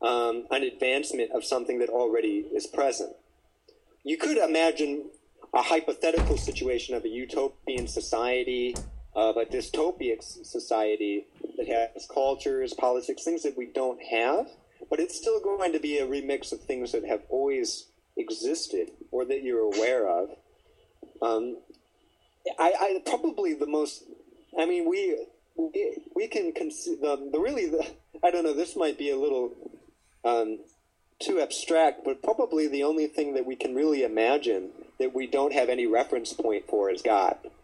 [0.01, 3.15] um, an advancement of something that already is present.
[4.03, 5.09] You could imagine
[5.53, 8.75] a hypothetical situation of a utopian society,
[9.15, 11.25] of a dystopic society
[11.57, 14.47] that has cultures, politics, things that we don't have,
[14.89, 17.87] but it's still going to be a remix of things that have always
[18.17, 20.29] existed or that you're aware of.
[21.21, 21.57] Um,
[22.59, 24.03] I, I probably the most.
[24.57, 25.17] I mean, we
[25.55, 27.85] we, we can conceive the, the really the,
[28.23, 28.53] I don't know.
[28.53, 29.53] This might be a little
[30.23, 30.59] um,
[31.19, 34.69] too abstract, but probably the only thing that we can really imagine
[34.99, 37.37] that we don't have any reference point for is God.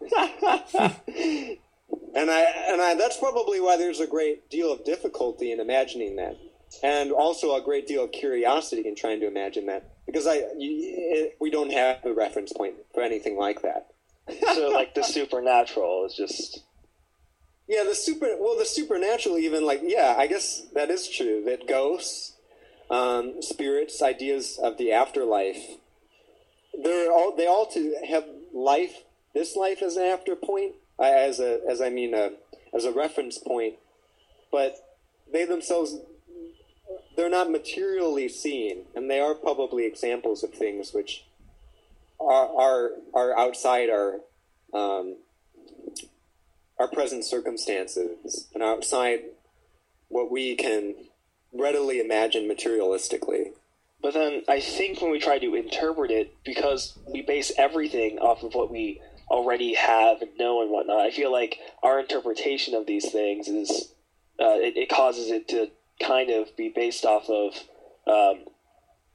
[2.14, 6.16] and I and I that's probably why there's a great deal of difficulty in imagining
[6.16, 6.36] that,
[6.82, 10.42] and also a great deal of curiosity in trying to imagine that because I
[11.40, 13.88] we don't have a reference point for anything like that.
[14.54, 16.62] so like the supernatural is just
[17.68, 21.68] yeah the super well the supernatural even like yeah I guess that is true that
[21.68, 22.34] ghosts
[22.90, 25.78] um, spirits, ideas of the afterlife.
[26.82, 29.02] They're all they all to have life,
[29.34, 32.32] this life as an after point, as a as I mean a,
[32.74, 33.74] as a reference point,
[34.50, 34.76] but
[35.32, 35.96] they themselves
[37.16, 41.24] they're not materially seen, and they are probably examples of things which
[42.20, 44.20] are are are outside our
[44.72, 45.16] um,
[46.78, 49.20] our present circumstances and outside
[50.08, 50.94] what we can
[51.52, 53.52] readily imagine materialistically.
[54.02, 58.42] But then I think when we try to interpret it, because we base everything off
[58.42, 59.00] of what we
[59.30, 63.92] already have and know and whatnot, I feel like our interpretation of these things is
[64.38, 65.70] uh, it, it, causes it to
[66.00, 67.54] kind of be based off of
[68.06, 68.44] um,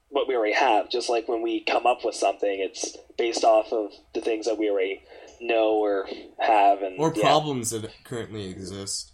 [0.10, 0.90] what we already have.
[0.90, 4.58] Just like when we come up with something, it's based off of the things that
[4.58, 5.04] we already
[5.42, 6.08] know or
[6.40, 7.22] have, and or yeah.
[7.22, 9.14] problems that currently exist.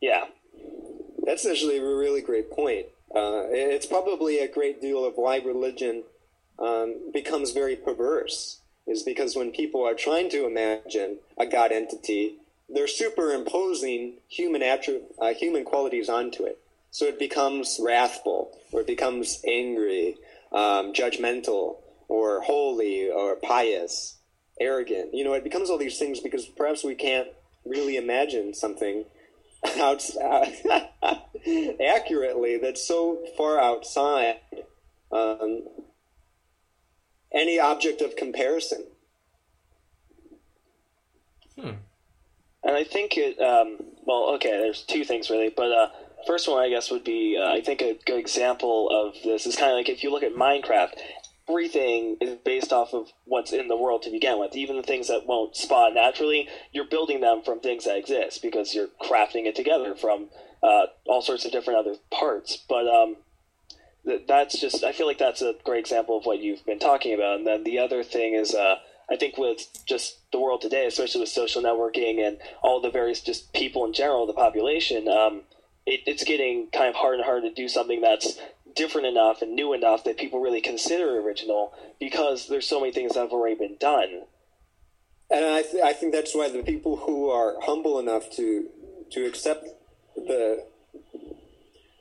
[0.00, 0.24] Yeah,
[1.24, 2.86] that's actually a really great point.
[3.14, 6.04] Uh, it's probably a great deal of why religion
[6.58, 12.36] um, becomes very perverse, is because when people are trying to imagine a God entity,
[12.68, 16.58] they're superimposing human attri- uh, human qualities onto it.
[16.90, 20.16] So it becomes wrathful, or it becomes angry,
[20.52, 21.76] um, judgmental,
[22.08, 24.16] or holy, or pious,
[24.60, 25.12] arrogant.
[25.12, 27.28] You know, it becomes all these things because perhaps we can't
[27.64, 29.04] really imagine something
[29.78, 30.02] out,
[31.84, 34.36] accurately that's so far outside
[35.12, 35.64] um,
[37.32, 38.86] any object of comparison.
[41.58, 41.70] Hmm.
[42.62, 43.40] And I think it.
[43.40, 44.50] Um, well, okay.
[44.50, 45.88] There's two things really, but uh,
[46.26, 49.56] first one I guess would be uh, I think a good example of this is
[49.56, 50.92] kind of like if you look at Minecraft.
[51.48, 54.56] Everything is based off of what's in the world to begin with.
[54.56, 58.74] Even the things that won't spawn naturally, you're building them from things that exist because
[58.74, 60.28] you're crafting it together from
[60.60, 62.58] uh, all sorts of different other parts.
[62.68, 63.18] But um,
[64.04, 67.14] th- that's just I feel like that's a great example of what you've been talking
[67.14, 67.38] about.
[67.38, 68.76] And then the other thing is uh,
[69.10, 73.20] I think with just the world today, especially with social networking and all the various
[73.20, 75.42] just people in general, the population, um,
[75.86, 78.38] it, it's getting kind of hard and hard to do something that's
[78.74, 83.14] different enough and new enough that people really consider original because there's so many things
[83.14, 84.22] that have already been done.
[85.30, 88.68] And I, th- I think that's why the people who are humble enough to
[89.12, 89.68] to accept
[90.16, 90.64] the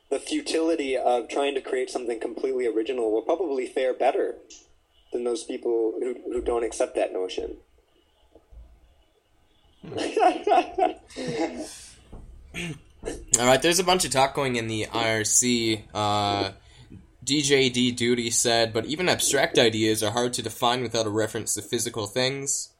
[0.09, 4.35] the futility of trying to create something completely original will probably fare better
[5.11, 7.57] than those people who, who don't accept that notion.
[13.39, 15.83] All right, there's a bunch of talk going in the IRC.
[15.93, 16.51] Uh,
[17.23, 21.61] DJD Duty said, but even abstract ideas are hard to define without a reference to
[21.61, 22.73] physical things.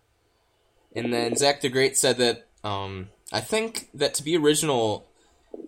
[0.96, 5.08] And then Zach the Great said that um, I think that to be original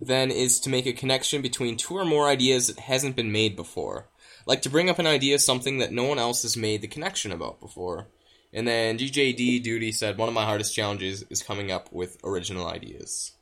[0.00, 3.56] then is to make a connection between two or more ideas that hasn't been made
[3.56, 4.08] before.
[4.46, 7.32] Like to bring up an idea something that no one else has made the connection
[7.32, 8.08] about before.
[8.52, 12.66] And then DJD Duty said one of my hardest challenges is coming up with original
[12.66, 13.32] ideas.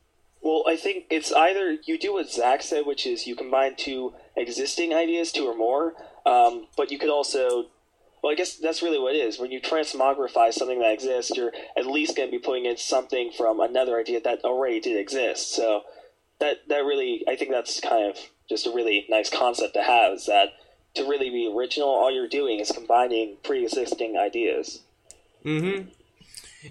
[0.46, 4.14] Well, I think it's either you do what Zach said, which is you combine two
[4.36, 5.94] existing ideas, two or more,
[6.24, 7.66] um, but you could also
[8.22, 9.40] well, I guess that's really what it is.
[9.40, 13.32] When you transmogrify something that exists, you're at least going to be putting in something
[13.36, 15.52] from another idea that already did exist.
[15.52, 15.82] So
[16.38, 18.16] that that really, I think that's kind of
[18.48, 20.12] just a really nice concept to have.
[20.12, 20.50] Is that
[20.94, 24.82] to really be original, all you're doing is combining pre-existing ideas.
[25.44, 25.88] Mm-hmm.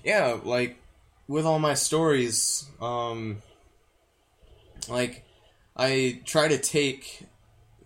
[0.05, 0.77] Yeah, like
[1.27, 3.41] with all my stories, um,
[4.89, 5.23] like
[5.75, 7.25] I try to take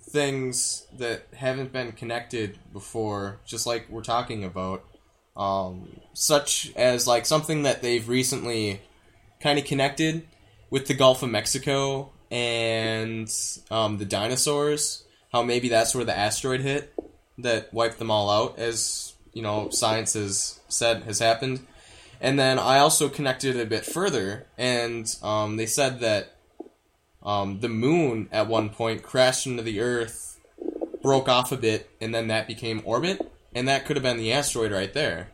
[0.02, 4.84] things that haven't been connected before, just like we're talking about,
[5.38, 8.82] um, such as like something that they've recently
[9.42, 10.28] kind of connected
[10.70, 13.32] with the Gulf of Mexico and
[13.72, 15.04] um, the dinosaurs.
[15.32, 16.94] How maybe that's where the asteroid hit
[17.38, 21.66] that wiped them all out, as you know, science has said has happened.
[22.22, 26.36] And then I also connected a bit further, and um, they said that
[27.24, 30.40] um, the moon at one point crashed into the Earth,
[31.02, 34.32] broke off a bit, and then that became orbit, and that could have been the
[34.32, 35.30] asteroid right there.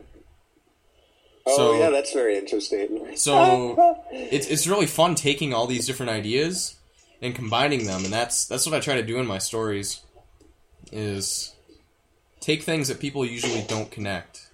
[1.46, 3.16] Oh so, yeah, that's very interesting.
[3.16, 6.76] so it's it's really fun taking all these different ideas
[7.22, 10.02] and combining them, and that's that's what I try to do in my stories.
[10.92, 11.54] Is
[12.40, 14.48] take things that people usually don't connect.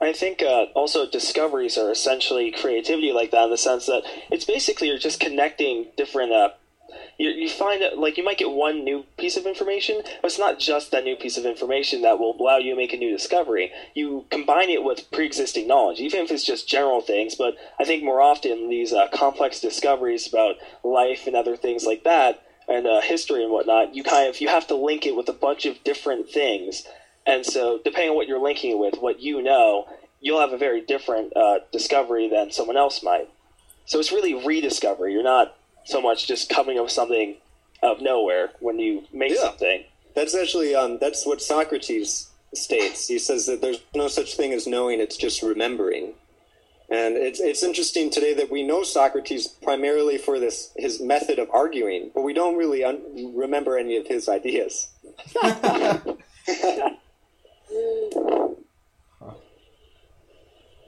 [0.00, 4.44] I think uh, also discoveries are essentially creativity like that in the sense that it's
[4.44, 6.50] basically you're just connecting different uh,
[7.18, 10.38] you, you find that like you might get one new piece of information, but it's
[10.38, 13.10] not just that new piece of information that will allow you to make a new
[13.10, 13.72] discovery.
[13.94, 17.34] You combine it with pre-existing knowledge, even if it's just general things.
[17.34, 22.04] But I think more often these uh, complex discoveries about life and other things like
[22.04, 25.28] that, and uh, history and whatnot, you kind of you have to link it with
[25.28, 26.84] a bunch of different things.
[27.26, 29.86] And so, depending on what you're linking it with, what you know,
[30.20, 33.28] you'll have a very different uh, discovery than someone else might.
[33.86, 35.14] So it's really rediscovery.
[35.14, 35.56] You're not
[35.88, 37.36] so much just coming up with something
[37.82, 39.40] out of nowhere when you make yeah.
[39.40, 39.84] something.
[40.14, 43.08] That's actually um, that's what Socrates states.
[43.08, 46.14] He says that there's no such thing as knowing; it's just remembering.
[46.90, 51.50] And it's it's interesting today that we know Socrates primarily for this his method of
[51.50, 53.02] arguing, but we don't really un-
[53.34, 54.88] remember any of his ideas.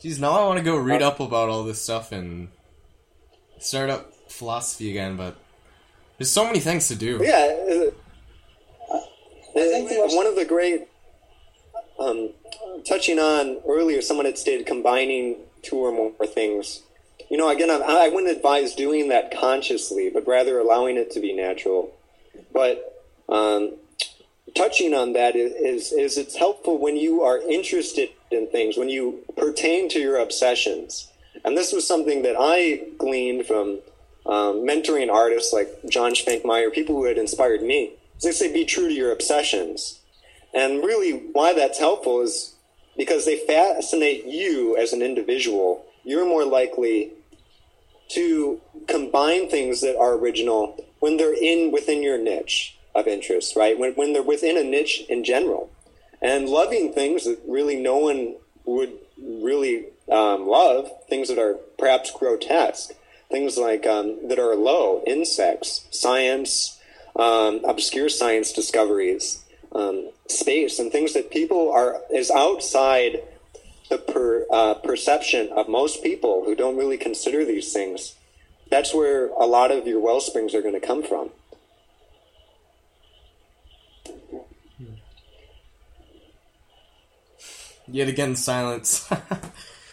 [0.00, 2.48] Geez, now I want to go read up about all this stuff and
[3.58, 5.36] start up philosophy again, but
[6.16, 7.20] there's so many things to do.
[7.22, 7.44] Yeah,
[7.78, 9.06] uh,
[10.16, 10.88] one of the great
[11.98, 12.30] um,
[12.88, 16.80] touching on earlier, someone had stated combining two or more things.
[17.30, 21.20] You know, again, I, I wouldn't advise doing that consciously, but rather allowing it to
[21.20, 21.92] be natural.
[22.50, 22.74] But
[23.28, 23.74] um,
[24.56, 28.88] touching on that is, is, is it's helpful when you are interested in things, when
[28.88, 31.12] you pertain to your obsessions.
[31.44, 33.80] And this was something that I gleaned from
[34.26, 37.94] um, mentoring artists like John Švankmajer, people who had inspired me.
[38.22, 40.00] They say be true to your obsessions.
[40.52, 42.54] And really, why that's helpful is
[42.96, 45.86] because they fascinate you as an individual.
[46.04, 47.12] You're more likely
[48.10, 53.78] to combine things that are original when they're in within your niche of interest, right?
[53.78, 55.70] When, when they're within a niche in general.
[56.20, 58.34] And loving things that really no one
[58.64, 62.92] would really um, love, things that are perhaps grotesque,
[63.30, 66.80] things like um, that are low, insects, science,
[67.16, 73.22] um, obscure science discoveries, um, space, and things that people are is outside
[73.88, 78.14] the per, uh, perception of most people who don't really consider these things.
[78.70, 81.30] That's where a lot of your well springs are going to come from.
[87.88, 89.08] Yet again, silence.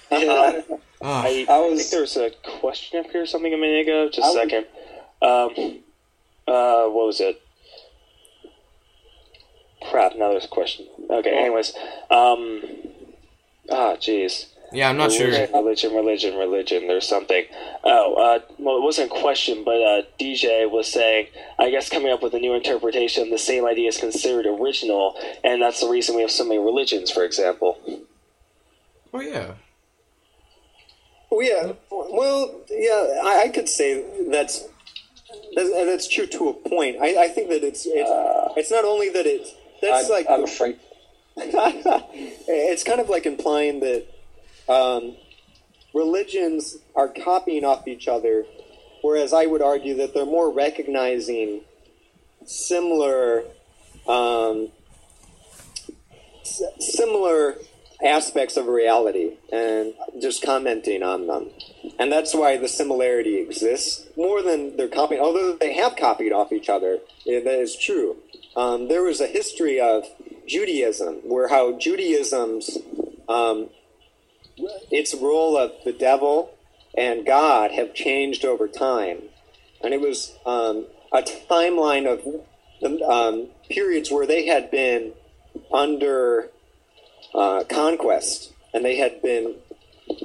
[0.10, 0.62] Yeah.
[1.02, 3.58] Ah, I, I I was- think there was a question up here or something a
[3.58, 4.10] minute ago.
[4.10, 4.66] Just I a was- second.
[5.22, 5.80] Um,
[6.48, 7.42] uh, what was it?
[9.90, 10.88] Crap, now there's a question.
[11.10, 11.74] Okay, anyways.
[12.10, 12.62] Um,
[13.70, 14.48] ah, jeez.
[14.74, 15.28] yeah, I'm not sure.
[15.28, 16.88] Religion, religion, religion, religion.
[16.88, 17.46] There's something.
[17.84, 21.28] Oh, uh, well, it wasn't a question, but uh, DJ was saying,
[21.60, 25.62] I guess coming up with a new interpretation, the same idea is considered original, and
[25.62, 27.78] that's the reason we have so many religions, for example.
[29.14, 29.54] Oh yeah.
[31.32, 31.74] Oh, yeah.
[31.92, 34.66] Well, yeah, I, I could say that's
[35.56, 36.98] that's, that's true to a point.
[37.02, 38.10] I, I think that it's it's,
[38.58, 40.80] it's not only that it's that's I, like I'm afraid.
[41.38, 44.08] it's kind of like implying that
[44.70, 45.16] um,
[45.94, 48.46] religions are copying off each other,
[49.02, 51.62] whereas I would argue that they're more recognizing
[52.46, 53.44] similar
[54.08, 54.70] um,
[56.42, 57.58] s- similar
[58.04, 61.50] aspects of reality and just commenting on them.
[61.98, 65.22] And that's why the similarity exists more than they're copying.
[65.22, 68.18] Although they have copied off each other, that is true.
[68.56, 70.06] Um, there was a history of
[70.48, 72.78] Judaism where how Judaism's
[73.28, 73.70] um,
[74.90, 76.56] its role of the devil
[76.98, 79.20] and God have changed over time,
[79.84, 82.24] and it was um, a timeline of
[82.82, 85.14] the um, periods where they had been
[85.72, 86.50] under
[87.34, 89.56] uh, conquest, and they had been.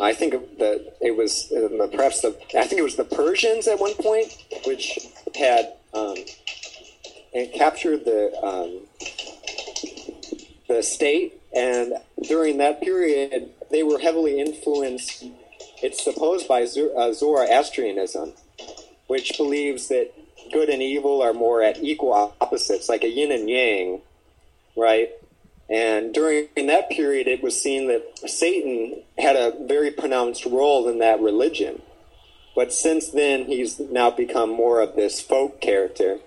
[0.01, 2.37] I think that it was uh, perhaps the.
[2.57, 4.33] I think it was the Persians at one point,
[4.65, 4.99] which
[5.35, 6.17] had um,
[7.55, 8.81] captured the um,
[10.69, 15.25] the state, and during that period, they were heavily influenced.
[15.83, 18.35] It's supposed by uh, Zoroastrianism,
[19.09, 20.13] which believes that
[20.53, 24.01] good and evil are more at equal opposites, like a yin and yang,
[24.77, 25.11] right?
[25.73, 30.99] And during that period, it was seen that Satan had a very pronounced role in
[30.99, 31.81] that religion.
[32.55, 36.19] But since then, he's now become more of this folk character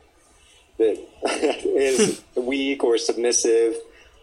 [0.80, 0.98] that
[1.64, 3.76] is weak or submissive,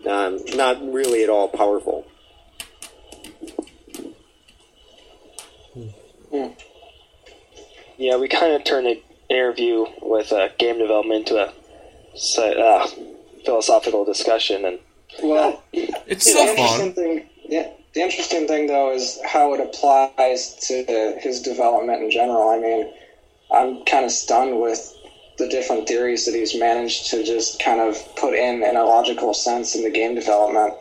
[0.08, 2.04] um, not really at all powerful.
[7.96, 9.00] Yeah, we kind of turned an
[9.30, 11.52] interview with uh, game development into a
[12.40, 12.86] uh,
[13.44, 14.80] philosophical discussion, and
[15.22, 16.92] Well, It's the still interesting fun.
[16.94, 22.48] thing, yeah, the interesting thing though is how it applies to his development in general.
[22.48, 22.92] I mean,
[23.50, 24.94] I'm kind of stunned with
[25.38, 29.34] the different theories that he's managed to just kind of put in in a logical
[29.34, 30.74] sense in the game development.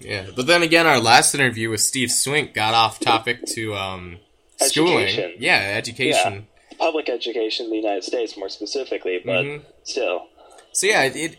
[0.00, 4.18] Yeah, but then again, our last interview with Steve Swink got off topic to um,
[4.60, 5.04] schooling.
[5.04, 5.32] Education.
[5.38, 6.46] Yeah, education.
[6.78, 9.62] public education in the United States, more specifically, but Mhm.
[9.84, 10.26] still.
[10.72, 11.36] So yeah, it, it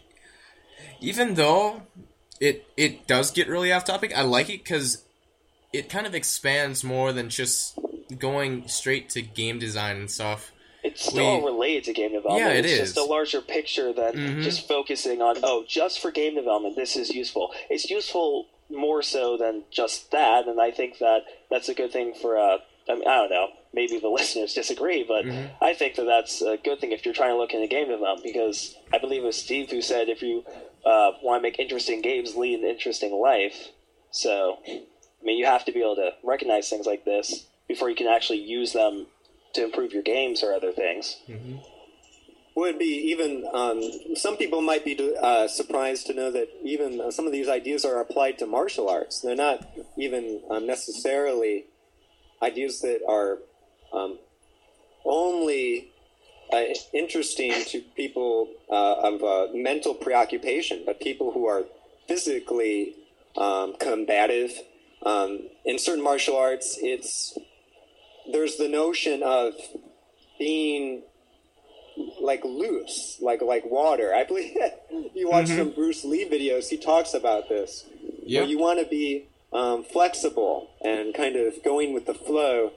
[1.02, 1.82] even though
[2.40, 5.04] it it does get really off topic, I like it because
[5.74, 7.78] it kind of expands more than just
[8.18, 10.52] going straight to game design and stuff.
[10.84, 12.46] It's still We- related to game development.
[12.54, 12.80] Yeah, it it's is.
[12.94, 14.44] just a larger picture than Mhm.
[14.44, 17.52] just focusing on, oh, just for game development, this is useful.
[17.70, 22.14] It's useful more so than just that, and I think that that's a good thing
[22.14, 25.50] for, uh, I, mean, I don't know, maybe the listeners disagree, but Mhm.
[25.60, 28.24] I think that that's a good thing if you're trying to look into game development,
[28.24, 30.46] because I believe it was Steve who said if you
[30.86, 33.70] uh, want to make interesting games, lead an interesting life.
[34.12, 34.84] So, I
[35.24, 38.40] mean, you have to be able to recognize things like this before you can actually
[38.40, 39.08] use them
[39.54, 41.18] to improve your games or other things.
[42.56, 43.82] Would be even um,
[44.16, 47.84] some people might be uh, surprised to know that even uh, some of these ideas
[47.84, 49.20] are applied to martial arts.
[49.20, 49.68] They're not
[49.98, 51.66] even um, necessarily
[52.42, 53.40] ideas that are
[53.92, 54.20] um,
[55.04, 55.92] only
[56.54, 56.64] uh,
[56.94, 61.64] interesting to people uh, of mental preoccupation, but people who are
[62.08, 62.96] physically
[63.38, 64.52] um, combative.
[65.04, 67.38] Um, in certain martial arts, it's
[68.32, 69.54] there's the notion of
[70.40, 71.04] being
[72.22, 74.14] like loose, like like water.
[74.14, 74.56] I believe
[75.14, 75.58] you watch Mhm.
[75.58, 76.70] some Bruce Lee videos.
[76.70, 77.86] He talks about this.
[78.24, 78.44] Yeah.
[78.44, 82.72] You want to be um, flexible and kind of going with the flow,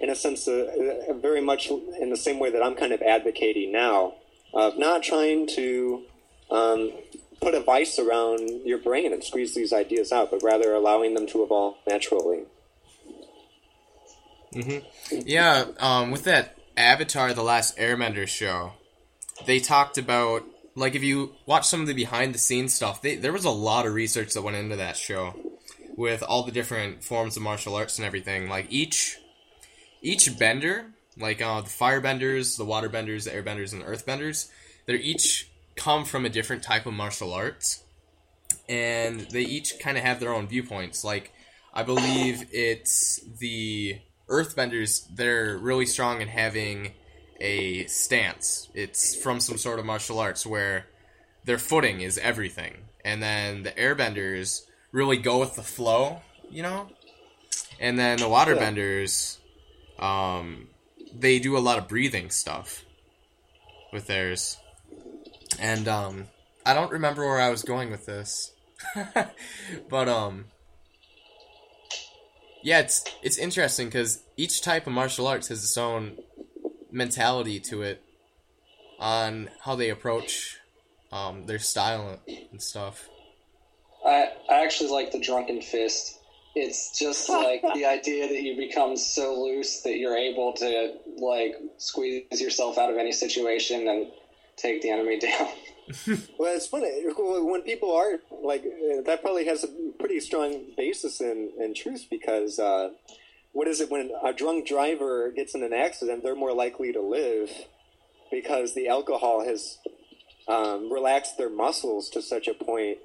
[0.00, 3.02] in a sense, uh, uh, very much in the same way that I'm kind of
[3.02, 4.14] advocating now,
[4.52, 6.02] of not trying to
[6.50, 6.92] um,
[7.40, 11.26] put a vice around your brain and squeeze these ideas out, but rather allowing them
[11.28, 12.44] to evolve naturally.
[14.52, 15.18] Mm-hmm.
[15.26, 18.72] Yeah, um, with that Avatar: The Last Airbender show,
[19.46, 20.44] they talked about
[20.76, 23.50] like if you watch some of the behind the scenes stuff, they, there was a
[23.50, 25.34] lot of research that went into that show
[25.96, 28.48] with all the different forms of martial arts and everything.
[28.48, 29.18] Like each
[30.04, 30.86] each bender,
[31.18, 34.50] like uh, the firebenders, the waterbenders, the airbenders, and the earthbenders,
[34.86, 37.82] they're each come from a different type of martial arts,
[38.68, 41.02] and they each kind of have their own viewpoints.
[41.04, 41.32] Like
[41.72, 43.98] I believe it's the
[44.28, 46.92] earthbenders; they're really strong in having
[47.40, 48.68] a stance.
[48.74, 50.86] It's from some sort of martial arts where
[51.44, 54.62] their footing is everything, and then the airbenders
[54.92, 56.20] really go with the flow,
[56.50, 56.88] you know.
[57.80, 59.38] And then the waterbenders,
[59.98, 60.68] um,
[61.14, 62.84] they do a lot of breathing stuff
[63.92, 64.58] with theirs.
[65.58, 66.26] And um,
[66.66, 68.52] I don't remember where I was going with this,
[69.88, 70.46] but um,
[72.62, 76.18] yeah, it's it's interesting because each type of martial arts has its own
[76.90, 78.02] mentality to it
[78.98, 80.58] on how they approach
[81.12, 82.18] um, their style
[82.50, 83.08] and stuff.
[84.04, 86.18] I I actually like the drunken fist.
[86.54, 91.56] It's just like the idea that you become so loose that you're able to like
[91.78, 94.08] squeeze yourself out of any situation and
[94.56, 95.48] take the enemy down.
[96.38, 98.64] well, it's funny when people are like
[99.04, 99.20] that.
[99.22, 99.68] Probably has a
[99.98, 102.90] pretty strong basis in, in truth because uh,
[103.52, 106.22] what is it when a drunk driver gets in an accident?
[106.22, 107.50] They're more likely to live
[108.30, 109.78] because the alcohol has
[110.48, 112.98] um, relaxed their muscles to such a point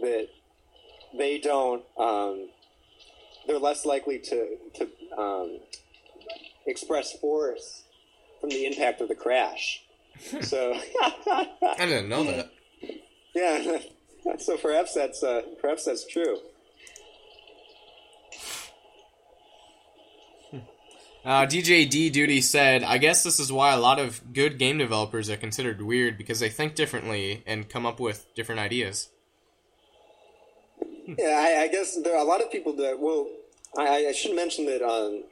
[0.00, 0.28] that
[1.16, 1.84] they don't.
[1.98, 2.48] Um,
[3.50, 5.58] they're less likely to to um,
[6.66, 7.82] express force
[8.40, 9.82] from the impact of the crash.
[10.42, 11.48] so I
[11.78, 12.52] didn't know that.
[13.34, 13.78] Yeah,
[14.38, 16.38] so perhaps that's uh, perhaps that's true.
[21.22, 24.78] Uh, DJ D Duty said, I guess this is why a lot of good game
[24.78, 29.10] developers are considered weird because they think differently and come up with different ideas.
[31.18, 33.28] Yeah, I, I guess there are a lot of people that, well,
[33.76, 35.24] I, I should mention that um,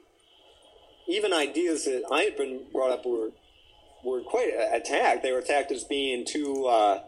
[1.07, 3.31] even ideas that I had been brought up were
[4.03, 5.23] were quite attacked.
[5.23, 7.01] They were attacked as being too uh,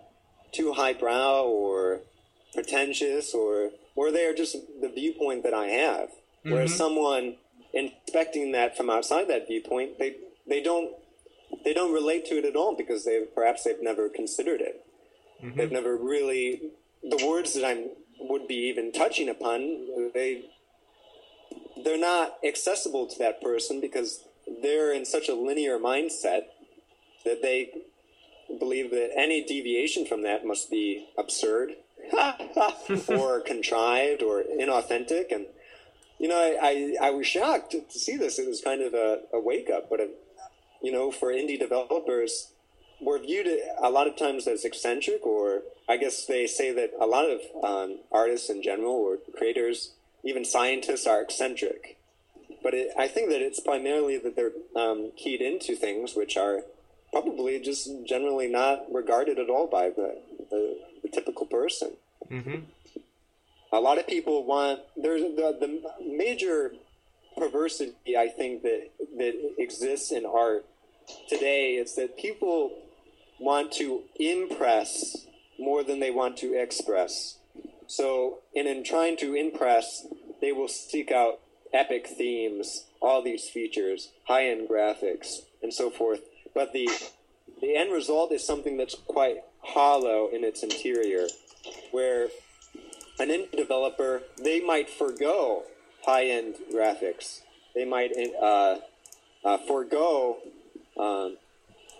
[0.51, 2.01] too highbrow or
[2.53, 6.09] pretentious, or or they are just the viewpoint that I have.
[6.09, 6.51] Mm-hmm.
[6.51, 7.35] Whereas someone
[7.73, 10.15] inspecting that from outside that viewpoint, they
[10.47, 10.93] they don't
[11.63, 14.85] they don't relate to it at all because they perhaps they've never considered it.
[15.43, 15.57] Mm-hmm.
[15.57, 16.71] They've never really
[17.03, 17.87] the words that I
[18.19, 20.11] would be even touching upon.
[20.13, 20.49] They
[21.83, 24.23] they're not accessible to that person because
[24.61, 26.43] they're in such a linear mindset
[27.25, 27.71] that they
[28.59, 31.71] believe that any deviation from that must be absurd
[33.07, 35.45] or contrived or inauthentic and
[36.21, 38.37] you know, I, I, I was shocked to, see this.
[38.37, 40.11] It was kind of a, a wake up, but, it,
[40.79, 42.51] you know, for indie developers,
[43.01, 43.47] we're viewed
[43.81, 47.41] a lot of times as eccentric, or I guess they say that a lot of
[47.63, 49.93] um, artists in general, or creators,
[50.23, 51.97] even scientists, are eccentric.
[52.63, 56.61] But it, I think that it's primarily that they're um, keyed into things which are
[57.11, 61.93] probably just generally not regarded at all by the, the, the typical person.
[62.29, 62.59] Mm-hmm
[63.71, 66.73] a lot of people want there's the, the major
[67.37, 70.65] perversity I think that that exists in art
[71.29, 72.71] today is that people
[73.39, 75.25] want to impress
[75.57, 77.37] more than they want to express.
[77.91, 80.07] So, and in trying to impress,
[80.39, 81.41] they will seek out
[81.73, 86.21] epic themes, all these features, high-end graphics, and so forth.
[86.55, 86.89] But the
[87.59, 91.27] the end result is something that's quite hollow in its interior,
[91.91, 92.29] where
[93.19, 95.63] an indie developer, they might forego
[96.05, 97.41] high end graphics.
[97.75, 98.77] They might uh,
[99.43, 100.37] uh, forego
[100.97, 101.35] um,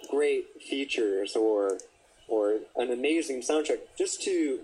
[0.10, 1.80] great features or
[2.30, 4.62] or an amazing soundtrack just to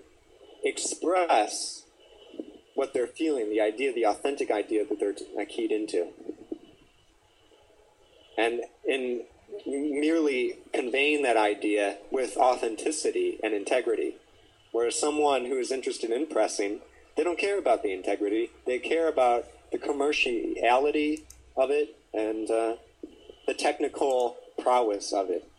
[0.68, 1.84] express
[2.76, 6.08] what they're feeling, the idea, the authentic idea that they're keyed into.
[8.38, 9.24] And in
[9.66, 14.16] merely conveying that idea with authenticity and integrity.
[14.72, 16.82] Whereas someone who is interested in pressing,
[17.16, 18.52] they don't care about the integrity.
[18.66, 21.24] They care about the commerciality
[21.56, 22.76] of it and uh,
[23.48, 25.50] the technical prowess of it.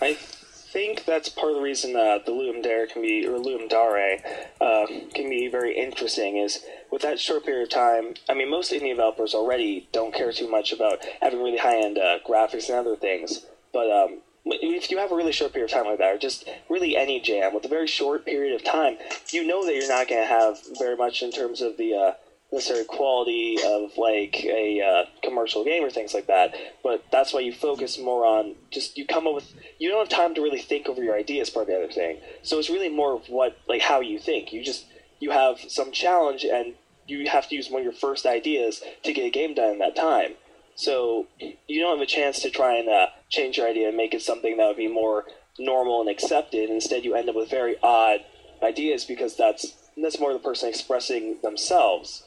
[0.00, 3.68] I think that's part of the reason uh, the Ludum Dare can be or Ludum
[3.68, 4.18] Dare
[4.60, 6.36] uh, can be very interesting.
[6.36, 8.14] Is with that short period of time.
[8.28, 11.98] I mean, most indie developers already don't care too much about having really high end
[11.98, 15.76] uh, graphics and other things, but um, if you have a really short period of
[15.76, 18.96] time like that, or just really any jam with a very short period of time,
[19.30, 22.12] you know that you're not going to have very much in terms of the uh,
[22.52, 26.54] necessary quality of like a uh, commercial game or things like that.
[26.82, 30.08] But that's why you focus more on just you come up with you don't have
[30.08, 31.50] time to really think over your ideas.
[31.50, 34.52] Part of the other thing, so it's really more of what like how you think.
[34.52, 34.86] You just
[35.20, 36.74] you have some challenge and
[37.06, 39.78] you have to use one of your first ideas to get a game done in
[39.80, 40.34] that time.
[40.76, 44.14] So you don't have a chance to try and uh, change your idea and make
[44.14, 45.24] it something that would be more
[45.58, 46.70] normal and accepted.
[46.70, 48.20] Instead, you end up with very odd
[48.62, 52.22] ideas because that's that's more the person expressing themselves,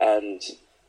[0.00, 0.42] and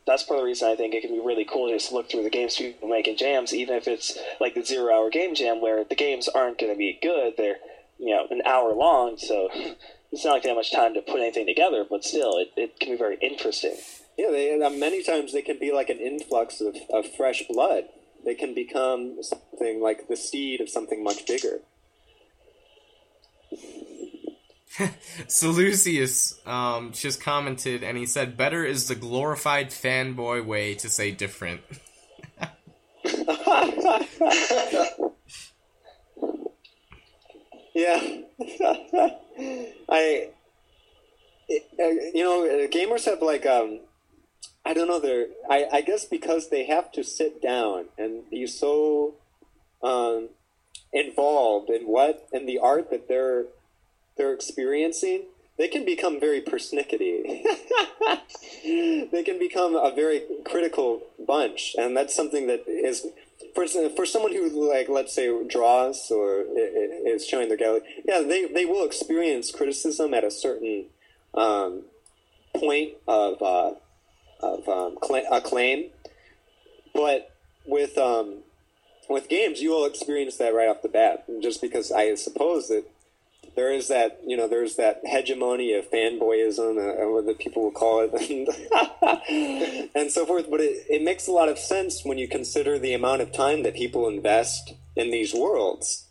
[0.05, 2.23] that's part of the reason I think it can be really cool to look through
[2.23, 5.83] the games people making jams, even if it's like the zero hour game jam where
[5.83, 7.33] the games aren't going to be good.
[7.37, 7.57] They're
[7.99, 9.49] you know an hour long, so
[10.11, 11.85] it's not like they have much time to put anything together.
[11.87, 13.75] But still, it, it can be very interesting.
[14.17, 17.85] Yeah, they, uh, many times they can be like an influx of, of fresh blood.
[18.25, 21.59] They can become something like the seed of something much bigger.
[25.27, 31.11] Seleucius um, just commented and he said, Better is the glorified fanboy way to say
[31.11, 31.61] different.
[37.73, 37.99] yeah.
[39.89, 40.29] I.
[41.51, 43.79] It, uh, you know, gamers have like um,
[44.63, 44.99] I don't know.
[44.99, 49.15] They're I, I guess because they have to sit down and be so
[49.81, 50.29] um,
[50.93, 53.45] involved in what in the art that they're
[54.19, 55.23] they're experiencing,
[55.57, 57.43] they can become very persnickety.
[59.11, 63.07] they can become a very critical bunch, and that's something that is
[63.55, 63.65] for
[63.95, 67.81] for someone who like let's say draws or is showing their gallery.
[68.05, 70.85] Yeah, they they will experience criticism at a certain
[71.33, 71.85] um,
[72.53, 73.41] point of.
[73.41, 73.71] Uh,
[74.41, 74.97] of um,
[75.31, 75.89] acclaim.
[76.93, 77.31] But
[77.65, 78.39] with um,
[79.09, 82.85] with games, you will experience that right off the bat, just because I suppose that
[83.55, 87.71] there is that you know there's that hegemony of fanboyism, uh, what the people will
[87.71, 88.13] call it,
[89.29, 90.49] and, and so forth.
[90.49, 93.63] But it, it makes a lot of sense when you consider the amount of time
[93.63, 96.05] that people invest in these worlds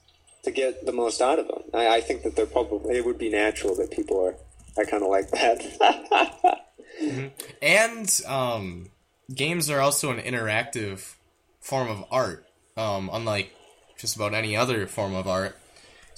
[0.44, 1.62] to get the most out of them.
[1.74, 4.34] I, I think that they're probably it would be natural that people are
[4.78, 6.64] i kind of like that.
[7.02, 7.26] Mm-hmm.
[7.62, 8.90] And um,
[9.32, 11.14] games are also an interactive
[11.60, 12.46] form of art,
[12.76, 13.54] um, unlike
[13.96, 15.56] just about any other form of art.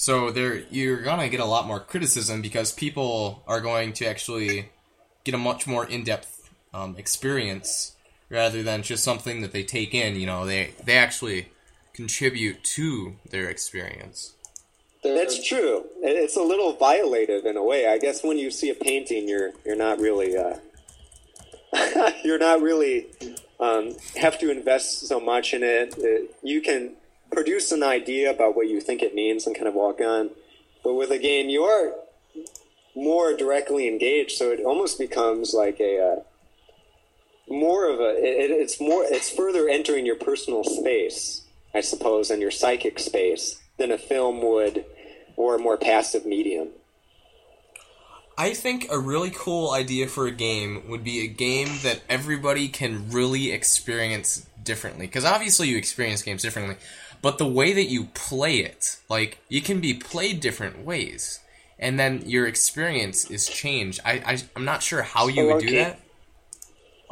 [0.00, 4.70] So there, you're gonna get a lot more criticism because people are going to actually
[5.24, 7.96] get a much more in-depth um, experience
[8.30, 10.16] rather than just something that they take in.
[10.16, 11.50] You know, they they actually
[11.92, 14.32] contribute to their experience.
[15.04, 15.84] That's true.
[16.00, 17.86] It's a little violative in a way.
[17.86, 20.56] I guess when you see a painting, you're you're not really uh,
[22.24, 23.08] you're not really
[23.60, 25.94] um, have to invest so much in it.
[25.98, 26.34] it.
[26.42, 26.96] You can
[27.30, 30.30] produce an idea about what you think it means and kind of walk on.
[30.82, 31.94] But with a game, you are
[32.94, 38.10] more directly engaged, so it almost becomes like a uh, more of a.
[38.16, 39.04] It, it's more.
[39.04, 41.42] It's further entering your personal space,
[41.74, 44.84] I suppose, and your psychic space than a film would,
[45.36, 46.68] or a more passive medium.
[48.38, 52.68] I think a really cool idea for a game would be a game that everybody
[52.68, 55.06] can really experience differently.
[55.06, 56.76] Because obviously you experience games differently,
[57.22, 61.40] but the way that you play it, like, it can be played different ways.
[61.78, 64.00] And then your experience is changed.
[64.04, 66.00] I, I, am not sure how you would do that.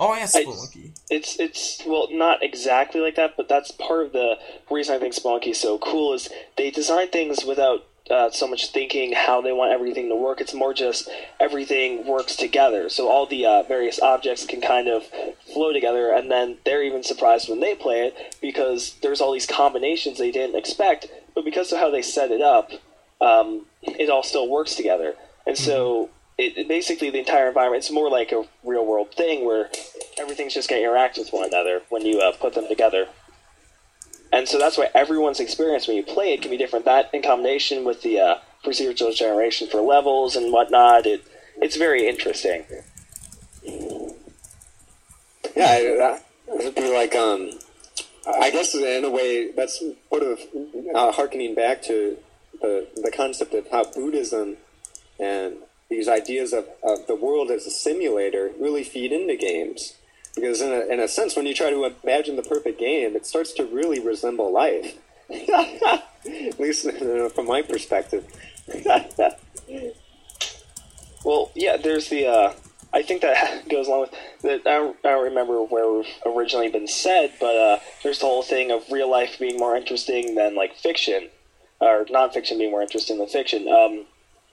[0.00, 0.92] Oh yeah, Spelunky.
[1.10, 4.38] It's it's well not exactly like that, but that's part of the
[4.70, 8.70] reason I think Spelunky is so cool is they design things without uh, so much
[8.72, 10.40] thinking how they want everything to work.
[10.40, 11.08] It's more just
[11.38, 12.88] everything works together.
[12.88, 15.04] So all the uh, various objects can kind of
[15.52, 19.46] flow together, and then they're even surprised when they play it because there's all these
[19.46, 21.08] combinations they didn't expect.
[21.34, 22.70] But because of how they set it up,
[23.20, 25.14] um, it all still works together.
[25.46, 26.12] And so mm-hmm.
[26.38, 29.70] it, it, basically the entire environment it's more like a real world thing where
[30.18, 33.08] everything's just going to interact with one another when you uh, put them together
[34.32, 36.84] and so that's why everyone's experience when you play it can be different.
[36.84, 38.34] That in combination with the uh,
[38.64, 41.24] procedural generation for levels and whatnot, it
[41.60, 42.64] it's very interesting.
[45.56, 46.18] Yeah,
[46.58, 47.50] it'd be like um,
[48.26, 49.78] I guess in a way that's
[50.10, 50.40] sort of
[50.94, 52.16] uh, harkening back to
[52.60, 54.56] the the concept of how Buddhism
[55.18, 55.56] and
[55.88, 59.94] these ideas of, of the world as a simulator really feed into games
[60.40, 63.26] because in a, in a sense, when you try to imagine the perfect game, it
[63.26, 64.96] starts to really resemble life.
[65.30, 68.26] At least uh, from my perspective.
[71.24, 72.26] Well, yeah, there's the.
[72.26, 72.52] Uh,
[72.92, 74.60] I think that goes along with that.
[74.66, 78.42] I don't, I don't remember where we've originally been said, but uh, there's the whole
[78.42, 81.28] thing of real life being more interesting than like fiction,
[81.80, 83.68] or nonfiction being more interesting than fiction.
[83.68, 84.06] Um,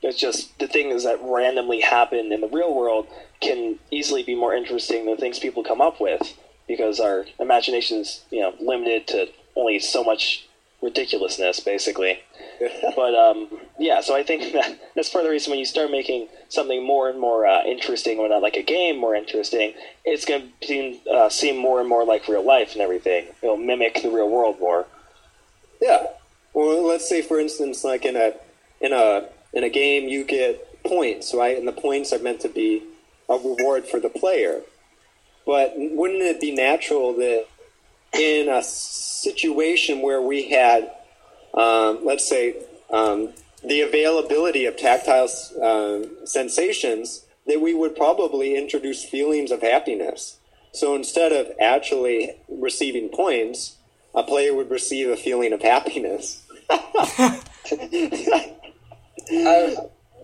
[0.08, 3.08] it's just the things that randomly happen in the real world
[3.42, 6.38] can easily be more interesting than things people come up with
[6.68, 10.46] because our imagination's you know limited to only so much
[10.82, 12.20] ridiculousness, basically.
[12.96, 13.50] but um,
[13.80, 16.86] yeah, so I think that that's part of the reason when you start making something
[16.86, 19.74] more and more uh, interesting, or not like a game more interesting,
[20.06, 23.26] it's going to seem, uh, seem more and more like real life and everything.
[23.42, 24.86] It'll mimic the real world more.
[25.82, 26.08] Yeah.
[26.54, 28.34] Well, let's say, for instance, like in a
[28.80, 31.58] in a in a game, you get points, right?
[31.58, 32.84] And the points are meant to be
[33.28, 34.62] a reward for the player.
[35.46, 37.48] But wouldn't it be natural that
[38.14, 40.92] in a situation where we had,
[41.54, 42.56] um, let's say,
[42.92, 43.34] um,
[43.64, 45.30] the availability of tactile
[45.62, 50.38] uh, sensations, that we would probably introduce feelings of happiness.
[50.74, 53.78] So instead of actually receiving points,
[54.14, 56.44] a player would receive a feeling of happiness.
[59.32, 59.78] I've,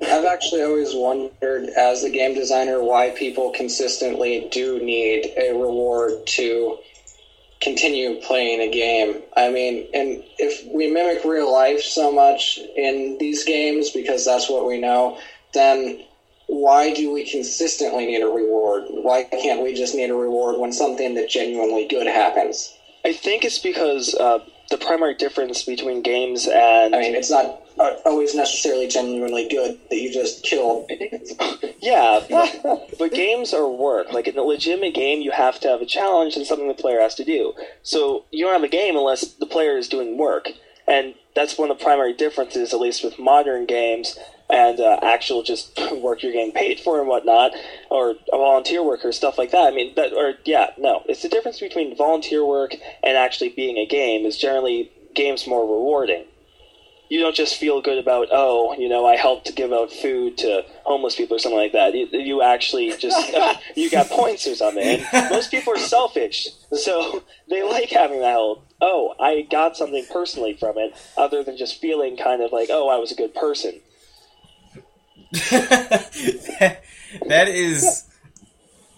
[0.03, 6.25] I've actually always wondered, as a game designer, why people consistently do need a reward
[6.27, 6.77] to
[7.61, 9.21] continue playing a game.
[9.37, 14.49] I mean, and if we mimic real life so much in these games because that's
[14.49, 15.19] what we know,
[15.53, 16.03] then
[16.47, 18.85] why do we consistently need a reward?
[18.89, 22.75] Why can't we just need a reward when something that genuinely good happens?
[23.05, 27.70] I think it's because uh, the primary difference between games and I mean, it's not
[27.81, 30.87] uh, always necessarily genuinely good that you just kill.
[31.79, 34.11] yeah, but, but games are work.
[34.13, 36.99] Like in a legitimate game, you have to have a challenge and something the player
[36.99, 37.53] has to do.
[37.83, 40.49] So you don't have a game unless the player is doing work,
[40.87, 44.17] and that's one of the primary differences, at least with modern games
[44.49, 47.53] and uh, actual just work you're getting paid for and whatnot,
[47.89, 49.71] or volunteer work or stuff like that.
[49.71, 53.77] I mean, that or yeah, no, it's the difference between volunteer work and actually being
[53.77, 54.25] a game.
[54.25, 56.25] Is generally games more rewarding.
[57.11, 60.37] You don't just feel good about oh, you know, I helped to give out food
[60.37, 61.93] to homeless people or something like that.
[61.93, 63.35] You, you actually just
[63.75, 65.03] you got points or something.
[65.11, 70.05] And most people are selfish, so they like having that whole oh, I got something
[70.09, 73.35] personally from it, other than just feeling kind of like oh, I was a good
[73.35, 73.81] person.
[75.51, 76.81] that,
[77.27, 78.05] that is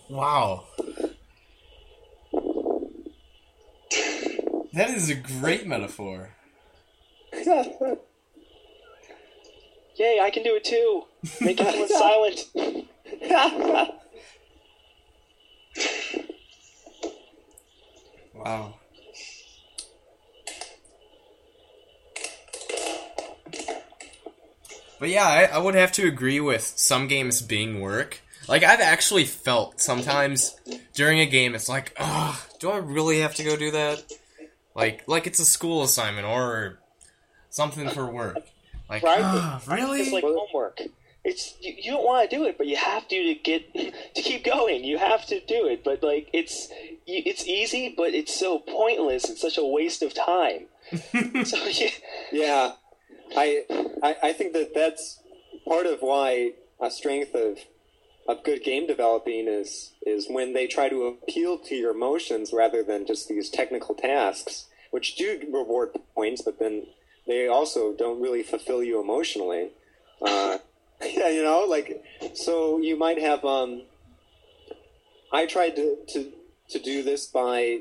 [0.07, 0.65] wow.
[4.73, 6.32] That is a great metaphor.
[9.95, 11.03] Yay, I can do it too.
[11.41, 12.45] Make everyone silent.
[18.34, 18.76] Wow.
[24.99, 28.22] But yeah, I, I would have to agree with some games being work.
[28.47, 30.55] Like I've actually felt sometimes
[30.93, 34.03] during a game, it's like, oh, do I really have to go do that?
[34.76, 36.80] Like, like it's a school assignment or
[37.54, 38.38] something for work.
[38.90, 39.62] Like, Right?
[39.68, 40.02] really?
[40.02, 40.82] It's like homework.
[41.24, 43.74] It's you, you don't want to do it, but you have to to get
[44.16, 44.84] to keep going.
[44.84, 46.68] You have to do it, but like it's
[47.06, 49.30] you- it's easy, but it's so pointless.
[49.30, 50.66] It's such a waste of time.
[51.46, 51.90] so yeah,
[52.32, 52.72] Yeah,
[53.38, 53.64] I,
[54.04, 55.20] I I think that that's
[55.66, 57.60] part of why a strength of
[58.28, 62.84] of good game developing is is when they try to appeal to your emotions rather
[62.84, 66.86] than just these technical tasks, which do reward points, but then
[67.28, 69.70] they also don't really fulfill you emotionally.
[70.22, 70.58] Uh,
[71.02, 73.44] yeah, you know, like so you might have.
[73.45, 73.84] Um,
[75.32, 76.32] I tried to, to
[76.70, 77.80] to do this by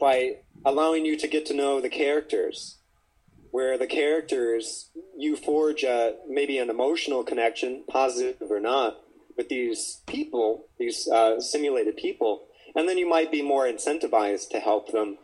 [0.00, 2.78] by allowing you to get to know the characters
[3.54, 8.98] where the characters you forge a, maybe an emotional connection, positive or not,
[9.36, 14.58] with these people, these uh, simulated people, and then you might be more incentivized to
[14.58, 15.18] help them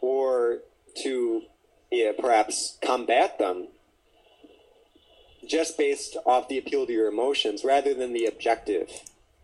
[0.00, 0.60] or
[1.02, 1.42] to
[1.90, 3.68] yeah, perhaps combat them
[5.46, 8.90] just based off the appeal to your emotions rather than the objective,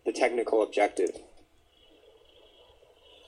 [0.05, 1.19] the technical objective.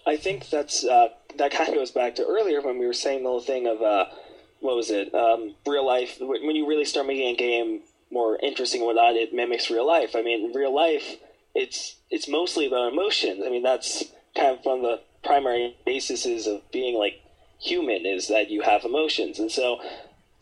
[0.05, 3.23] I think that's uh, that kind of goes back to earlier when we were saying
[3.23, 4.05] the whole thing of uh,
[4.59, 5.13] what was it?
[5.15, 6.17] Um, real life.
[6.19, 7.81] When you really start making a game
[8.11, 10.15] more interesting and whatnot, it mimics real life.
[10.15, 11.15] I mean, real life,
[11.55, 13.43] it's it's mostly about emotions.
[13.45, 14.03] I mean, that's
[14.35, 17.21] kind of one of the primary bases of being like
[17.65, 19.79] human is that you have emotions, and so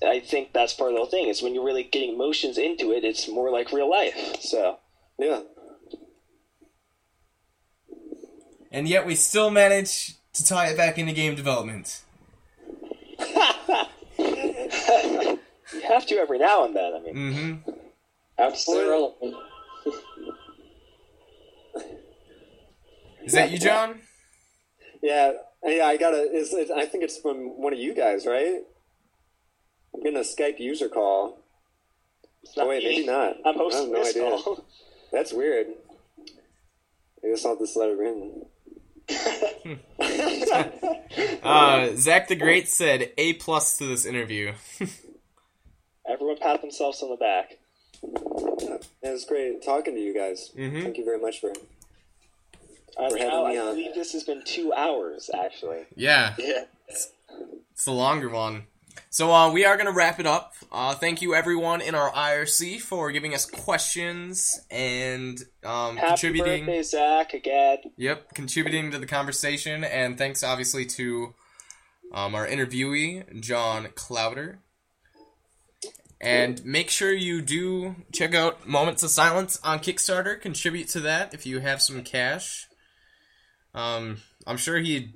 [0.05, 1.27] I think that's part of the whole thing.
[1.27, 4.35] Is when you're really getting emotions into it, it's more like real life.
[4.41, 4.77] So
[5.17, 5.41] Yeah.
[8.71, 12.01] and yet we still manage to tie it back into game development.
[15.73, 16.93] You have to every now and then.
[16.93, 17.71] I mean, Mm-hmm.
[18.37, 19.35] Have to stay relevant.
[23.23, 24.01] Is that you, John?
[25.01, 25.31] Yeah,
[25.65, 25.85] yeah.
[25.85, 26.21] I got a.
[26.31, 28.61] Is it, I think it's from one of you guys, right?
[29.93, 31.39] I'm getting a Skype user call.
[32.57, 32.89] Oh wait, me.
[32.89, 33.37] maybe not.
[33.45, 34.29] I'm hosting have no this idea.
[34.37, 34.65] call.
[35.11, 35.67] That's weird.
[37.23, 38.45] I guess I'll just let it in.
[41.43, 44.53] Uh, Zach the Great said A plus to this interview.
[46.09, 47.57] Everyone pat themselves on the back.
[48.01, 50.51] It was great talking to you guys.
[50.57, 50.83] Mhm.
[50.83, 51.51] Thank you very much for.
[52.97, 53.67] Uh, For having now, me I on.
[53.75, 55.85] believe this has been two hours, actually.
[55.95, 56.65] yeah, Yeah.
[56.87, 58.63] it's the longer one.
[59.09, 60.53] So uh, we are gonna wrap it up.
[60.71, 66.65] Uh, thank you everyone in our IRC for giving us questions and um, Happy contributing.
[66.65, 67.77] birthday, Zach, again.
[67.97, 71.33] Yep, contributing to the conversation, and thanks obviously to
[72.13, 74.57] um, our interviewee, John Clowder.
[76.21, 80.39] And make sure you do check out Moments of Silence on Kickstarter.
[80.39, 82.67] Contribute to that if you have some cash.
[83.73, 85.13] Um, I'm sure he'd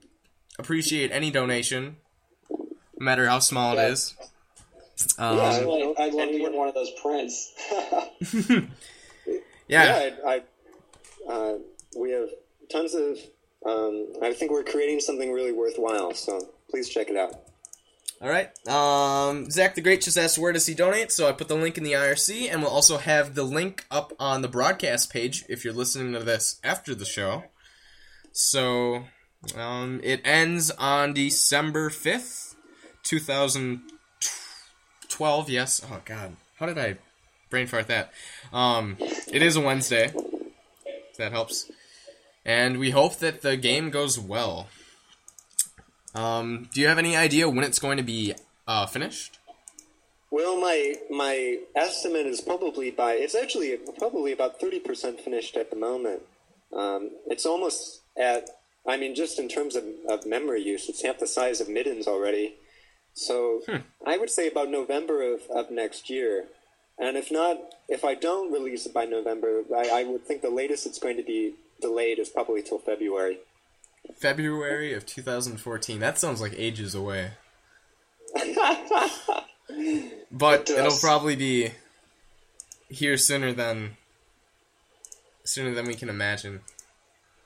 [0.59, 1.97] appreciate any donation,
[2.49, 2.65] no
[2.97, 4.15] matter how small it is.
[5.17, 7.53] Um, Yeah, I'd, I'd love to get one of those prints.
[9.67, 10.41] yeah, I,
[11.27, 11.57] I uh,
[11.97, 12.29] we have
[12.71, 13.17] tons of.
[13.65, 16.13] Um, I think we're creating something really worthwhile.
[16.13, 16.39] So
[16.69, 17.35] please check it out.
[18.21, 18.49] All right.
[18.67, 21.77] Um, Zach the Great just asked where does he donate, so I put the link
[21.77, 25.63] in the IRC, and we'll also have the link up on the broadcast page if
[25.63, 27.43] you're listening to this after the show.
[28.37, 29.05] So
[29.57, 32.55] um, it ends on December fifth,
[33.01, 33.81] two thousand
[35.09, 35.49] twelve.
[35.49, 35.81] Yes.
[35.83, 36.97] Oh God, how did I
[37.49, 38.13] brain fart that?
[38.53, 40.13] Um, it is a Wednesday.
[41.17, 41.71] That helps.
[42.45, 44.67] And we hope that the game goes well.
[46.13, 48.35] Um, do you have any idea when it's going to be
[48.67, 49.39] uh, finished?
[50.29, 55.71] Well, my my estimate is probably by it's actually probably about thirty percent finished at
[55.71, 56.21] the moment.
[56.71, 58.49] Um, it's almost at
[58.87, 62.07] I mean, just in terms of, of memory use, it's half the size of Mittens
[62.07, 62.55] already.
[63.13, 63.77] So hmm.
[64.05, 66.45] I would say about November of, of next year.
[66.97, 67.57] And if not,
[67.89, 71.17] if I don't release it by November, I, I would think the latest it's going
[71.17, 73.39] to be delayed is probably till February.
[74.15, 75.99] February of 2014.
[75.99, 77.31] That sounds like ages away.
[80.31, 81.71] but It it'll probably be
[82.89, 83.97] here sooner than
[85.43, 86.61] sooner than we can imagine.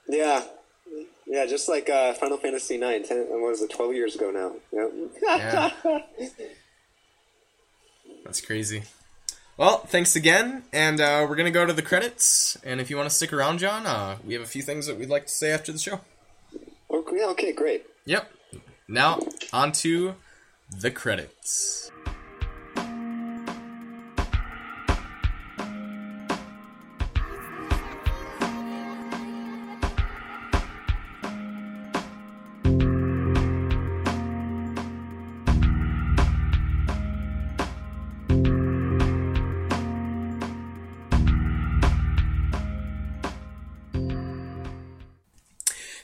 [0.07, 0.43] Yeah,
[1.31, 3.07] yeah, just like uh, Final Fantasy IX.
[3.07, 3.69] 10, what was it?
[3.71, 4.51] Twelve years ago now.
[4.73, 4.91] Yep.
[5.21, 5.99] Yeah.
[8.25, 8.83] That's crazy.
[9.55, 12.57] Well, thanks again, and uh, we're gonna go to the credits.
[12.65, 14.99] And if you want to stick around, John, uh, we have a few things that
[14.99, 16.01] we'd like to say after the show.
[16.89, 17.85] Okay, okay, great.
[18.05, 18.29] Yep.
[18.89, 19.19] Now
[19.53, 20.15] on to
[20.69, 21.91] the credits.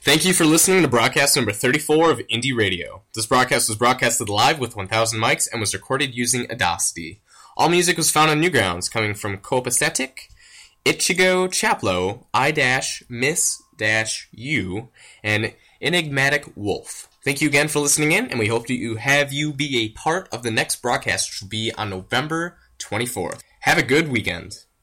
[0.07, 3.03] Thank you for listening to broadcast number 34 of Indie Radio.
[3.13, 7.19] This broadcast was broadcasted live with 1000 mics and was recorded using Audacity.
[7.57, 10.29] All music was found on Newgrounds, coming from Copacetic,
[10.85, 13.09] Ichigo Chaplo, I-Miss-U,
[15.25, 17.09] and Enigmatic Wolf.
[17.25, 20.29] Thank you again for listening in, and we hope you have you be a part
[20.31, 23.41] of the next broadcast, which will be on November 24th.
[23.59, 24.66] Have a good weekend.